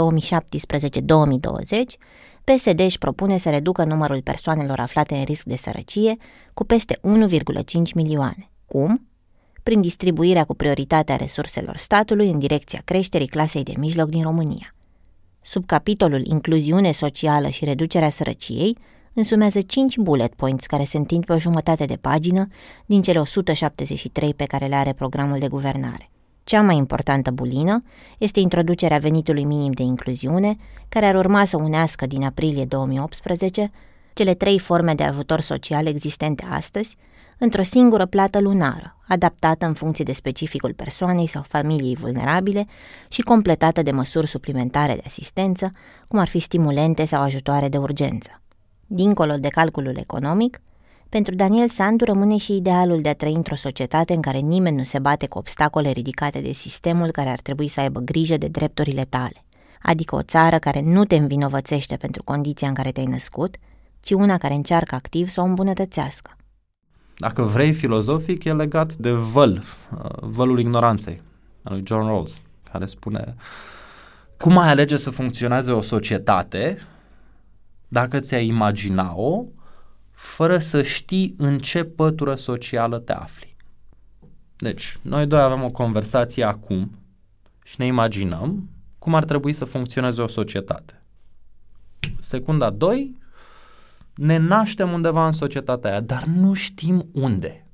PSD 2.44 2.80
își 2.80 2.98
propune 2.98 3.36
să 3.36 3.50
reducă 3.50 3.84
numărul 3.84 4.22
persoanelor 4.22 4.78
aflate 4.78 5.14
în 5.14 5.24
risc 5.24 5.44
de 5.44 5.56
sărăcie 5.56 6.16
cu 6.54 6.64
peste 6.64 6.98
1,5 7.02 7.02
milioane. 7.94 8.50
Cum? 8.66 9.08
Prin 9.62 9.80
distribuirea 9.80 10.44
cu 10.44 10.54
prioritate 10.54 11.12
a 11.12 11.16
resurselor 11.16 11.76
statului 11.76 12.30
în 12.30 12.38
direcția 12.38 12.82
creșterii 12.84 13.26
clasei 13.26 13.62
de 13.62 13.74
mijloc 13.78 14.08
din 14.08 14.22
România. 14.22 14.74
Sub 15.42 15.66
capitolul 15.66 16.26
Incluziune 16.26 16.92
socială 16.92 17.48
și 17.48 17.64
reducerea 17.64 18.08
sărăciei, 18.08 18.76
însumează 19.16 19.60
5 19.60 19.96
bullet 19.96 20.34
points 20.34 20.66
care 20.66 20.84
se 20.84 20.96
întind 20.96 21.24
pe 21.24 21.32
o 21.32 21.38
jumătate 21.38 21.84
de 21.84 21.96
pagină 21.96 22.46
din 22.86 23.02
cele 23.02 23.18
173 23.18 24.34
pe 24.34 24.44
care 24.44 24.66
le 24.66 24.74
are 24.74 24.92
programul 24.92 25.38
de 25.38 25.48
guvernare. 25.48 26.10
Cea 26.44 26.62
mai 26.62 26.76
importantă 26.76 27.30
bulină 27.30 27.82
este 28.18 28.40
introducerea 28.40 28.98
venitului 28.98 29.44
minim 29.44 29.72
de 29.72 29.82
incluziune, 29.82 30.56
care 30.88 31.06
ar 31.06 31.14
urma 31.14 31.44
să 31.44 31.56
unească 31.56 32.06
din 32.06 32.22
aprilie 32.22 32.64
2018 32.64 33.70
cele 34.14 34.34
trei 34.34 34.58
forme 34.58 34.94
de 34.94 35.02
ajutor 35.02 35.40
social 35.40 35.86
existente 35.86 36.44
astăzi 36.50 36.96
într-o 37.38 37.62
singură 37.62 38.06
plată 38.06 38.40
lunară, 38.40 38.96
adaptată 39.08 39.66
în 39.66 39.74
funcție 39.74 40.04
de 40.04 40.12
specificul 40.12 40.74
persoanei 40.74 41.26
sau 41.26 41.42
familiei 41.42 41.94
vulnerabile 41.94 42.66
și 43.08 43.22
completată 43.22 43.82
de 43.82 43.90
măsuri 43.90 44.28
suplimentare 44.28 44.94
de 44.94 45.02
asistență, 45.06 45.72
cum 46.08 46.18
ar 46.18 46.28
fi 46.28 46.38
stimulente 46.38 47.04
sau 47.04 47.22
ajutoare 47.22 47.68
de 47.68 47.76
urgență. 47.76 48.40
Dincolo 48.86 49.34
de 49.34 49.48
calculul 49.48 49.96
economic, 49.96 50.60
pentru 51.08 51.34
Daniel 51.34 51.68
Sandu 51.68 52.04
rămâne 52.04 52.36
și 52.36 52.56
idealul 52.56 53.00
de 53.00 53.08
a 53.08 53.14
trăi 53.14 53.32
într-o 53.32 53.54
societate 53.54 54.14
în 54.14 54.20
care 54.20 54.38
nimeni 54.38 54.76
nu 54.76 54.82
se 54.82 54.98
bate 54.98 55.26
cu 55.26 55.38
obstacole 55.38 55.90
ridicate 55.90 56.40
de 56.40 56.52
sistemul 56.52 57.10
care 57.10 57.28
ar 57.28 57.40
trebui 57.40 57.68
să 57.68 57.80
aibă 57.80 58.00
grijă 58.00 58.36
de 58.36 58.48
drepturile 58.48 59.04
tale, 59.04 59.44
adică 59.82 60.14
o 60.14 60.22
țară 60.22 60.58
care 60.58 60.80
nu 60.80 61.04
te 61.04 61.16
învinovățește 61.16 61.96
pentru 61.96 62.22
condiția 62.22 62.68
în 62.68 62.74
care 62.74 62.90
te-ai 62.90 63.06
născut, 63.06 63.56
ci 64.00 64.10
una 64.10 64.38
care 64.38 64.54
încearcă 64.54 64.94
activ 64.94 65.28
să 65.28 65.40
o 65.40 65.44
îmbunătățească. 65.44 66.36
Dacă 67.18 67.42
vrei 67.42 67.72
filozofic, 67.72 68.44
e 68.44 68.52
legat 68.52 68.94
de 68.94 69.10
văl, 69.10 69.62
uh, 69.92 70.10
vălul 70.20 70.58
ignoranței, 70.58 71.22
al 71.62 71.72
lui 71.72 71.82
John 71.86 72.06
Rawls, 72.06 72.40
care 72.72 72.86
spune 72.86 73.34
cum 74.38 74.58
ai 74.58 74.68
alege 74.68 74.96
să 74.96 75.10
funcționeze 75.10 75.72
o 75.72 75.80
societate 75.80 76.78
dacă 77.88 78.20
ți-ai 78.20 78.46
imagina-o 78.46 79.44
fără 80.10 80.58
să 80.58 80.82
știi 80.82 81.34
în 81.38 81.58
ce 81.58 81.84
pătură 81.84 82.34
socială 82.34 82.98
te 82.98 83.12
afli. 83.12 83.56
Deci, 84.56 84.98
noi 85.02 85.26
doi 85.26 85.40
avem 85.40 85.62
o 85.62 85.70
conversație 85.70 86.44
acum 86.44 86.98
și 87.64 87.74
ne 87.78 87.86
imaginăm 87.86 88.68
cum 88.98 89.14
ar 89.14 89.24
trebui 89.24 89.52
să 89.52 89.64
funcționeze 89.64 90.22
o 90.22 90.26
societate. 90.26 91.02
Secunda 92.18 92.70
2, 92.70 93.16
ne 94.14 94.36
naștem 94.36 94.92
undeva 94.92 95.26
în 95.26 95.32
societatea 95.32 95.90
aia, 95.90 96.00
dar 96.00 96.24
nu 96.24 96.52
știm 96.52 97.08
unde. 97.12 97.66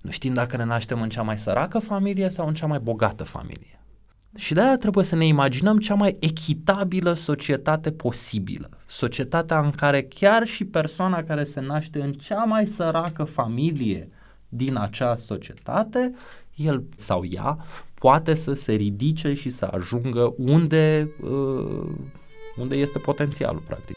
Nu 0.00 0.10
știm 0.10 0.34
dacă 0.34 0.56
ne 0.56 0.64
naștem 0.64 1.02
în 1.02 1.08
cea 1.08 1.22
mai 1.22 1.38
săracă 1.38 1.78
familie 1.78 2.28
sau 2.28 2.46
în 2.46 2.54
cea 2.54 2.66
mai 2.66 2.78
bogată 2.78 3.24
familie. 3.24 3.83
Și 4.36 4.54
de 4.54 4.60
aia 4.60 4.76
trebuie 4.76 5.04
să 5.04 5.16
ne 5.16 5.26
imaginăm 5.26 5.78
cea 5.78 5.94
mai 5.94 6.16
echitabilă 6.20 7.12
societate 7.12 7.92
posibilă. 7.92 8.68
Societatea 8.86 9.60
în 9.60 9.70
care 9.70 10.02
chiar 10.02 10.46
și 10.46 10.64
persoana 10.64 11.22
care 11.22 11.44
se 11.44 11.60
naște 11.60 12.00
în 12.00 12.12
cea 12.12 12.44
mai 12.44 12.66
săracă 12.66 13.24
familie 13.24 14.08
din 14.48 14.76
acea 14.76 15.16
societate, 15.16 16.14
el 16.54 16.84
sau 16.96 17.24
ea 17.24 17.58
poate 17.94 18.34
să 18.34 18.52
se 18.52 18.72
ridice 18.72 19.34
și 19.34 19.50
să 19.50 19.68
ajungă 19.72 20.34
unde, 20.36 21.10
uh, 21.20 21.90
unde 22.56 22.76
este 22.76 22.98
potențialul, 22.98 23.62
practic. 23.66 23.96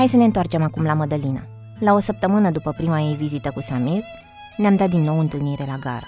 Hai 0.00 0.08
să 0.08 0.16
ne 0.16 0.24
întoarcem 0.24 0.62
acum 0.62 0.82
la 0.82 0.94
Mădălina. 0.94 1.46
La 1.78 1.92
o 1.92 1.98
săptămână 1.98 2.50
după 2.50 2.74
prima 2.76 3.00
ei 3.00 3.14
vizită 3.14 3.50
cu 3.50 3.60
Samir, 3.60 4.02
ne-am 4.56 4.76
dat 4.76 4.90
din 4.90 5.00
nou 5.00 5.18
întâlnire 5.18 5.64
la 5.66 5.76
gară. 5.76 6.06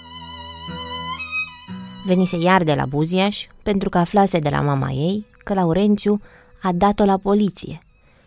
Venise 2.06 2.36
iar 2.36 2.62
de 2.62 2.74
la 2.74 2.86
Buziaș 2.86 3.46
pentru 3.62 3.88
că 3.88 3.98
aflase 3.98 4.38
de 4.38 4.48
la 4.48 4.60
mama 4.60 4.90
ei 4.90 5.26
că 5.44 5.54
Laurențiu 5.54 6.20
a 6.62 6.72
dat-o 6.72 7.04
la 7.04 7.16
poliție 7.16 7.80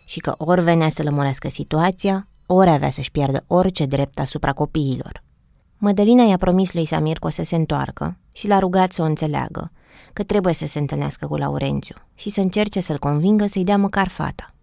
și 0.05 0.19
că 0.19 0.35
ori 0.37 0.61
venea 0.61 0.89
să 0.89 1.03
lămurească 1.03 1.49
situația, 1.49 2.27
ori 2.45 2.69
avea 2.69 2.89
să-și 2.89 3.11
piardă 3.11 3.43
orice 3.47 3.85
drept 3.85 4.19
asupra 4.19 4.53
copiilor. 4.53 5.23
Mădălina 5.77 6.23
i-a 6.23 6.37
promis 6.37 6.73
lui 6.73 6.85
Samir 6.85 7.19
că 7.19 7.27
o 7.27 7.29
să 7.29 7.43
se 7.43 7.55
întoarcă 7.55 8.17
și 8.31 8.47
l-a 8.47 8.59
rugat 8.59 8.91
să 8.91 9.01
o 9.01 9.05
înțeleagă, 9.05 9.71
că 10.13 10.23
trebuie 10.23 10.53
să 10.53 10.65
se 10.65 10.79
întâlnească 10.79 11.27
cu 11.27 11.35
Laurențiu 11.35 11.95
și 12.15 12.29
să 12.29 12.41
încerce 12.41 12.79
să-l 12.79 12.99
convingă 12.99 13.45
să-i 13.45 13.63
dea 13.63 13.77
măcar 13.77 14.07
fata. 14.07 14.54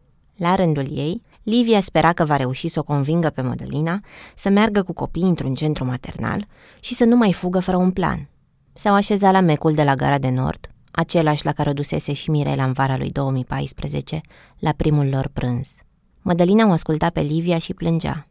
La 0.43 0.55
rândul 0.55 0.86
ei, 0.90 1.22
Livia 1.43 1.80
spera 1.80 2.12
că 2.12 2.24
va 2.24 2.36
reuși 2.36 2.68
să 2.68 2.78
o 2.78 2.82
convingă 2.82 3.30
pe 3.30 3.43
Mădălina 3.43 4.01
să 4.34 4.51
meargă 4.51 4.82
cu 4.82 4.93
copiii 4.93 5.28
într-un 5.28 5.55
centru 5.55 5.84
maternal 5.84 6.47
și 6.80 6.95
să 6.95 7.05
nu 7.05 7.16
mai 7.16 7.32
fugă 7.32 7.59
fără 7.59 7.76
un 7.76 7.90
plan. 7.90 8.28
S-au 8.72 8.95
așezat 8.95 9.32
la 9.32 9.40
mecul 9.40 9.72
de 9.72 9.82
la 9.82 9.95
gara 9.95 10.18
de 10.18 10.30
nord, 10.30 10.70
același 10.90 11.45
la 11.45 11.53
care 11.53 11.70
o 11.70 11.72
dusese 11.72 12.12
și 12.12 12.30
Mirela 12.30 12.64
în 12.64 12.72
vara 12.72 12.97
lui 12.97 13.11
2014, 13.11 14.20
la 14.59 14.72
primul 14.72 15.09
lor 15.09 15.30
prânz. 15.32 15.74
Mădălina 16.22 16.66
o 16.66 16.70
asculta 16.70 17.11
pe 17.11 17.20
Livia 17.20 17.59
și 17.59 17.74
plângea. 17.74 18.26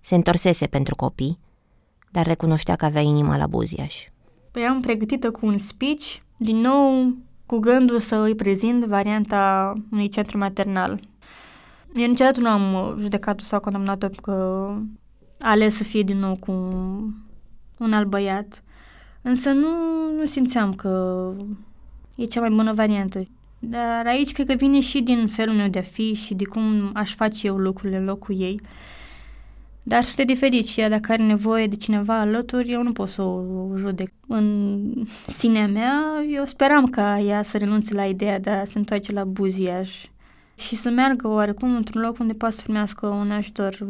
Se 0.00 0.14
întorsese 0.14 0.66
pentru 0.66 0.94
copii, 0.94 1.38
dar 2.10 2.26
recunoștea 2.26 2.76
că 2.76 2.84
avea 2.84 3.02
inima 3.02 3.36
la 3.36 3.46
buziaș. 3.46 4.04
Păi 4.50 4.62
am 4.62 4.80
pregătită 4.80 5.30
cu 5.30 5.46
un 5.46 5.58
speech, 5.58 6.16
din 6.36 6.56
nou 6.56 7.14
cu 7.46 7.58
gândul 7.58 8.00
să 8.00 8.16
îi 8.16 8.34
prezint 8.34 8.84
varianta 8.84 9.72
unui 9.92 10.08
centru 10.08 10.38
maternal. 10.38 11.00
Eu 11.96 12.08
niciodată 12.08 12.40
nu 12.40 12.48
am 12.48 12.96
judecat 13.00 13.40
sau 13.40 13.60
condamnat-o 13.60 14.08
că 14.22 14.32
a 15.38 15.50
ales 15.50 15.76
să 15.76 15.82
fie 15.82 16.02
din 16.02 16.18
nou 16.18 16.36
cu 16.36 16.52
un 17.78 17.92
alt 17.92 18.08
băiat. 18.08 18.62
Însă 19.22 19.50
nu, 19.50 19.68
nu 20.16 20.24
simțeam 20.24 20.74
că 20.74 21.32
e 22.16 22.24
cea 22.24 22.40
mai 22.40 22.50
bună 22.50 22.72
variantă. 22.72 23.22
Dar 23.58 24.06
aici 24.06 24.32
cred 24.32 24.46
că 24.46 24.54
vine 24.54 24.80
și 24.80 25.00
din 25.00 25.26
felul 25.26 25.54
meu 25.54 25.68
de 25.68 25.78
a 25.78 25.82
fi 25.82 26.14
și 26.14 26.34
de 26.34 26.44
cum 26.44 26.90
aș 26.94 27.14
face 27.14 27.46
eu 27.46 27.56
lucrurile 27.56 27.98
în 27.98 28.04
locul 28.04 28.40
ei. 28.40 28.60
Dar 29.82 30.02
sunt 30.02 30.26
diferit 30.26 30.66
și 30.66 30.80
ea, 30.80 30.88
dacă 30.88 31.12
are 31.12 31.22
nevoie 31.22 31.66
de 31.66 31.76
cineva 31.76 32.20
alături, 32.20 32.72
eu 32.72 32.82
nu 32.82 32.92
pot 32.92 33.08
să 33.08 33.22
o 33.22 33.42
judec. 33.76 34.12
În 34.28 34.88
sinea 35.26 35.66
mea, 35.66 36.02
eu 36.30 36.44
speram 36.44 36.86
ca 36.86 37.18
ea 37.18 37.42
să 37.42 37.58
renunțe 37.58 37.94
la 37.94 38.04
ideea 38.04 38.40
de 38.40 38.50
a 38.50 38.64
se 38.64 38.78
întoarce 38.78 39.12
la 39.12 39.24
buziaș 39.24 40.04
și 40.56 40.76
să 40.76 40.90
meargă 40.90 41.28
oarecum 41.28 41.74
într-un 41.74 42.00
loc 42.00 42.18
unde 42.18 42.32
poate 42.32 42.54
să 42.54 42.62
primească 42.62 43.06
un 43.06 43.30
ajutor 43.30 43.86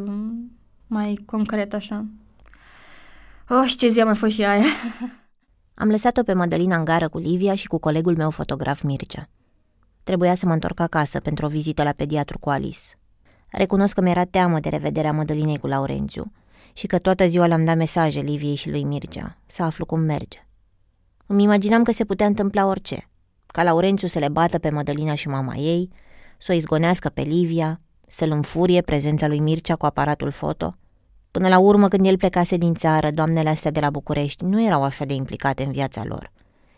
mai 0.86 1.22
concret 1.26 1.72
așa. 1.74 2.04
Oh, 3.48 3.64
și 3.66 3.76
ce 3.76 3.88
zi 3.88 4.00
a 4.00 4.04
mai 4.04 4.14
fost 4.14 4.32
și 4.32 4.44
aia! 4.44 4.64
Am 5.74 5.88
lăsat-o 5.88 6.22
pe 6.22 6.32
Mădălina 6.32 6.76
în 6.76 6.84
gară 6.84 7.08
cu 7.08 7.18
Livia 7.18 7.54
și 7.54 7.66
cu 7.66 7.78
colegul 7.78 8.16
meu 8.16 8.30
fotograf 8.30 8.82
Mircea. 8.82 9.28
Trebuia 10.04 10.34
să 10.34 10.46
mă 10.46 10.52
întorc 10.52 10.80
acasă 10.80 11.20
pentru 11.20 11.46
o 11.46 11.48
vizită 11.48 11.82
la 11.82 11.92
pediatru 11.92 12.38
cu 12.38 12.50
Alice. 12.50 12.80
Recunosc 13.50 13.94
că 13.94 14.00
mi-era 14.00 14.24
teamă 14.24 14.60
de 14.60 14.68
revederea 14.68 15.12
Mădălinei 15.12 15.58
cu 15.58 15.66
Laurențiu 15.66 16.32
și 16.72 16.86
că 16.86 16.98
toată 16.98 17.26
ziua 17.26 17.46
le-am 17.46 17.64
dat 17.64 17.76
mesaje 17.76 18.20
Liviei 18.20 18.54
și 18.54 18.70
lui 18.70 18.84
Mircea, 18.84 19.38
să 19.46 19.62
aflu 19.62 19.84
cum 19.84 20.00
merge. 20.00 20.46
Îmi 21.26 21.42
imaginam 21.42 21.82
că 21.82 21.92
se 21.92 22.04
putea 22.04 22.26
întâmpla 22.26 22.66
orice, 22.66 23.08
ca 23.46 23.62
Laurențiu 23.62 24.08
să 24.08 24.18
le 24.18 24.28
bată 24.28 24.58
pe 24.58 24.70
Mădălina 24.70 25.14
și 25.14 25.28
mama 25.28 25.54
ei, 25.54 25.90
să 26.38 26.52
o 26.52 26.54
izgonească 26.54 27.08
pe 27.08 27.22
Livia, 27.22 27.80
să-l 28.08 28.30
înfurie 28.30 28.80
prezența 28.80 29.26
lui 29.26 29.40
Mircea 29.40 29.76
cu 29.76 29.86
aparatul 29.86 30.30
foto. 30.30 30.76
Până 31.30 31.48
la 31.48 31.58
urmă, 31.58 31.88
când 31.88 32.06
el 32.06 32.16
plecase 32.16 32.56
din 32.56 32.74
țară, 32.74 33.10
doamnele 33.10 33.48
astea 33.48 33.70
de 33.70 33.80
la 33.80 33.90
București 33.90 34.44
nu 34.44 34.62
erau 34.62 34.82
așa 34.82 35.04
de 35.04 35.14
implicate 35.14 35.62
în 35.62 35.72
viața 35.72 36.04
lor. 36.04 36.32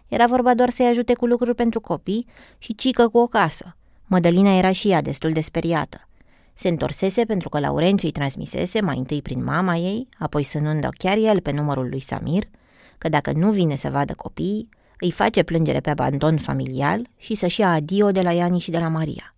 Era 0.08 0.26
vorba 0.26 0.54
doar 0.54 0.70
să-i 0.70 0.86
ajute 0.86 1.14
cu 1.14 1.26
lucruri 1.26 1.54
pentru 1.54 1.80
copii 1.80 2.26
și 2.58 2.74
cică 2.74 3.08
cu 3.08 3.18
o 3.18 3.26
casă. 3.26 3.76
Mădălina 4.06 4.56
era 4.56 4.72
și 4.72 4.90
ea 4.90 5.02
destul 5.02 5.32
de 5.32 5.40
speriată. 5.40 6.08
Se 6.54 6.68
întorsese 6.68 7.24
pentru 7.24 7.48
că 7.48 7.58
Laurențiu 7.58 8.06
îi 8.06 8.12
transmisese 8.12 8.80
mai 8.80 8.98
întâi 8.98 9.22
prin 9.22 9.44
mama 9.44 9.76
ei, 9.76 10.08
apoi 10.18 10.42
sânând 10.42 10.86
chiar 10.98 11.16
el 11.16 11.40
pe 11.40 11.52
numărul 11.52 11.88
lui 11.88 12.00
Samir, 12.00 12.44
că 12.98 13.08
dacă 13.08 13.32
nu 13.32 13.50
vine 13.50 13.76
să 13.76 13.90
vadă 13.90 14.14
copiii, 14.14 14.68
îi 15.00 15.10
face 15.10 15.42
plângere 15.42 15.80
pe 15.80 15.90
abandon 15.90 16.36
familial 16.36 17.06
și 17.16 17.34
să-și 17.34 17.60
ia 17.60 17.72
adio 17.72 18.10
de 18.10 18.22
la 18.22 18.32
Iani 18.32 18.58
și 18.58 18.70
de 18.70 18.78
la 18.78 18.88
Maria. 18.88 19.34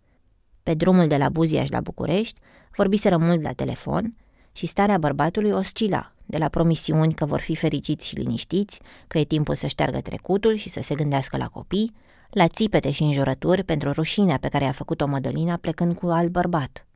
Pe 0.70 0.76
drumul 0.76 1.06
de 1.06 1.16
la 1.16 1.28
Buziaș 1.28 1.68
la 1.68 1.80
București, 1.80 2.40
vorbiseră 2.76 3.16
mult 3.16 3.42
la 3.42 3.52
telefon 3.52 4.16
și 4.52 4.66
starea 4.66 4.98
bărbatului 4.98 5.50
oscila, 5.50 6.12
de 6.26 6.38
la 6.38 6.48
promisiuni 6.48 7.14
că 7.14 7.24
vor 7.24 7.40
fi 7.40 7.56
fericiți 7.56 8.08
și 8.08 8.14
liniștiți, 8.14 8.80
că 9.06 9.18
e 9.18 9.24
timpul 9.24 9.54
să 9.54 9.66
șteargă 9.66 10.00
trecutul 10.00 10.54
și 10.54 10.68
să 10.68 10.80
se 10.82 10.94
gândească 10.94 11.36
la 11.36 11.48
copii, 11.48 11.92
la 12.30 12.48
țipete 12.48 12.90
și 12.90 13.02
înjurături 13.02 13.64
pentru 13.64 13.92
rușinea 13.92 14.38
pe 14.38 14.48
care 14.48 14.64
a 14.64 14.72
făcut-o 14.72 15.06
Mădălina 15.06 15.56
plecând 15.56 15.96
cu 15.96 16.06
alt 16.06 16.30
bărbat. 16.30 16.86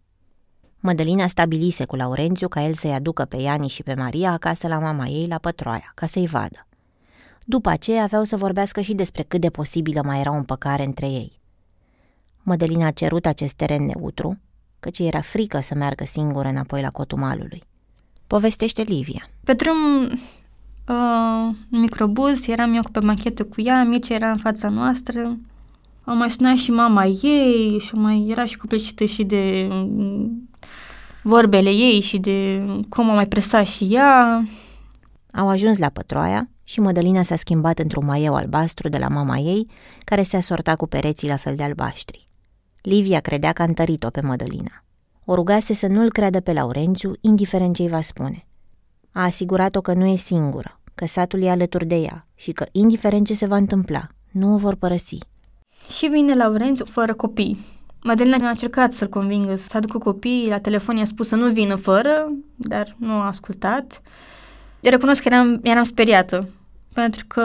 Mădălina 0.80 1.26
stabilise 1.26 1.84
cu 1.84 1.96
Laurențiu 1.96 2.48
ca 2.48 2.62
el 2.62 2.74
să-i 2.74 2.92
aducă 2.94 3.24
pe 3.24 3.36
Iani 3.36 3.68
și 3.68 3.82
pe 3.82 3.94
Maria 3.94 4.32
acasă 4.32 4.68
la 4.68 4.78
mama 4.78 5.06
ei 5.06 5.26
la 5.26 5.38
Pătroaia, 5.38 5.92
ca 5.94 6.06
să-i 6.06 6.26
vadă. 6.26 6.66
După 7.44 7.68
aceea 7.68 8.02
aveau 8.02 8.24
să 8.24 8.36
vorbească 8.36 8.80
și 8.80 8.94
despre 8.94 9.22
cât 9.22 9.40
de 9.40 9.50
posibilă 9.50 10.02
mai 10.04 10.20
era 10.20 10.30
o 10.30 10.36
împăcare 10.36 10.84
între 10.84 11.06
ei. 11.06 11.42
Mădălina 12.46 12.86
a 12.86 12.90
cerut 12.90 13.26
acest 13.26 13.54
teren 13.54 13.84
neutru, 13.84 14.38
căci 14.80 14.98
era 14.98 15.20
frică 15.20 15.60
să 15.60 15.74
meargă 15.74 16.04
singură 16.04 16.48
înapoi 16.48 16.80
la 16.80 16.90
cotul 16.90 17.18
malului. 17.18 17.62
Povestește 18.26 18.82
Livia. 18.82 19.28
Pe 19.44 19.52
drum, 19.52 20.04
uh, 20.88 21.54
microbuz, 21.68 22.48
eram 22.48 22.74
eu 22.74 22.82
pe 22.92 23.00
machetă 23.00 23.44
cu 23.44 23.60
ea, 23.60 23.84
Mircea 23.84 24.14
era 24.14 24.30
în 24.30 24.36
fața 24.36 24.68
noastră. 24.68 25.36
Am 26.04 26.16
mai 26.18 26.30
sunat 26.30 26.56
și 26.56 26.70
mama 26.70 27.04
ei 27.06 27.78
și 27.78 27.94
mai 27.94 28.26
era 28.28 28.44
și 28.44 28.56
copleșită 28.56 29.04
și 29.04 29.24
de 29.24 29.66
mm, 29.70 30.48
vorbele 31.22 31.70
ei 31.70 32.00
și 32.00 32.18
de 32.18 32.64
cum 32.88 33.10
a 33.10 33.14
mai 33.14 33.26
presat 33.26 33.66
și 33.66 33.84
ea. 33.90 34.44
Au 35.32 35.48
ajuns 35.48 35.78
la 35.78 35.88
pătroaia 35.88 36.48
și 36.64 36.80
Mădălina 36.80 37.22
s-a 37.22 37.36
schimbat 37.36 37.78
într-un 37.78 38.04
maieu 38.04 38.34
albastru 38.34 38.88
de 38.88 38.98
la 38.98 39.08
mama 39.08 39.36
ei, 39.36 39.66
care 40.04 40.22
se 40.22 40.36
asorta 40.36 40.76
cu 40.76 40.86
pereții 40.86 41.28
la 41.28 41.36
fel 41.36 41.54
de 41.56 41.62
albaștri. 41.62 42.28
Livia 42.86 43.20
credea 43.20 43.52
că 43.52 43.62
a 43.62 43.64
întărit-o 43.64 44.10
pe 44.10 44.20
Mădălina. 44.20 44.84
O 45.24 45.34
rugase 45.34 45.74
să 45.74 45.86
nu-l 45.86 46.12
creadă 46.12 46.40
pe 46.40 46.52
Laurențiu, 46.52 47.12
indiferent 47.20 47.74
ce 47.74 47.82
îi 47.82 47.88
va 47.88 48.00
spune. 48.00 48.46
A 49.12 49.22
asigurat-o 49.22 49.80
că 49.80 49.92
nu 49.92 50.06
e 50.06 50.16
singură, 50.16 50.80
că 50.94 51.06
satul 51.06 51.42
e 51.42 51.50
alături 51.50 51.86
de 51.86 51.94
ea 51.94 52.26
și 52.34 52.52
că, 52.52 52.66
indiferent 52.72 53.26
ce 53.26 53.34
se 53.34 53.46
va 53.46 53.56
întâmpla, 53.56 54.06
nu 54.30 54.54
o 54.54 54.56
vor 54.56 54.74
părăsi. 54.74 55.18
Și 55.96 56.06
vine 56.06 56.34
Laurențiu 56.34 56.84
fără 56.84 57.14
copii. 57.14 57.58
Madelina 58.02 58.46
a 58.46 58.48
încercat 58.48 58.92
să-l 58.92 59.08
convingă 59.08 59.56
să 59.56 59.76
aducă 59.76 59.98
copiii, 59.98 60.48
la 60.48 60.58
telefon 60.58 60.96
i-a 60.96 61.04
spus 61.04 61.28
să 61.28 61.36
nu 61.36 61.52
vină 61.52 61.74
fără, 61.74 62.32
dar 62.56 62.96
nu 62.98 63.12
a 63.12 63.26
ascultat. 63.26 64.02
Recunosc 64.82 65.22
că 65.22 65.28
eram, 65.32 65.60
eram 65.62 65.84
speriată, 65.84 66.48
pentru 66.94 67.24
că 67.26 67.42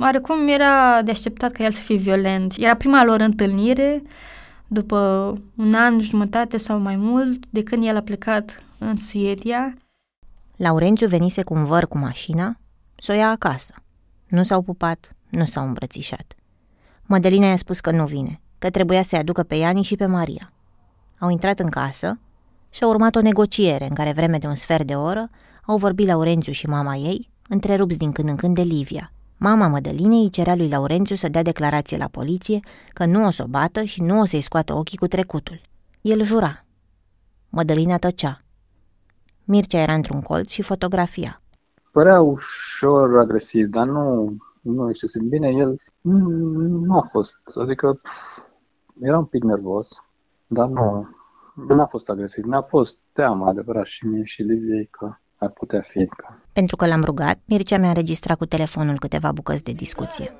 oarecum 0.00 0.48
era 0.48 1.02
de 1.02 1.10
așteptat 1.10 1.50
ca 1.52 1.64
el 1.64 1.70
să 1.70 1.80
fie 1.80 1.96
violent. 1.96 2.54
Era 2.58 2.76
prima 2.76 3.04
lor 3.04 3.20
întâlnire, 3.20 4.02
după 4.66 4.98
un 5.56 5.74
an, 5.74 6.00
jumătate 6.00 6.56
sau 6.56 6.78
mai 6.78 6.96
mult, 6.96 7.44
de 7.50 7.62
când 7.62 7.84
el 7.86 7.96
a 7.96 8.00
plecat 8.00 8.62
în 8.78 8.96
Suedia. 8.96 9.74
Laurențiu 10.56 11.08
venise 11.08 11.42
cu 11.42 11.54
un 11.54 11.64
văr 11.64 11.86
cu 11.86 11.98
mașina 11.98 12.58
să 12.96 13.12
o 13.12 13.14
ia 13.14 13.30
acasă. 13.30 13.74
Nu 14.28 14.42
s-au 14.42 14.62
pupat, 14.62 15.16
nu 15.28 15.44
s-au 15.44 15.66
îmbrățișat. 15.66 16.34
Madelina 17.02 17.46
i-a 17.46 17.56
spus 17.56 17.80
că 17.80 17.90
nu 17.90 18.06
vine, 18.06 18.40
că 18.58 18.70
trebuia 18.70 19.02
să-i 19.02 19.18
aducă 19.18 19.42
pe 19.42 19.54
Iani 19.54 19.82
și 19.82 19.96
pe 19.96 20.06
Maria. 20.06 20.52
Au 21.18 21.30
intrat 21.30 21.58
în 21.58 21.68
casă 21.68 22.18
și 22.70 22.84
a 22.84 22.86
urmat 22.86 23.14
o 23.14 23.20
negociere 23.20 23.86
în 23.88 23.94
care 23.94 24.12
vreme 24.12 24.38
de 24.38 24.46
un 24.46 24.54
sfert 24.54 24.86
de 24.86 24.94
oră 24.94 25.30
au 25.66 25.76
vorbit 25.76 26.06
Laurențiu 26.06 26.52
și 26.52 26.66
mama 26.66 26.96
ei, 26.96 27.29
întrerupți 27.50 27.98
din 27.98 28.12
când 28.12 28.28
în 28.28 28.36
când 28.36 28.54
de 28.54 28.62
Livia. 28.62 29.12
Mama 29.36 29.66
Mădălinei 29.66 30.22
îi 30.22 30.30
cerea 30.30 30.56
lui 30.56 30.68
Laurențiu 30.68 31.14
să 31.14 31.28
dea 31.28 31.42
declarație 31.42 31.96
la 31.96 32.08
poliție 32.08 32.60
că 32.92 33.04
nu 33.04 33.26
o 33.26 33.30
să 33.30 33.42
o 33.42 33.46
bată 33.46 33.82
și 33.82 34.02
nu 34.02 34.20
o 34.20 34.24
să-i 34.24 34.40
scoată 34.40 34.74
ochii 34.74 34.98
cu 34.98 35.06
trecutul. 35.06 35.60
El 36.00 36.22
jura. 36.22 36.64
Mădălina 37.48 37.96
tăcea. 37.96 38.42
Mircea 39.44 39.78
era 39.78 39.94
într-un 39.94 40.20
colț 40.20 40.50
și 40.50 40.62
fotografia. 40.62 41.42
Părea 41.92 42.20
ușor 42.20 43.18
agresiv, 43.18 43.66
dar 43.66 43.86
nu, 43.86 44.36
nu 44.60 44.88
excesiv 44.88 45.22
bine. 45.22 45.48
El 45.48 45.80
nu 46.00 46.96
a 46.96 47.06
fost, 47.10 47.40
adică 47.60 47.92
pf, 48.02 48.38
era 49.00 49.18
un 49.18 49.24
pic 49.24 49.42
nervos, 49.42 50.04
dar 50.46 50.68
nu, 50.68 51.08
nu 51.54 51.80
a 51.80 51.86
fost 51.86 52.08
agresiv. 52.08 52.44
Ne-a 52.44 52.62
fost 52.62 52.98
teamă 53.12 53.46
adevărat 53.46 53.86
și 53.86 54.06
mie 54.06 54.24
și 54.24 54.42
Liviei 54.42 54.86
că 54.86 55.14
ar 55.36 55.50
putea 55.50 55.80
fi. 55.80 56.08
Pentru 56.52 56.76
că 56.76 56.86
l-am 56.86 57.04
rugat, 57.04 57.38
Mircea 57.44 57.78
mi-a 57.78 57.88
înregistrat 57.88 58.36
cu 58.36 58.46
telefonul 58.46 58.98
câteva 58.98 59.32
bucăți 59.32 59.62
de 59.62 59.72
discuție. 59.72 60.32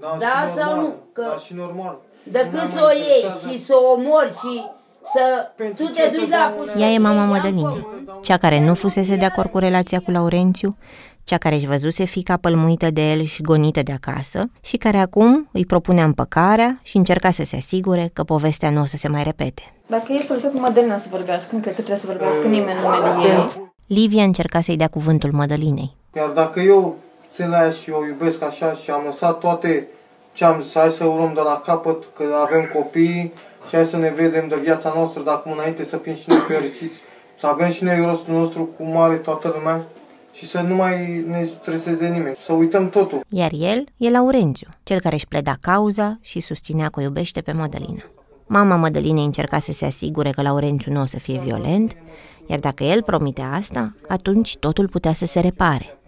Da, 0.00 0.16
da 0.18 0.48
sau 0.56 0.74
normal, 0.74 0.84
nu? 0.84 0.94
Că 1.12 1.22
da, 1.22 1.38
și 1.38 1.54
normal. 1.54 1.98
Decât 2.22 2.68
să 2.70 2.80
o 2.82 2.92
iei 2.96 3.52
și 3.52 3.64
să 3.64 3.74
o 3.74 3.92
omori 3.92 4.32
și 4.32 4.64
să 5.12 5.50
Pentru 5.56 5.84
tu 5.84 5.90
te 5.90 6.16
duci 6.16 6.28
la 6.28 6.54
Ea 6.78 6.88
e 6.88 6.98
mama 6.98 7.24
Mădălinei, 7.24 7.86
cea 8.22 8.36
care 8.36 8.60
nu 8.60 8.74
fusese 8.74 9.16
de 9.16 9.24
acord 9.24 9.50
cu 9.50 9.58
relația 9.58 10.00
cu 10.00 10.10
Laurențiu, 10.10 10.76
cea 11.24 11.38
care 11.38 11.54
își 11.54 11.66
văzuse 11.66 12.04
fica 12.04 12.36
pălmuită 12.36 12.90
de 12.90 13.12
el 13.12 13.24
și 13.24 13.42
gonită 13.42 13.82
de 13.82 13.92
acasă 13.92 14.50
și 14.60 14.76
care 14.76 14.96
acum 14.96 15.48
îi 15.52 15.66
propunea 15.66 16.04
împăcarea 16.04 16.80
și 16.82 16.96
încerca 16.96 17.30
să 17.30 17.44
se 17.44 17.56
asigure 17.56 18.10
că 18.12 18.24
povestea 18.24 18.70
nu 18.70 18.80
o 18.80 18.84
să 18.84 18.96
se 18.96 19.08
mai 19.08 19.22
repete. 19.22 19.62
Dacă 19.86 20.12
ești 20.12 20.26
să 20.26 20.34
cu 20.34 20.60
Mădălina 20.60 20.98
să 20.98 21.08
vorbească, 21.10 21.48
nu 21.52 21.60
cred 21.60 21.74
că 21.74 21.82
trebuie 21.82 22.04
să 22.04 22.06
vorbească 22.06 22.46
nimeni 22.46 22.78
în 22.78 22.90
numele 22.90 23.28
ei. 23.28 23.74
Livia 23.86 24.22
încerca 24.22 24.60
să-i 24.60 24.76
dea 24.76 24.88
cuvântul 24.88 25.32
Mădălinei. 25.32 25.94
Iar 26.16 26.28
dacă 26.28 26.60
eu 26.60 26.96
țin 27.32 27.48
la 27.48 27.62
ea 27.62 27.70
și 27.70 27.90
o 27.90 28.06
iubesc 28.06 28.42
așa 28.42 28.72
și 28.72 28.90
am 28.90 29.02
lăsat 29.04 29.38
toate 29.38 29.88
ce 30.32 30.44
am 30.44 30.60
zis, 30.60 30.74
hai 30.74 30.90
să 30.90 31.04
o 31.04 31.16
luăm 31.16 31.32
de 31.34 31.40
la 31.40 31.60
capăt, 31.64 32.04
că 32.16 32.24
avem 32.46 32.70
copii 32.74 33.32
și 33.68 33.74
hai 33.74 33.86
să 33.86 33.96
ne 33.96 34.12
vedem 34.16 34.48
de 34.48 34.56
viața 34.62 34.92
noastră 34.94 35.22
de 35.22 35.30
acum 35.30 35.52
înainte 35.52 35.84
să 35.84 35.96
fim 35.96 36.14
și 36.14 36.24
noi 36.26 36.38
fericiți, 36.38 37.00
să 37.38 37.46
avem 37.46 37.70
și 37.70 37.84
noi 37.84 38.04
rostul 38.04 38.34
nostru 38.34 38.64
cu 38.64 38.82
mare 38.82 39.14
toată 39.14 39.54
lumea 39.56 39.84
și 40.32 40.46
să 40.46 40.60
nu 40.60 40.74
mai 40.74 41.24
ne 41.28 41.44
streseze 41.44 42.08
nimeni, 42.08 42.36
să 42.36 42.52
uităm 42.52 42.88
totul. 42.88 43.20
Iar 43.28 43.50
el 43.52 43.84
e 43.96 44.10
Laurențiu, 44.10 44.68
cel 44.82 45.00
care 45.00 45.14
își 45.14 45.26
pleda 45.26 45.56
cauza 45.60 46.18
și 46.20 46.40
susținea 46.40 46.88
că 46.88 47.00
o 47.00 47.02
iubește 47.02 47.40
pe 47.40 47.52
Mădălina. 47.52 48.02
Mama 48.46 48.76
Mădălinei 48.76 49.24
încerca 49.24 49.58
să 49.58 49.72
se 49.72 49.84
asigure 49.84 50.30
că 50.30 50.42
Laurențiu 50.42 50.92
nu 50.92 51.00
o 51.00 51.06
să 51.06 51.18
fie 51.18 51.40
violent, 51.44 51.96
iar 52.46 52.58
dacă 52.58 52.84
el 52.84 53.02
promite 53.02 53.42
asta, 53.42 53.94
atunci 54.08 54.56
totul 54.56 54.88
putea 54.88 55.12
să 55.12 55.26
se 55.26 55.40
repare. 55.40 55.98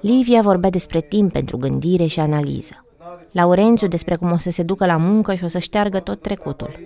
Livia 0.00 0.40
vorbea 0.40 0.70
despre 0.70 1.00
timp 1.00 1.32
pentru 1.32 1.56
gândire 1.56 2.06
și 2.06 2.20
analiză. 2.20 2.84
Laurențiu 3.30 3.88
despre 3.88 4.16
cum 4.16 4.32
o 4.32 4.36
să 4.36 4.50
se 4.50 4.62
ducă 4.62 4.86
la 4.86 4.96
muncă 4.96 5.34
și 5.34 5.44
o 5.44 5.48
să 5.48 5.58
șteargă 5.58 5.98
tot 5.98 6.20
trecutul. 6.22 6.78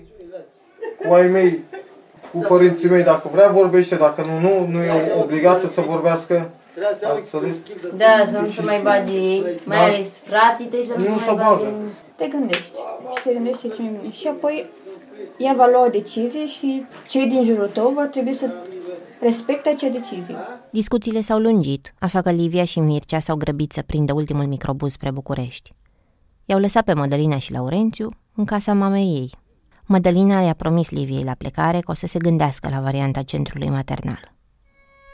Cu 1.06 1.12
ai 1.12 1.26
mei, 1.26 1.58
cu 2.32 2.38
părinții 2.48 2.88
mei, 2.88 3.02
dacă 3.02 3.28
vrea 3.32 3.48
vorbește, 3.48 3.96
dacă 3.96 4.24
nu, 4.26 4.48
nu, 4.48 4.66
nu 4.66 4.82
e 4.82 5.12
obligată 5.22 5.68
să 5.68 5.80
vorbească. 5.80 6.50
Da, 7.96 8.24
să 8.30 8.38
nu 8.38 8.48
se 8.48 8.62
mai 8.62 8.80
bage 8.82 9.12
ei, 9.12 9.44
mai 9.64 9.76
da. 9.76 9.82
ales 9.84 10.18
frații 10.22 10.66
tăi 10.66 10.84
să 10.84 10.92
nu, 10.96 11.08
nu 11.08 11.18
se 11.18 11.30
mai 11.30 11.44
bage 11.44 11.64
Te 12.16 12.26
gândești 12.26 12.72
și 13.14 13.22
te 13.24 13.32
gândești 13.32 13.60
ce 13.60 13.82
mai 13.82 13.98
bine. 14.00 14.12
Și 14.12 14.26
apoi 14.28 14.66
ea 15.36 15.54
va 15.56 15.66
lua 15.66 15.84
o 15.84 15.88
decizie 15.88 16.46
și 16.46 16.86
cei 17.08 17.26
din 17.26 17.44
jurul 17.44 17.70
tău 17.72 17.88
vor 17.94 18.04
trebui 18.04 18.34
să 18.34 18.46
respecte 19.22 19.68
acea 19.68 19.88
decizie. 19.88 20.36
Discuțiile 20.70 21.20
s-au 21.20 21.38
lungit, 21.38 21.94
așa 21.98 22.20
că 22.20 22.30
Livia 22.30 22.64
și 22.64 22.80
Mircea 22.80 23.18
s-au 23.18 23.36
grăbit 23.36 23.72
să 23.72 23.82
prindă 23.82 24.12
ultimul 24.12 24.46
microbuz 24.46 24.92
spre 24.92 25.10
București. 25.10 25.72
I-au 26.44 26.58
lăsat 26.58 26.84
pe 26.84 26.92
Mădălina 26.92 27.38
și 27.38 27.52
Laurențiu 27.52 28.08
în 28.34 28.44
casa 28.44 28.72
mamei 28.72 29.14
ei. 29.14 29.30
Mădălina 29.86 30.40
le-a 30.40 30.54
promis 30.54 30.90
Liviei 30.90 31.24
la 31.24 31.34
plecare 31.34 31.80
că 31.80 31.90
o 31.90 31.94
să 31.94 32.06
se 32.06 32.18
gândească 32.18 32.68
la 32.68 32.80
varianta 32.80 33.22
centrului 33.22 33.68
maternal. 33.68 34.32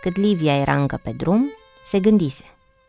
Cât 0.03 0.17
Livia 0.17 0.57
era 0.57 0.81
încă 0.81 1.01
pe 1.03 1.11
drum, 1.11 1.51
se 1.87 2.01
gândise, 2.01 2.45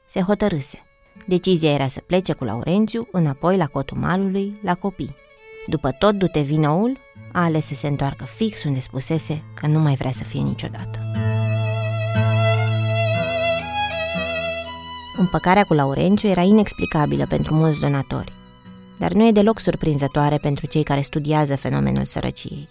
se 0.07 0.21
hotărâse. 0.21 0.79
Decizia 1.27 1.71
era 1.71 1.87
să 1.87 1.99
plece 1.99 2.33
cu 2.33 2.43
Laurențiu 2.43 3.07
înapoi 3.11 3.57
la 3.57 3.67
cotul 3.67 3.97
malului, 3.97 4.59
la 4.61 4.75
copii. 4.75 5.15
După 5.67 5.91
tot 5.91 6.15
dute 6.15 6.39
vinoul, 6.39 6.97
a 7.31 7.43
ales 7.43 7.65
să 7.65 7.75
se 7.75 7.87
întoarcă 7.87 8.25
fix 8.25 8.63
unde 8.63 8.79
spusese 8.79 9.43
că 9.53 9.67
nu 9.67 9.79
mai 9.79 9.95
vrea 9.95 10.11
să 10.11 10.23
fie 10.23 10.41
niciodată. 10.41 10.99
Împăcarea 15.17 15.63
cu 15.63 15.73
Laurențiu 15.73 16.29
era 16.29 16.41
inexplicabilă 16.41 17.25
pentru 17.25 17.53
mulți 17.53 17.79
donatori, 17.79 18.33
dar 18.99 19.11
nu 19.11 19.27
e 19.27 19.31
deloc 19.31 19.59
surprinzătoare 19.59 20.37
pentru 20.37 20.65
cei 20.65 20.83
care 20.83 21.01
studiază 21.01 21.55
fenomenul 21.55 22.05
sărăciei. 22.05 22.67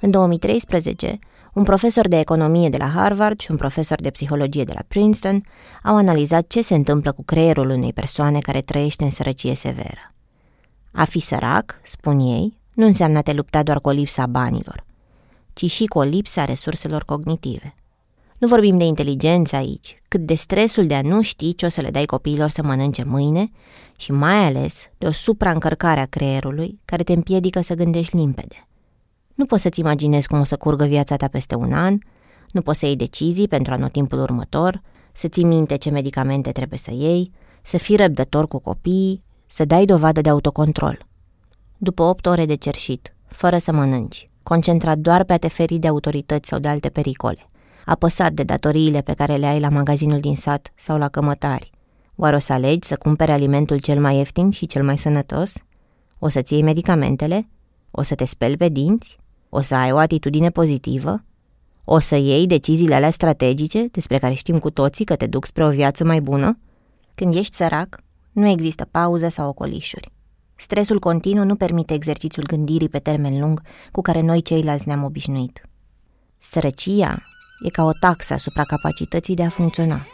În 0.00 0.10
2013, 0.10 1.18
un 1.52 1.62
profesor 1.62 2.08
de 2.08 2.18
economie 2.18 2.68
de 2.68 2.76
la 2.76 2.88
Harvard 2.88 3.40
și 3.40 3.50
un 3.50 3.56
profesor 3.56 4.00
de 4.00 4.10
psihologie 4.10 4.64
de 4.64 4.72
la 4.74 4.82
Princeton 4.88 5.42
au 5.82 5.96
analizat 5.96 6.46
ce 6.46 6.62
se 6.62 6.74
întâmplă 6.74 7.12
cu 7.12 7.22
creierul 7.22 7.68
unei 7.68 7.92
persoane 7.92 8.38
care 8.38 8.60
trăiește 8.60 9.04
în 9.04 9.10
sărăcie 9.10 9.54
severă. 9.54 10.14
A 10.92 11.04
fi 11.04 11.20
sărac, 11.20 11.80
spun 11.82 12.18
ei, 12.18 12.58
nu 12.74 12.84
înseamnă 12.84 13.18
a 13.18 13.22
te 13.22 13.32
lupta 13.32 13.62
doar 13.62 13.80
cu 13.80 13.88
o 13.88 13.92
lipsa 13.92 14.26
banilor, 14.26 14.84
ci 15.52 15.70
și 15.70 15.84
cu 15.84 15.98
o 15.98 16.02
lipsa 16.02 16.42
a 16.42 16.44
resurselor 16.44 17.04
cognitive. 17.04 17.74
Nu 18.38 18.48
vorbim 18.48 18.78
de 18.78 18.84
inteligență 18.84 19.56
aici, 19.56 20.02
cât 20.08 20.20
de 20.20 20.34
stresul 20.34 20.86
de 20.86 20.94
a 20.94 21.02
nu 21.02 21.22
ști 21.22 21.54
ce 21.54 21.66
o 21.66 21.68
să 21.68 21.80
le 21.80 21.90
dai 21.90 22.04
copiilor 22.04 22.48
să 22.48 22.62
mănânce 22.62 23.02
mâine 23.04 23.50
și 23.96 24.12
mai 24.12 24.44
ales 24.46 24.90
de 24.98 25.06
o 25.06 25.12
supraîncărcare 25.12 26.00
a 26.00 26.06
creierului 26.06 26.80
care 26.84 27.02
te 27.02 27.12
împiedică 27.12 27.60
să 27.60 27.74
gândești 27.74 28.16
limpede. 28.16 28.68
Nu 29.34 29.46
poți 29.46 29.62
să-ți 29.62 29.80
imaginezi 29.80 30.28
cum 30.28 30.40
o 30.40 30.44
să 30.44 30.56
curgă 30.56 30.84
viața 30.84 31.16
ta 31.16 31.28
peste 31.28 31.54
un 31.54 31.72
an, 31.72 31.98
nu 32.50 32.62
poți 32.62 32.78
să 32.78 32.86
iei 32.86 32.96
decizii 32.96 33.48
pentru 33.48 33.72
anotimpul 33.72 34.18
următor, 34.18 34.82
să 35.12 35.28
ții 35.28 35.44
minte 35.44 35.76
ce 35.76 35.90
medicamente 35.90 36.52
trebuie 36.52 36.78
să 36.78 36.90
iei, 36.92 37.32
să 37.62 37.76
fii 37.76 37.96
răbdător 37.96 38.48
cu 38.48 38.58
copiii, 38.58 39.22
să 39.46 39.64
dai 39.64 39.84
dovadă 39.84 40.20
de 40.20 40.28
autocontrol. 40.28 41.06
După 41.84 42.02
opt 42.02 42.26
ore 42.26 42.46
de 42.46 42.54
cerșit, 42.54 43.14
fără 43.26 43.58
să 43.58 43.72
mănânci, 43.72 44.30
concentrat 44.42 44.98
doar 44.98 45.24
pe 45.24 45.32
a 45.32 45.36
te 45.36 45.48
feri 45.48 45.78
de 45.78 45.88
autorități 45.88 46.48
sau 46.48 46.58
de 46.58 46.68
alte 46.68 46.88
pericole, 46.88 47.50
apăsat 47.84 48.32
de 48.32 48.42
datoriile 48.42 49.00
pe 49.00 49.12
care 49.12 49.36
le 49.36 49.46
ai 49.46 49.60
la 49.60 49.68
magazinul 49.68 50.20
din 50.20 50.34
sat 50.34 50.72
sau 50.74 50.98
la 50.98 51.08
cămătari, 51.08 51.70
oare 52.16 52.36
o 52.36 52.38
să 52.38 52.52
alegi 52.52 52.88
să 52.88 52.96
cumpere 52.96 53.32
alimentul 53.32 53.78
cel 53.78 54.00
mai 54.00 54.16
ieftin 54.16 54.50
și 54.50 54.66
cel 54.66 54.84
mai 54.84 54.98
sănătos? 54.98 55.52
O 56.18 56.28
să-ți 56.28 56.52
iei 56.52 56.62
medicamentele? 56.62 57.48
O 57.90 58.02
să 58.02 58.14
te 58.14 58.24
speli 58.24 58.56
pe 58.56 58.68
dinți? 58.68 59.18
O 59.48 59.60
să 59.60 59.74
ai 59.74 59.92
o 59.92 59.98
atitudine 59.98 60.50
pozitivă? 60.50 61.24
O 61.84 61.98
să 61.98 62.16
iei 62.16 62.46
deciziile 62.46 62.94
alea 62.94 63.10
strategice 63.10 63.88
despre 63.90 64.18
care 64.18 64.34
știm 64.34 64.58
cu 64.58 64.70
toții 64.70 65.04
că 65.04 65.16
te 65.16 65.26
duc 65.26 65.46
spre 65.46 65.64
o 65.64 65.70
viață 65.70 66.04
mai 66.04 66.20
bună? 66.20 66.58
Când 67.14 67.34
ești 67.34 67.54
sărac, 67.54 68.02
nu 68.32 68.46
există 68.46 68.88
pauză 68.90 69.28
sau 69.28 69.48
ocolișuri. 69.48 70.13
Stresul 70.56 70.98
continuu 70.98 71.44
nu 71.44 71.54
permite 71.54 71.94
exercițiul 71.94 72.46
gândirii 72.46 72.88
pe 72.88 72.98
termen 72.98 73.40
lung 73.40 73.62
cu 73.92 74.00
care 74.00 74.20
noi 74.20 74.42
ceilalți 74.42 74.88
ne-am 74.88 75.04
obișnuit. 75.04 75.68
Sărăcia 76.38 77.22
e 77.66 77.68
ca 77.68 77.84
o 77.84 77.90
taxă 78.00 78.34
asupra 78.34 78.62
capacității 78.62 79.34
de 79.34 79.44
a 79.44 79.48
funcționa. 79.48 80.06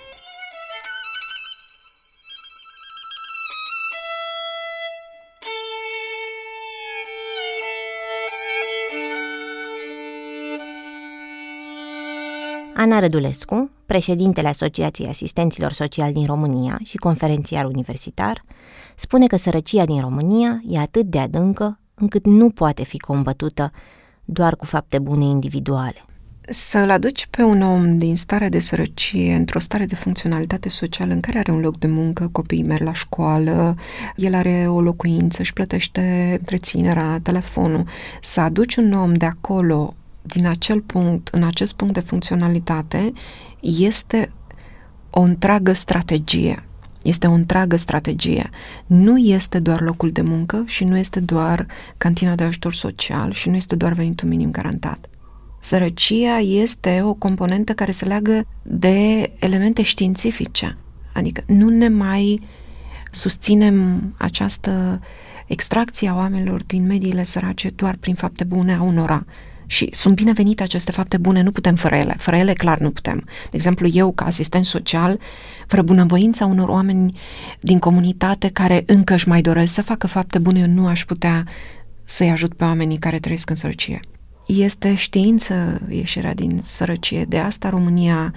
Ana 12.80 12.98
Rădulescu, 12.98 13.70
președintele 13.86 14.48
Asociației 14.48 15.08
Asistenților 15.08 15.72
Sociali 15.72 16.12
din 16.12 16.24
România 16.26 16.78
și 16.84 16.96
conferențiar 16.96 17.64
universitar, 17.64 18.44
spune 18.96 19.26
că 19.26 19.36
sărăcia 19.36 19.84
din 19.84 20.00
România 20.00 20.62
e 20.68 20.78
atât 20.78 21.06
de 21.06 21.18
adâncă 21.18 21.78
încât 21.94 22.24
nu 22.24 22.50
poate 22.50 22.84
fi 22.84 22.98
combătută 22.98 23.72
doar 24.24 24.56
cu 24.56 24.64
fapte 24.64 24.98
bune 24.98 25.24
individuale. 25.24 26.04
Să-l 26.40 26.90
aduci 26.90 27.26
pe 27.26 27.42
un 27.42 27.62
om 27.62 27.98
din 27.98 28.16
stare 28.16 28.48
de 28.48 28.58
sărăcie 28.58 29.34
într-o 29.34 29.58
stare 29.58 29.84
de 29.84 29.94
funcționalitate 29.94 30.68
socială 30.68 31.12
în 31.12 31.20
care 31.20 31.38
are 31.38 31.52
un 31.52 31.60
loc 31.60 31.78
de 31.78 31.86
muncă, 31.86 32.28
copiii 32.32 32.64
merg 32.64 32.82
la 32.82 32.92
școală, 32.92 33.74
el 34.16 34.34
are 34.34 34.66
o 34.68 34.80
locuință, 34.80 35.40
își 35.40 35.52
plătește 35.52 36.36
întreținerea, 36.38 37.20
telefonul, 37.22 37.84
să 38.20 38.40
aduci 38.40 38.76
un 38.76 38.92
om 38.92 39.12
de 39.12 39.26
acolo 39.26 39.94
din 40.22 40.46
acel 40.46 40.80
punct, 40.80 41.28
în 41.28 41.42
acest 41.42 41.72
punct 41.72 41.94
de 41.94 42.00
funcționalitate, 42.00 43.12
este 43.60 44.32
o 45.10 45.20
întreagă 45.20 45.72
strategie. 45.72 46.64
Este 47.02 47.26
o 47.26 47.32
întreagă 47.32 47.76
strategie. 47.76 48.50
Nu 48.86 49.18
este 49.18 49.58
doar 49.58 49.80
locul 49.80 50.10
de 50.10 50.20
muncă 50.20 50.62
și 50.66 50.84
nu 50.84 50.96
este 50.96 51.20
doar 51.20 51.66
cantina 51.96 52.34
de 52.34 52.44
ajutor 52.44 52.72
social 52.72 53.32
și 53.32 53.48
nu 53.48 53.56
este 53.56 53.76
doar 53.76 53.92
venitul 53.92 54.28
minim 54.28 54.50
garantat. 54.50 55.08
Sărăcia 55.60 56.38
este 56.38 57.02
o 57.02 57.14
componentă 57.14 57.72
care 57.72 57.90
se 57.90 58.04
leagă 58.04 58.46
de 58.62 59.30
elemente 59.38 59.82
științifice. 59.82 60.76
Adică 61.12 61.42
nu 61.46 61.68
ne 61.68 61.88
mai 61.88 62.42
susținem 63.10 64.02
această 64.18 65.00
extracție 65.46 66.08
a 66.08 66.14
oamenilor 66.14 66.64
din 66.64 66.86
mediile 66.86 67.24
sărace 67.24 67.70
doar 67.70 67.96
prin 68.00 68.14
fapte 68.14 68.44
bune 68.44 68.74
a 68.74 68.82
unora, 68.82 69.24
și 69.70 69.88
sunt 69.92 70.14
binevenite 70.14 70.62
aceste 70.62 70.92
fapte 70.92 71.16
bune, 71.16 71.42
nu 71.42 71.50
putem 71.50 71.74
fără 71.74 71.96
ele. 71.96 72.14
Fără 72.18 72.36
ele, 72.36 72.52
clar, 72.52 72.78
nu 72.78 72.90
putem. 72.90 73.24
De 73.26 73.50
exemplu, 73.50 73.88
eu, 73.92 74.12
ca 74.12 74.24
asistent 74.24 74.64
social, 74.64 75.18
fără 75.66 75.82
bunăvoința 75.82 76.46
unor 76.46 76.68
oameni 76.68 77.18
din 77.60 77.78
comunitate 77.78 78.48
care 78.48 78.82
încă 78.86 79.14
își 79.14 79.28
mai 79.28 79.40
doresc 79.40 79.72
să 79.72 79.82
facă 79.82 80.06
fapte 80.06 80.38
bune, 80.38 80.60
eu 80.60 80.66
nu 80.66 80.86
aș 80.86 81.04
putea 81.04 81.46
să-i 82.04 82.30
ajut 82.30 82.54
pe 82.54 82.64
oamenii 82.64 82.98
care 82.98 83.18
trăiesc 83.18 83.50
în 83.50 83.56
sărăcie. 83.56 84.00
Este 84.46 84.94
știință 84.94 85.80
ieșirea 85.88 86.34
din 86.34 86.60
sărăcie. 86.62 87.24
De 87.24 87.38
asta 87.38 87.68
România 87.68 88.34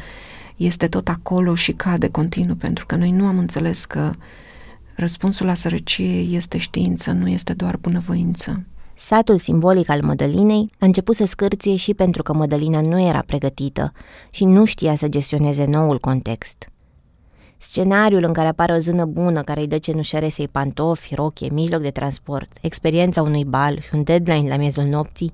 este 0.56 0.88
tot 0.88 1.08
acolo 1.08 1.56
și 1.56 1.72
cade 1.72 2.10
continuu, 2.10 2.56
pentru 2.56 2.86
că 2.86 2.96
noi 2.96 3.12
nu 3.12 3.26
am 3.26 3.38
înțeles 3.38 3.86
că 3.86 4.14
răspunsul 4.96 5.46
la 5.46 5.54
sărăcie 5.54 6.20
este 6.20 6.58
știință, 6.58 7.12
nu 7.12 7.28
este 7.28 7.54
doar 7.54 7.78
bunăvoință. 7.78 8.64
Satul 8.96 9.38
simbolic 9.38 9.89
al 9.89 10.02
Mădălinei 10.02 10.72
a 10.80 10.86
început 10.86 11.16
să 11.16 11.26
scârție 11.26 11.76
și 11.76 11.94
pentru 11.94 12.24
că 12.24 12.34
Mădălina 12.34 12.82
nu 12.82 13.00
era 13.00 13.24
pregătită 13.26 13.91
și 14.30 14.46
nu 14.46 14.66
știa 14.66 14.96
să 14.96 15.08
gestioneze 15.08 15.66
noul 15.66 16.00
context. 16.00 16.68
Scenariul 17.58 18.24
în 18.24 18.34
care 18.34 18.48
apare 18.48 18.74
o 18.74 18.78
zână 18.78 19.06
bună 19.06 19.41
care 19.41 19.60
îi 19.60 19.68
dă 19.68 19.78
cenușăresei 19.78 20.48
pantofi, 20.48 21.16
rochie, 21.16 21.50
mijloc 21.52 21.82
de 21.82 21.89
transport, 21.89 22.58
experiența 22.62 23.22
unui 23.22 23.46
bal 23.46 23.80
și 23.80 23.96
un 23.96 24.04
deadline 24.04 24.50
la 24.50 24.58
miezul 24.58 24.84
nopții, 24.84 25.34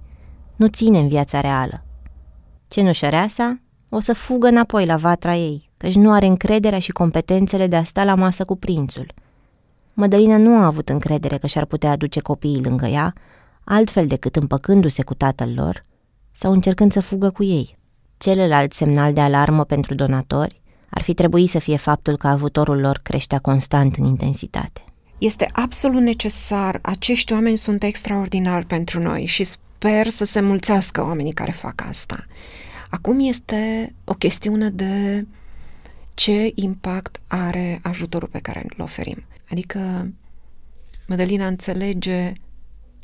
nu 0.56 0.68
ține 0.68 1.00
în 1.00 1.08
viața 1.08 1.42
reală. 1.42 1.84
Cenușăreasa 2.68 3.60
o 3.90 4.00
să 4.00 4.14
fugă 4.14 4.48
înapoi 4.48 4.86
la 4.86 4.96
vatra 4.96 5.36
ei, 5.36 5.70
căci 5.78 5.96
nu 5.96 6.12
are 6.12 6.26
încrederea 6.26 6.80
și 6.80 6.92
competențele 6.92 7.68
de 7.68 7.76
a 7.76 7.84
sta 7.84 8.04
la 8.04 8.16
masă 8.16 8.46
cu 8.46 8.56
prințul. 8.56 9.14
Mădălina 9.94 10.38
nu 10.38 10.58
a 10.58 10.66
avut 10.66 10.90
încredere 10.90 11.38
că 11.38 11.48
și-ar 11.48 11.66
putea 11.66 11.92
aduce 11.92 12.20
copiii 12.20 12.64
lângă 12.64 12.86
ea, 12.86 13.14
altfel 13.70 14.08
decât 14.08 14.36
împăcându-se 14.36 15.04
cu 15.04 15.14
tatăl 15.14 15.54
lor 15.56 15.86
sau 16.32 16.52
încercând 16.52 16.92
să 16.92 17.00
fugă 17.00 17.30
cu 17.30 17.44
ei. 17.44 17.78
Celălalt 18.18 18.74
semnal 18.74 19.14
de 19.14 19.22
alarmă 19.22 19.64
pentru 19.64 19.96
donatori 19.96 20.62
ar 20.90 21.02
fi 21.02 21.14
trebuit 21.14 21.50
să 21.50 21.60
fie 21.60 21.78
faptul 21.78 22.18
că 22.18 22.28
ajutorul 22.28 22.80
lor 22.80 23.00
creștea 23.04 23.40
constant 23.40 23.96
în 23.96 24.06
intensitate. 24.06 24.84
Este 25.18 25.48
absolut 25.52 26.02
necesar, 26.02 26.80
acești 26.82 27.34
oameni 27.34 27.58
sunt 27.58 27.84
extraordinari 27.84 28.66
pentru 28.66 29.02
noi 29.02 29.26
și 29.26 29.44
sper 29.44 30.08
să 30.08 30.26
se 30.26 30.40
mulțească 30.40 31.04
oamenii 31.04 31.34
care 31.34 31.52
fac 31.52 31.84
asta. 31.90 32.26
Acum 32.90 33.20
este 33.20 33.94
o 34.04 34.14
chestiune 34.14 34.70
de 34.70 35.26
ce 36.14 36.52
impact 36.56 37.22
are 37.28 37.80
ajutorul 37.84 38.30
pe 38.32 38.40
care 38.40 38.66
îl 38.70 38.84
oferim. 38.84 39.24
Adică 39.50 40.12
Mădălina 41.08 41.48
înțelege 41.48 42.34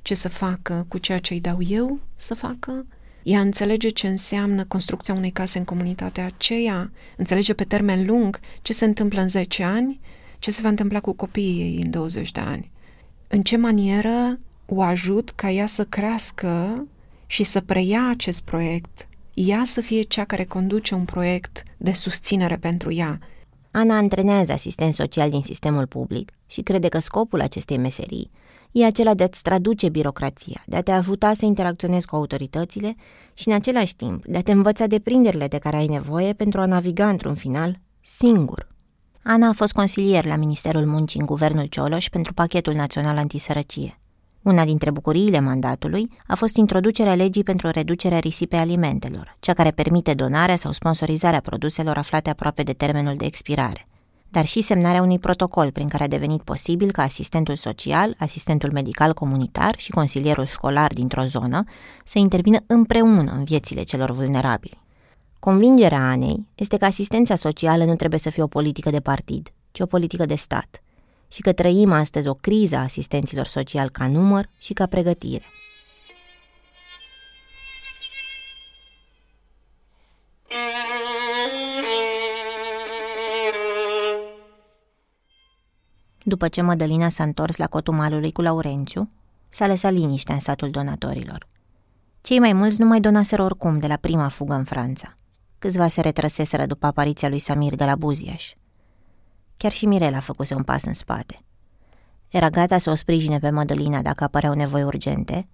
ce 0.05 0.15
să 0.15 0.29
facă 0.29 0.85
cu 0.87 0.97
ceea 0.97 1.17
ce 1.17 1.33
îi 1.33 1.39
dau 1.39 1.57
eu 1.67 1.99
să 2.15 2.33
facă, 2.33 2.85
ea 3.23 3.39
înțelege 3.39 3.89
ce 3.89 4.07
înseamnă 4.07 4.65
construcția 4.65 5.13
unei 5.13 5.31
case 5.31 5.57
în 5.57 5.63
comunitatea 5.63 6.25
aceea, 6.25 6.91
înțelege 7.17 7.53
pe 7.53 7.63
termen 7.63 8.05
lung 8.05 8.39
ce 8.61 8.73
se 8.73 8.85
întâmplă 8.85 9.21
în 9.21 9.27
10 9.27 9.63
ani, 9.63 9.99
ce 10.39 10.51
se 10.51 10.61
va 10.61 10.67
întâmpla 10.67 10.99
cu 10.99 11.13
copiii 11.13 11.61
ei 11.61 11.81
în 11.83 11.89
20 11.89 12.31
de 12.31 12.39
ani. 12.39 12.71
În 13.27 13.41
ce 13.41 13.57
manieră 13.57 14.39
o 14.65 14.81
ajut 14.81 15.29
ca 15.29 15.51
ea 15.51 15.67
să 15.67 15.83
crească 15.83 16.87
și 17.25 17.43
să 17.43 17.61
preia 17.61 18.09
acest 18.09 18.41
proiect, 18.41 19.07
ea 19.33 19.63
să 19.65 19.81
fie 19.81 20.01
cea 20.01 20.23
care 20.23 20.43
conduce 20.43 20.95
un 20.95 21.05
proiect 21.05 21.63
de 21.77 21.91
susținere 21.91 22.57
pentru 22.57 22.93
ea. 22.93 23.19
Ana 23.71 23.97
antrenează 23.97 24.51
asistent 24.51 24.93
social 24.93 25.29
din 25.29 25.41
sistemul 25.41 25.87
public 25.87 26.31
și 26.47 26.61
crede 26.61 26.87
că 26.87 26.99
scopul 26.99 27.41
acestei 27.41 27.77
meserii 27.77 28.31
e 28.77 28.85
acela 28.85 29.13
de 29.13 29.23
a-ți 29.23 29.41
traduce 29.41 29.89
birocrația, 29.89 30.63
de 30.65 30.75
a 30.75 30.81
te 30.81 30.91
ajuta 30.91 31.33
să 31.33 31.45
interacționezi 31.45 32.07
cu 32.07 32.15
autoritățile 32.15 32.95
și, 33.33 33.47
în 33.47 33.53
același 33.53 33.95
timp, 33.95 34.25
de 34.25 34.37
a 34.37 34.41
te 34.41 34.51
învăța 34.51 34.87
deprinderile 34.87 35.47
de 35.47 35.57
care 35.57 35.75
ai 35.75 35.85
nevoie 35.85 36.33
pentru 36.33 36.61
a 36.61 36.65
naviga 36.65 37.09
într-un 37.09 37.35
final 37.35 37.79
singur. 38.01 38.67
Ana 39.23 39.47
a 39.47 39.53
fost 39.53 39.73
consilier 39.73 40.25
la 40.25 40.35
Ministerul 40.35 40.85
Muncii 40.85 41.19
în 41.19 41.25
Guvernul 41.25 41.65
Cioloș 41.65 42.09
pentru 42.09 42.33
pachetul 42.33 42.73
național 42.73 43.17
antisărăcie. 43.17 43.99
Una 44.41 44.65
dintre 44.65 44.91
bucuriile 44.91 45.39
mandatului 45.39 46.09
a 46.27 46.35
fost 46.35 46.55
introducerea 46.55 47.15
legii 47.15 47.43
pentru 47.43 47.69
reducerea 47.69 48.19
risipei 48.19 48.59
alimentelor, 48.59 49.37
cea 49.39 49.53
care 49.53 49.71
permite 49.71 50.13
donarea 50.13 50.55
sau 50.55 50.71
sponsorizarea 50.71 51.39
produselor 51.39 51.97
aflate 51.97 52.29
aproape 52.29 52.63
de 52.63 52.73
termenul 52.73 53.15
de 53.15 53.25
expirare, 53.25 53.87
dar 54.35 54.45
și 54.45 54.61
semnarea 54.61 55.01
unui 55.01 55.19
protocol 55.19 55.71
prin 55.71 55.87
care 55.87 56.03
a 56.03 56.07
devenit 56.07 56.41
posibil 56.41 56.91
ca 56.91 57.01
asistentul 57.03 57.55
social, 57.55 58.15
asistentul 58.17 58.71
medical 58.71 59.13
comunitar 59.13 59.73
și 59.77 59.91
consilierul 59.91 60.45
școlar 60.45 60.93
dintr-o 60.93 61.25
zonă 61.25 61.63
să 62.05 62.19
intervină 62.19 62.57
împreună 62.67 63.31
în 63.31 63.43
viețile 63.43 63.83
celor 63.83 64.11
vulnerabili. 64.11 64.81
Convingerea 65.39 66.09
Anei 66.09 66.45
este 66.55 66.77
că 66.77 66.85
asistența 66.85 67.35
socială 67.35 67.85
nu 67.85 67.95
trebuie 67.95 68.19
să 68.19 68.29
fie 68.29 68.43
o 68.43 68.47
politică 68.47 68.89
de 68.89 68.99
partid, 68.99 69.53
ci 69.71 69.79
o 69.79 69.85
politică 69.85 70.25
de 70.25 70.35
stat 70.35 70.81
și 71.27 71.41
că 71.41 71.53
trăim 71.53 71.91
astăzi 71.91 72.27
o 72.27 72.33
criză 72.33 72.75
a 72.75 72.83
asistenților 72.83 73.45
sociali 73.45 73.89
ca 73.89 74.07
număr 74.07 74.49
și 74.57 74.73
ca 74.73 74.85
pregătire. 74.85 75.43
După 86.27 86.47
ce 86.47 86.61
Mădălina 86.61 87.09
s-a 87.09 87.23
întors 87.23 87.57
la 87.57 87.67
cotul 87.67 87.93
malului 87.93 88.31
cu 88.31 88.41
Laurențiu, 88.41 89.09
s-a 89.49 89.67
lăsat 89.67 89.91
liniște 89.91 90.33
în 90.33 90.39
satul 90.39 90.69
donatorilor. 90.69 91.47
Cei 92.21 92.39
mai 92.39 92.53
mulți 92.53 92.79
nu 92.79 92.85
mai 92.85 92.99
donaseră 92.99 93.43
oricum 93.43 93.77
de 93.77 93.87
la 93.87 93.95
prima 93.95 94.27
fugă 94.27 94.53
în 94.53 94.63
Franța. 94.63 95.15
Câțiva 95.59 95.87
se 95.87 96.01
retrăseseră 96.01 96.65
după 96.65 96.85
apariția 96.85 97.29
lui 97.29 97.39
Samir 97.39 97.75
de 97.75 97.85
la 97.85 97.95
Buziaș. 97.95 98.53
Chiar 99.57 99.71
și 99.71 99.85
Mirela 99.85 100.19
făcuse 100.19 100.53
un 100.53 100.63
pas 100.63 100.83
în 100.83 100.93
spate. 100.93 101.37
Era 102.29 102.49
gata 102.49 102.77
să 102.77 102.89
o 102.89 102.95
sprijine 102.95 103.39
pe 103.39 103.49
Mădălina 103.49 104.01
dacă 104.01 104.23
apăreau 104.23 104.53
nevoi 104.53 104.83
urgente, 104.83 105.47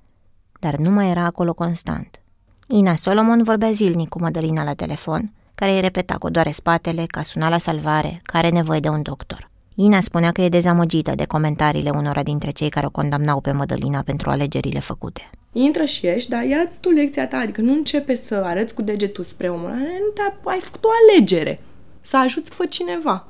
dar 0.59 0.75
nu 0.75 0.89
mai 0.89 1.09
era 1.09 1.23
acolo 1.23 1.53
constant. 1.53 2.21
Ina 2.67 2.95
Solomon 2.95 3.43
vorbea 3.43 3.71
zilnic 3.71 4.09
cu 4.09 4.19
Mădălina 4.19 4.63
la 4.63 4.73
telefon, 4.73 5.33
care 5.55 5.71
îi 5.71 5.81
repeta 5.81 6.15
cu 6.17 6.29
doare 6.29 6.51
spatele, 6.51 7.05
că 7.05 7.21
suna 7.21 7.49
la 7.49 7.57
salvare, 7.57 8.19
că 8.23 8.37
are 8.37 8.49
nevoie 8.49 8.79
de 8.79 8.89
un 8.89 9.01
doctor. 9.01 9.50
Ina 9.83 10.01
spunea 10.01 10.31
că 10.31 10.41
e 10.41 10.49
dezamăgită 10.49 11.11
de 11.15 11.25
comentariile 11.25 11.89
unora 11.89 12.23
dintre 12.23 12.51
cei 12.51 12.69
care 12.69 12.85
o 12.85 12.89
condamnau 12.89 13.41
pe 13.41 13.51
Mădălina 13.51 14.01
pentru 14.01 14.29
alegerile 14.29 14.79
făcute. 14.79 15.29
Intră 15.51 15.85
și 15.85 16.05
ieși, 16.05 16.29
dar 16.29 16.43
ia-ți 16.43 16.79
tu 16.79 16.89
lecția 16.89 17.27
ta, 17.27 17.37
adică 17.37 17.61
nu 17.61 17.71
începe 17.71 18.15
să 18.15 18.35
arăți 18.35 18.73
cu 18.73 18.81
degetul 18.81 19.23
spre 19.23 19.49
omul 19.49 19.69
nu 19.69 20.11
te 20.13 20.21
ai 20.43 20.59
făcut 20.59 20.83
o 20.83 20.87
alegere, 21.01 21.59
să 22.01 22.17
ajuți 22.17 22.55
pe 22.55 22.65
cineva. 22.67 23.27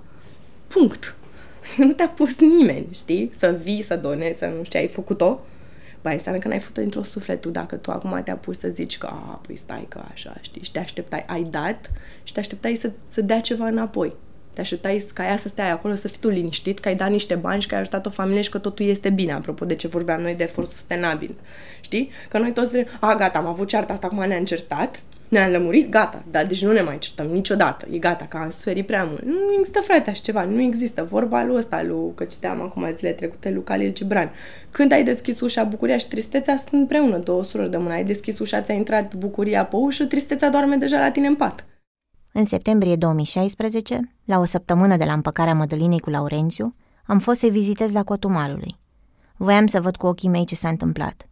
Punct. 0.68 1.16
Nu 1.78 1.92
te-a 1.92 2.10
pus 2.10 2.40
nimeni, 2.40 2.88
știi? 2.94 3.30
Să 3.38 3.60
vii, 3.64 3.82
să 3.82 3.96
donezi, 3.96 4.38
să 4.38 4.54
nu 4.58 4.64
știu, 4.64 4.80
ai 4.80 4.88
făcut-o. 4.88 5.40
Băi, 6.02 6.14
înseamnă 6.14 6.42
că 6.42 6.48
n-ai 6.48 6.60
făcut 6.60 6.78
dintr-o 6.78 7.04
sufletul 7.04 7.52
dacă 7.52 7.76
tu 7.76 7.92
acum 7.92 8.22
te-a 8.24 8.36
pus 8.38 8.60
să 8.60 8.68
zici 8.68 8.98
că, 8.98 9.08
a, 9.08 9.40
păi 9.46 9.56
stai 9.56 9.86
că 9.90 10.02
așa, 10.12 10.34
știi? 10.42 10.64
Și 10.64 10.72
te 10.72 10.80
așteptai, 10.80 11.26
ai 11.28 11.44
dat 11.44 11.92
și 12.24 12.34
te 12.34 12.40
așteptai 12.40 12.76
să, 12.76 12.92
să 13.08 13.22
dea 13.22 13.42
ceva 13.42 13.68
înapoi. 13.68 14.14
Te 14.54 14.62
așteptai 14.62 15.06
ca 15.14 15.24
ea 15.24 15.38
să 15.38 15.48
stea 15.48 15.72
acolo, 15.72 15.96
să 15.96 16.08
fii 16.08 16.20
tu 16.20 16.30
liniștit, 16.30 16.80
că 16.80 16.88
ai 16.88 16.96
dat 16.96 17.10
niște 17.10 17.36
bani 17.36 17.62
și 17.62 17.68
că 17.68 17.74
ai 17.74 17.80
ajutat 17.80 18.06
o 18.06 18.10
familie 18.10 18.42
și 18.42 18.50
că 18.50 18.58
totul 18.58 18.86
este 18.86 19.10
bine, 19.10 19.32
apropo 19.32 19.66
de 19.66 19.76
ce 19.76 19.88
vorbeam 19.88 20.22
noi 20.22 20.36
de 20.36 20.44
efort 20.44 20.70
sustenabil. 20.70 21.36
Știi? 21.82 22.10
Că 22.30 22.38
noi 22.38 22.52
toți 22.52 22.70
zicem, 22.70 22.86
a, 23.00 23.16
gata, 23.16 23.40
am 23.40 23.46
avut 23.46 23.68
cearta 23.68 23.94
asta, 23.94 24.08
acum 24.08 24.28
ne-am 24.28 24.44
certat, 24.44 25.02
ne-am 25.32 25.52
lămurit, 25.52 25.90
gata, 25.90 26.24
dar 26.32 26.46
deci 26.46 26.64
nu 26.64 26.72
ne 26.72 26.82
mai 26.82 26.98
certăm 26.98 27.28
niciodată, 27.28 27.88
e 27.92 27.98
gata, 27.98 28.26
că 28.26 28.38
am 28.38 28.50
suferit 28.50 28.86
prea 28.86 29.04
mult. 29.04 29.24
Nu 29.24 29.54
există, 29.58 29.80
frate, 29.80 30.10
așa 30.10 30.22
ceva, 30.24 30.44
nu 30.44 30.62
există. 30.62 31.04
Vorba 31.04 31.44
lui 31.44 31.56
ăsta, 31.56 31.84
lui, 31.84 32.12
că 32.16 32.24
citeam 32.24 32.62
acum 32.62 32.94
zile 32.96 33.12
trecute, 33.12 33.50
lui 33.50 33.64
Calil 33.64 33.92
Cibran. 33.92 34.32
Când 34.72 34.92
ai 34.92 35.04
deschis 35.04 35.40
ușa, 35.40 35.64
bucuria 35.64 35.98
și 35.98 36.08
tristețea 36.08 36.58
sunt 36.58 36.82
împreună, 36.82 37.18
două 37.18 37.44
surori 37.44 37.72
de 37.72 37.78
mână. 37.78 37.94
Ai 37.94 38.04
deschis 38.04 38.40
ușa, 38.40 38.62
ți-a 38.62 38.74
intrat 38.74 39.16
bucuria 39.16 39.66
pe 39.66 39.76
ușă, 39.76 40.06
tristețea 40.06 40.50
doarme 40.50 40.76
deja 40.76 41.00
la 41.00 41.12
tine 41.12 41.28
în 41.28 41.36
pat. 41.36 41.66
În 42.34 42.46
septembrie 42.46 42.96
2016, 42.96 44.16
la 44.26 44.40
o 44.40 44.46
săptămână 44.46 44.98
de 44.98 45.04
la 45.04 45.14
împăcarea 45.14 45.56
Mădălinei 45.56 46.00
cu 46.00 46.10
Laurențiu, 46.10 46.76
am 47.06 47.20
fost 47.20 47.40
să 47.40 47.48
vizitez 47.48 47.92
la 47.92 48.04
cotul 48.04 48.30
malului. 48.30 48.76
Voiam 49.36 49.68
să 49.68 49.82
văd 49.82 49.96
cu 49.96 50.08
ochii 50.08 50.30
mei 50.30 50.46
ce 50.46 50.56
s-a 50.56 50.70
întâmplat. 50.70 51.30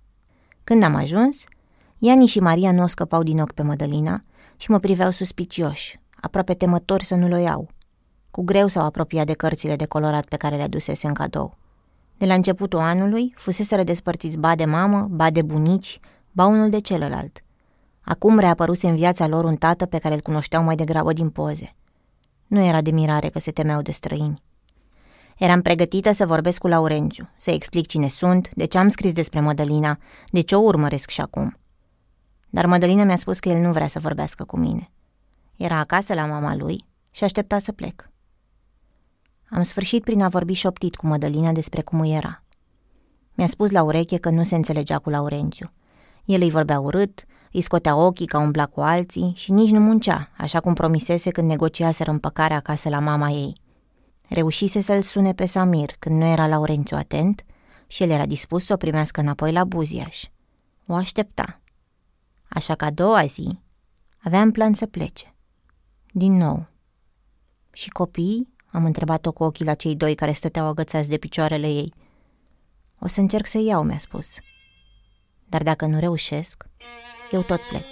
Când 0.64 0.84
am 0.84 0.96
ajuns, 0.96 1.44
Iani 1.98 2.26
și 2.26 2.40
Maria 2.40 2.72
nu 2.72 2.84
o 2.84 2.88
scăpau 2.88 3.24
din 3.24 3.40
ochi 3.40 3.52
pe 3.52 3.62
Mădălina 3.62 4.24
și 4.58 4.72
mă 4.72 4.80
priveau 4.80 5.12
suspicioși, 5.12 6.00
aproape 6.22 6.54
temători 6.54 7.06
să 7.06 7.16
nu-l 7.16 7.32
o 7.32 7.38
iau. 7.38 7.70
Cu 8.32 8.44
greu 8.44 8.68
s-au 8.68 8.86
apropiat 8.86 9.26
de 9.26 9.34
cărțile 9.34 9.76
de 9.76 9.86
colorat 9.86 10.26
pe 10.26 10.38
care 10.38 10.56
le 10.56 10.64
adusese 10.64 11.08
în 11.08 11.14
cadou. 11.14 11.58
De 12.18 12.26
la 12.26 12.34
începutul 12.34 12.80
anului, 12.80 13.34
fuseseră 13.36 13.84
despărțiți 13.84 14.38
ba 14.38 14.56
de 14.56 14.66
mamă, 14.66 15.08
ba 15.12 15.30
de 15.30 15.42
bunici, 15.42 16.00
ba 16.32 16.46
unul 16.46 16.70
de 16.70 16.80
celălalt– 16.80 17.44
Acum 18.10 18.40
reapăruse 18.40 18.88
în 18.88 18.96
viața 18.96 19.28
lor 19.28 19.44
un 19.44 19.56
tată 19.56 19.86
pe 19.86 19.98
care 19.98 20.14
îl 20.14 20.22
cunoșteau 20.22 20.64
mai 20.64 20.76
degrabă 20.76 21.14
din 21.14 21.30
poze. 21.30 21.76
Nu 22.48 22.64
era 22.64 22.82
de 22.82 22.92
mirare 22.92 23.30
că 23.30 23.40
se 23.40 23.52
temeau 23.52 23.82
de 23.82 23.92
străini. 23.92 24.42
Eram 25.38 25.62
pregătită 25.62 26.12
să 26.12 26.26
vorbesc 26.26 26.60
cu 26.60 26.68
Laurențiu, 26.68 27.30
să 27.38 27.52
explic 27.52 27.88
cine 27.88 28.08
sunt, 28.08 28.50
de 28.54 28.66
ce 28.66 28.78
am 28.78 28.88
scris 28.88 29.14
despre 29.14 29.40
Mădălina, 29.40 29.98
de 30.30 30.42
ce 30.42 30.56
o 30.56 30.60
urmăresc 30.60 31.10
și 31.10 31.22
acum. 31.22 31.58
Dar 32.50 32.66
Mădălina 32.66 33.04
mi-a 33.04 33.18
spus 33.18 33.40
că 33.40 33.50
el 33.50 33.62
nu 33.62 33.72
vrea 33.72 33.88
să 33.88 34.00
vorbească 34.00 34.44
cu 34.44 34.58
mine. 34.58 34.92
Era 35.56 35.78
acasă 35.78 36.14
la 36.14 36.26
mama 36.26 36.56
lui 36.56 36.86
și 37.12 37.24
aștepta 37.24 37.60
să 37.60 37.72
plec. 37.72 38.10
Am 39.50 39.64
sfârșit 39.64 40.04
prin 40.04 40.22
a 40.22 40.28
vorbi 40.28 40.54
șoptit 40.54 40.96
cu 40.96 41.08
Mădălina 41.08 41.52
despre 41.52 41.82
cum 41.82 42.00
îi 42.00 42.14
era. 42.14 42.44
Mi-a 43.34 43.48
spus 43.48 43.72
la 43.72 43.84
ureche 43.84 44.18
că 44.18 44.30
nu 44.30 44.44
se 44.44 44.56
înțelegea 44.56 45.00
cu 45.00 45.10
Laurențiu. 45.10 45.72
El 46.26 46.42
îi 46.42 46.50
vorbea 46.50 46.80
urât, 46.80 47.26
îi 47.52 47.62
scotea 47.62 47.96
ochii 47.96 48.26
ca 48.26 48.40
umbla 48.40 48.66
cu 48.66 48.82
alții 48.82 49.34
și 49.36 49.52
nici 49.52 49.70
nu 49.70 49.80
muncea, 49.80 50.30
așa 50.38 50.60
cum 50.60 50.74
promisese 50.74 51.30
când 51.30 51.50
negociaseră 51.50 52.12
împăcarea 52.12 52.58
acasă 52.58 52.90
la 52.90 53.00
mama 53.00 53.30
ei. 53.30 53.56
Reușise 54.28 54.80
să-l 54.80 55.02
sune 55.02 55.34
pe 55.34 55.46
Samir 55.46 55.96
când 56.00 56.16
nu 56.16 56.26
era 56.26 56.48
Laurențiu 56.48 56.98
atent 56.98 57.46
și 57.88 58.04
el 58.04 58.10
era 58.10 58.26
dispus 58.26 58.66
să 58.66 58.74
o 58.74 58.78
primească 58.78 59.20
înapoi 59.20 59.52
la 59.52 59.64
Buziaș. 59.64 60.24
O 60.86 60.94
aștepta. 60.94 61.62
Așa 62.50 62.76
că 62.76 62.86
a 62.86 62.92
doua 62.92 63.26
zi 63.26 63.60
avea 64.24 64.42
în 64.42 64.52
plan 64.52 64.74
să 64.74 64.86
plece. 64.86 65.34
Din 66.12 66.38
nou. 66.38 66.68
Și 67.72 67.90
copiii? 67.90 68.54
Am 68.72 68.86
întrebat-o 68.86 69.32
cu 69.32 69.44
ochii 69.44 69.66
la 69.66 69.74
cei 69.74 69.96
doi 69.96 70.16
care 70.16 70.32
stăteau 70.32 70.68
agățați 70.68 71.10
de 71.10 71.18
picioarele 71.18 71.68
ei. 71.68 71.94
O 73.00 73.08
să 73.08 73.20
încerc 73.20 73.46
să 73.46 73.58
iau, 73.58 73.84
mi-a 73.84 73.98
spus. 73.98 74.38
Dar 75.46 75.64
dacă 75.64 75.86
nu 75.86 76.00
reușesc, 76.00 76.66
eu 77.32 77.42
tot 77.42 77.60
plec. 77.70 77.84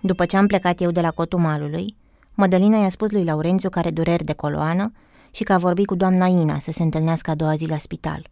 După 0.00 0.26
ce 0.26 0.36
am 0.36 0.46
plecat 0.46 0.80
eu 0.80 0.90
de 0.90 1.00
la 1.00 1.10
cotul 1.10 1.38
malului, 1.38 1.96
Mădălina 2.34 2.78
i-a 2.78 2.88
spus 2.88 3.10
lui 3.10 3.24
Laurențiu 3.24 3.68
că 3.68 3.78
are 3.78 3.90
dureri 3.90 4.24
de 4.24 4.32
coloană 4.32 4.92
și 5.30 5.42
că 5.42 5.52
a 5.52 5.58
vorbit 5.58 5.86
cu 5.86 5.94
doamna 5.94 6.26
Ina 6.26 6.58
să 6.58 6.70
se 6.70 6.82
întâlnească 6.82 7.30
a 7.30 7.34
doua 7.34 7.54
zi 7.54 7.66
la 7.66 7.78
spital. 7.78 8.28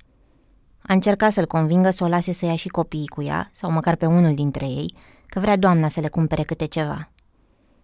A 0.82 0.92
încercat 0.92 1.32
să-l 1.32 1.46
convingă 1.46 1.90
să 1.90 2.04
o 2.04 2.08
lase 2.08 2.32
să 2.32 2.46
ia 2.46 2.56
și 2.56 2.68
copiii 2.68 3.06
cu 3.06 3.22
ea, 3.22 3.48
sau 3.52 3.70
măcar 3.70 3.96
pe 3.96 4.06
unul 4.06 4.34
dintre 4.34 4.66
ei, 4.66 4.94
că 5.26 5.40
vrea 5.40 5.56
doamna 5.56 5.88
să 5.88 6.00
le 6.00 6.08
cumpere 6.08 6.42
câte 6.42 6.64
ceva. 6.64 7.10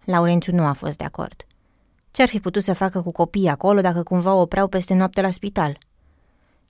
Laurențiu 0.03 0.55
nu 0.55 0.65
a 0.65 0.73
fost 0.73 0.97
de 0.97 1.03
acord. 1.03 1.45
Ce-ar 2.11 2.27
fi 2.27 2.39
putut 2.39 2.63
să 2.63 2.73
facă 2.73 3.01
cu 3.01 3.11
copiii 3.11 3.47
acolo 3.47 3.81
dacă 3.81 4.03
cumva 4.03 4.33
o 4.33 4.41
opreau 4.41 4.67
peste 4.67 4.93
noapte 4.93 5.21
la 5.21 5.31
spital? 5.31 5.77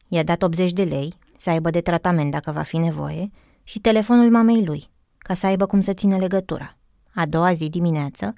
I-a 0.07 0.23
dat 0.23 0.41
80 0.41 0.71
de 0.71 0.83
lei, 0.83 1.13
să 1.43 1.49
aibă 1.49 1.69
de 1.69 1.81
tratament 1.81 2.31
dacă 2.31 2.51
va 2.51 2.61
fi 2.61 2.77
nevoie, 2.77 3.29
și 3.63 3.79
telefonul 3.79 4.29
mamei 4.29 4.65
lui, 4.65 4.89
ca 5.17 5.33
să 5.33 5.45
aibă 5.45 5.65
cum 5.65 5.81
să 5.81 5.93
țină 5.93 6.17
legătura. 6.17 6.77
A 7.13 7.25
doua 7.25 7.53
zi 7.53 7.69
dimineață, 7.69 8.33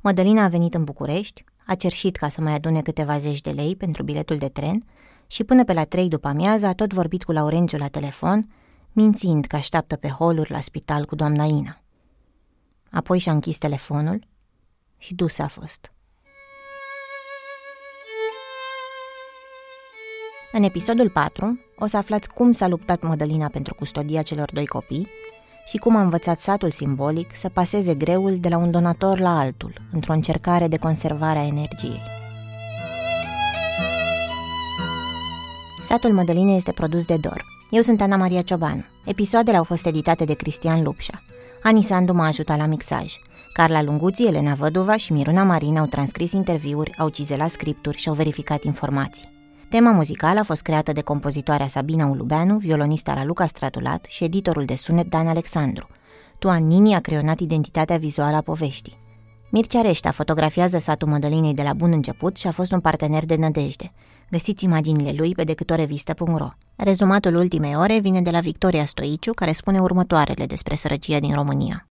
Mădălina 0.00 0.44
a 0.44 0.48
venit 0.48 0.74
în 0.74 0.84
București, 0.84 1.44
a 1.66 1.74
cerșit 1.74 2.16
ca 2.16 2.28
să 2.28 2.40
mai 2.40 2.52
adune 2.52 2.82
câteva 2.82 3.18
zeci 3.18 3.40
de 3.40 3.50
lei 3.50 3.76
pentru 3.76 4.02
biletul 4.02 4.36
de 4.36 4.48
tren 4.48 4.82
și 5.26 5.44
până 5.44 5.64
pe 5.64 5.72
la 5.72 5.84
trei 5.84 6.08
după 6.08 6.28
amiază 6.28 6.66
a 6.66 6.72
tot 6.72 6.92
vorbit 6.92 7.24
cu 7.24 7.32
Laurențiu 7.32 7.78
la 7.78 7.88
telefon, 7.88 8.52
mințind 8.92 9.44
că 9.44 9.56
așteaptă 9.56 9.96
pe 9.96 10.08
holuri 10.08 10.50
la 10.50 10.60
spital 10.60 11.04
cu 11.04 11.14
doamna 11.14 11.44
Ina. 11.44 11.82
Apoi 12.90 13.18
și-a 13.18 13.32
închis 13.32 13.58
telefonul 13.58 14.26
și 14.98 15.14
dus 15.14 15.38
a 15.38 15.46
fost. 15.46 15.92
În 20.52 20.62
episodul 20.62 21.10
4 21.10 21.63
o 21.78 21.86
să 21.86 21.96
aflați 21.96 22.28
cum 22.28 22.52
s-a 22.52 22.68
luptat 22.68 23.02
Mădălina 23.02 23.48
pentru 23.48 23.74
custodia 23.74 24.22
celor 24.22 24.50
doi 24.52 24.66
copii 24.66 25.08
și 25.66 25.76
cum 25.76 25.96
a 25.96 26.00
învățat 26.00 26.40
satul 26.40 26.70
simbolic 26.70 27.36
să 27.36 27.48
paseze 27.48 27.94
greul 27.94 28.36
de 28.40 28.48
la 28.48 28.56
un 28.56 28.70
donator 28.70 29.18
la 29.18 29.38
altul, 29.38 29.72
într-o 29.92 30.12
încercare 30.12 30.68
de 30.68 30.76
conservare 30.76 31.38
a 31.38 31.46
energiei. 31.46 32.00
Satul 35.82 36.12
Mădăline 36.12 36.54
este 36.54 36.72
produs 36.72 37.04
de 37.04 37.16
Dor. 37.16 37.44
Eu 37.70 37.80
sunt 37.80 38.00
Ana 38.00 38.16
Maria 38.16 38.42
Ciobanu. 38.42 38.84
Episoadele 39.04 39.56
au 39.56 39.64
fost 39.64 39.86
editate 39.86 40.24
de 40.24 40.34
Cristian 40.34 40.82
Lupșa. 40.82 41.22
Ani 41.62 41.82
Sandu 41.82 42.12
m-a 42.12 42.26
ajutat 42.26 42.58
la 42.58 42.66
mixaj. 42.66 43.16
Carla 43.52 43.82
Lunguții, 43.82 44.26
Elena 44.26 44.54
Văduva 44.54 44.96
și 44.96 45.12
Miruna 45.12 45.42
Marin 45.42 45.76
au 45.76 45.86
transcris 45.86 46.32
interviuri, 46.32 46.94
au 46.98 47.08
cizelat 47.08 47.50
scripturi 47.50 47.96
și 47.96 48.08
au 48.08 48.14
verificat 48.14 48.64
informații. 48.64 49.33
Tema 49.68 49.90
muzicală 49.90 50.38
a 50.38 50.42
fost 50.42 50.62
creată 50.62 50.92
de 50.92 51.00
compozitoarea 51.00 51.66
Sabina 51.66 52.06
Ulubeanu, 52.06 52.56
violonista 52.56 53.14
Raluca 53.14 53.46
Stratulat 53.46 54.04
și 54.04 54.24
editorul 54.24 54.64
de 54.64 54.74
sunet 54.74 55.06
Dan 55.06 55.26
Alexandru. 55.26 55.88
Tuan 56.38 56.66
Nini 56.66 56.94
a 56.94 57.00
creionat 57.00 57.40
identitatea 57.40 57.96
vizuală 57.96 58.36
a 58.36 58.40
poveștii. 58.40 59.02
Mircea 59.50 59.80
Reșta 59.80 60.10
fotografiază 60.10 60.78
satul 60.78 61.08
Mădălinei 61.08 61.54
de 61.54 61.62
la 61.62 61.72
bun 61.72 61.92
început 61.92 62.36
și 62.36 62.46
a 62.46 62.50
fost 62.50 62.72
un 62.72 62.80
partener 62.80 63.24
de 63.24 63.36
nădejde. 63.36 63.92
Găsiți 64.30 64.64
imaginile 64.64 65.12
lui 65.16 65.34
pe 65.34 65.44
decâtorevistă.ro. 65.44 66.48
Rezumatul 66.76 67.34
ultimei 67.34 67.76
ore 67.76 67.98
vine 67.98 68.22
de 68.22 68.30
la 68.30 68.40
Victoria 68.40 68.84
Stoiciu, 68.84 69.32
care 69.32 69.52
spune 69.52 69.80
următoarele 69.80 70.46
despre 70.46 70.74
sărăcia 70.74 71.18
din 71.18 71.34
România. 71.34 71.88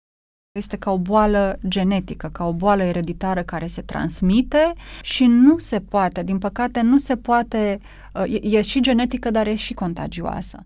Este 0.55 0.77
ca 0.77 0.91
o 0.91 0.99
boală 0.99 1.59
genetică, 1.69 2.29
ca 2.33 2.47
o 2.47 2.53
boală 2.53 2.83
ereditară 2.83 3.43
care 3.43 3.67
se 3.67 3.83
transmite 3.83 4.73
și 5.03 5.25
nu 5.25 5.59
se 5.59 5.81
poate, 5.81 6.23
din 6.23 6.39
păcate, 6.39 6.81
nu 6.81 6.99
se 6.99 7.17
poate, 7.17 7.81
e, 8.27 8.57
e 8.57 8.63
și 8.63 8.81
genetică, 8.81 9.31
dar 9.31 9.47
e 9.47 9.55
și 9.55 9.75
contagioasă. 9.75 10.65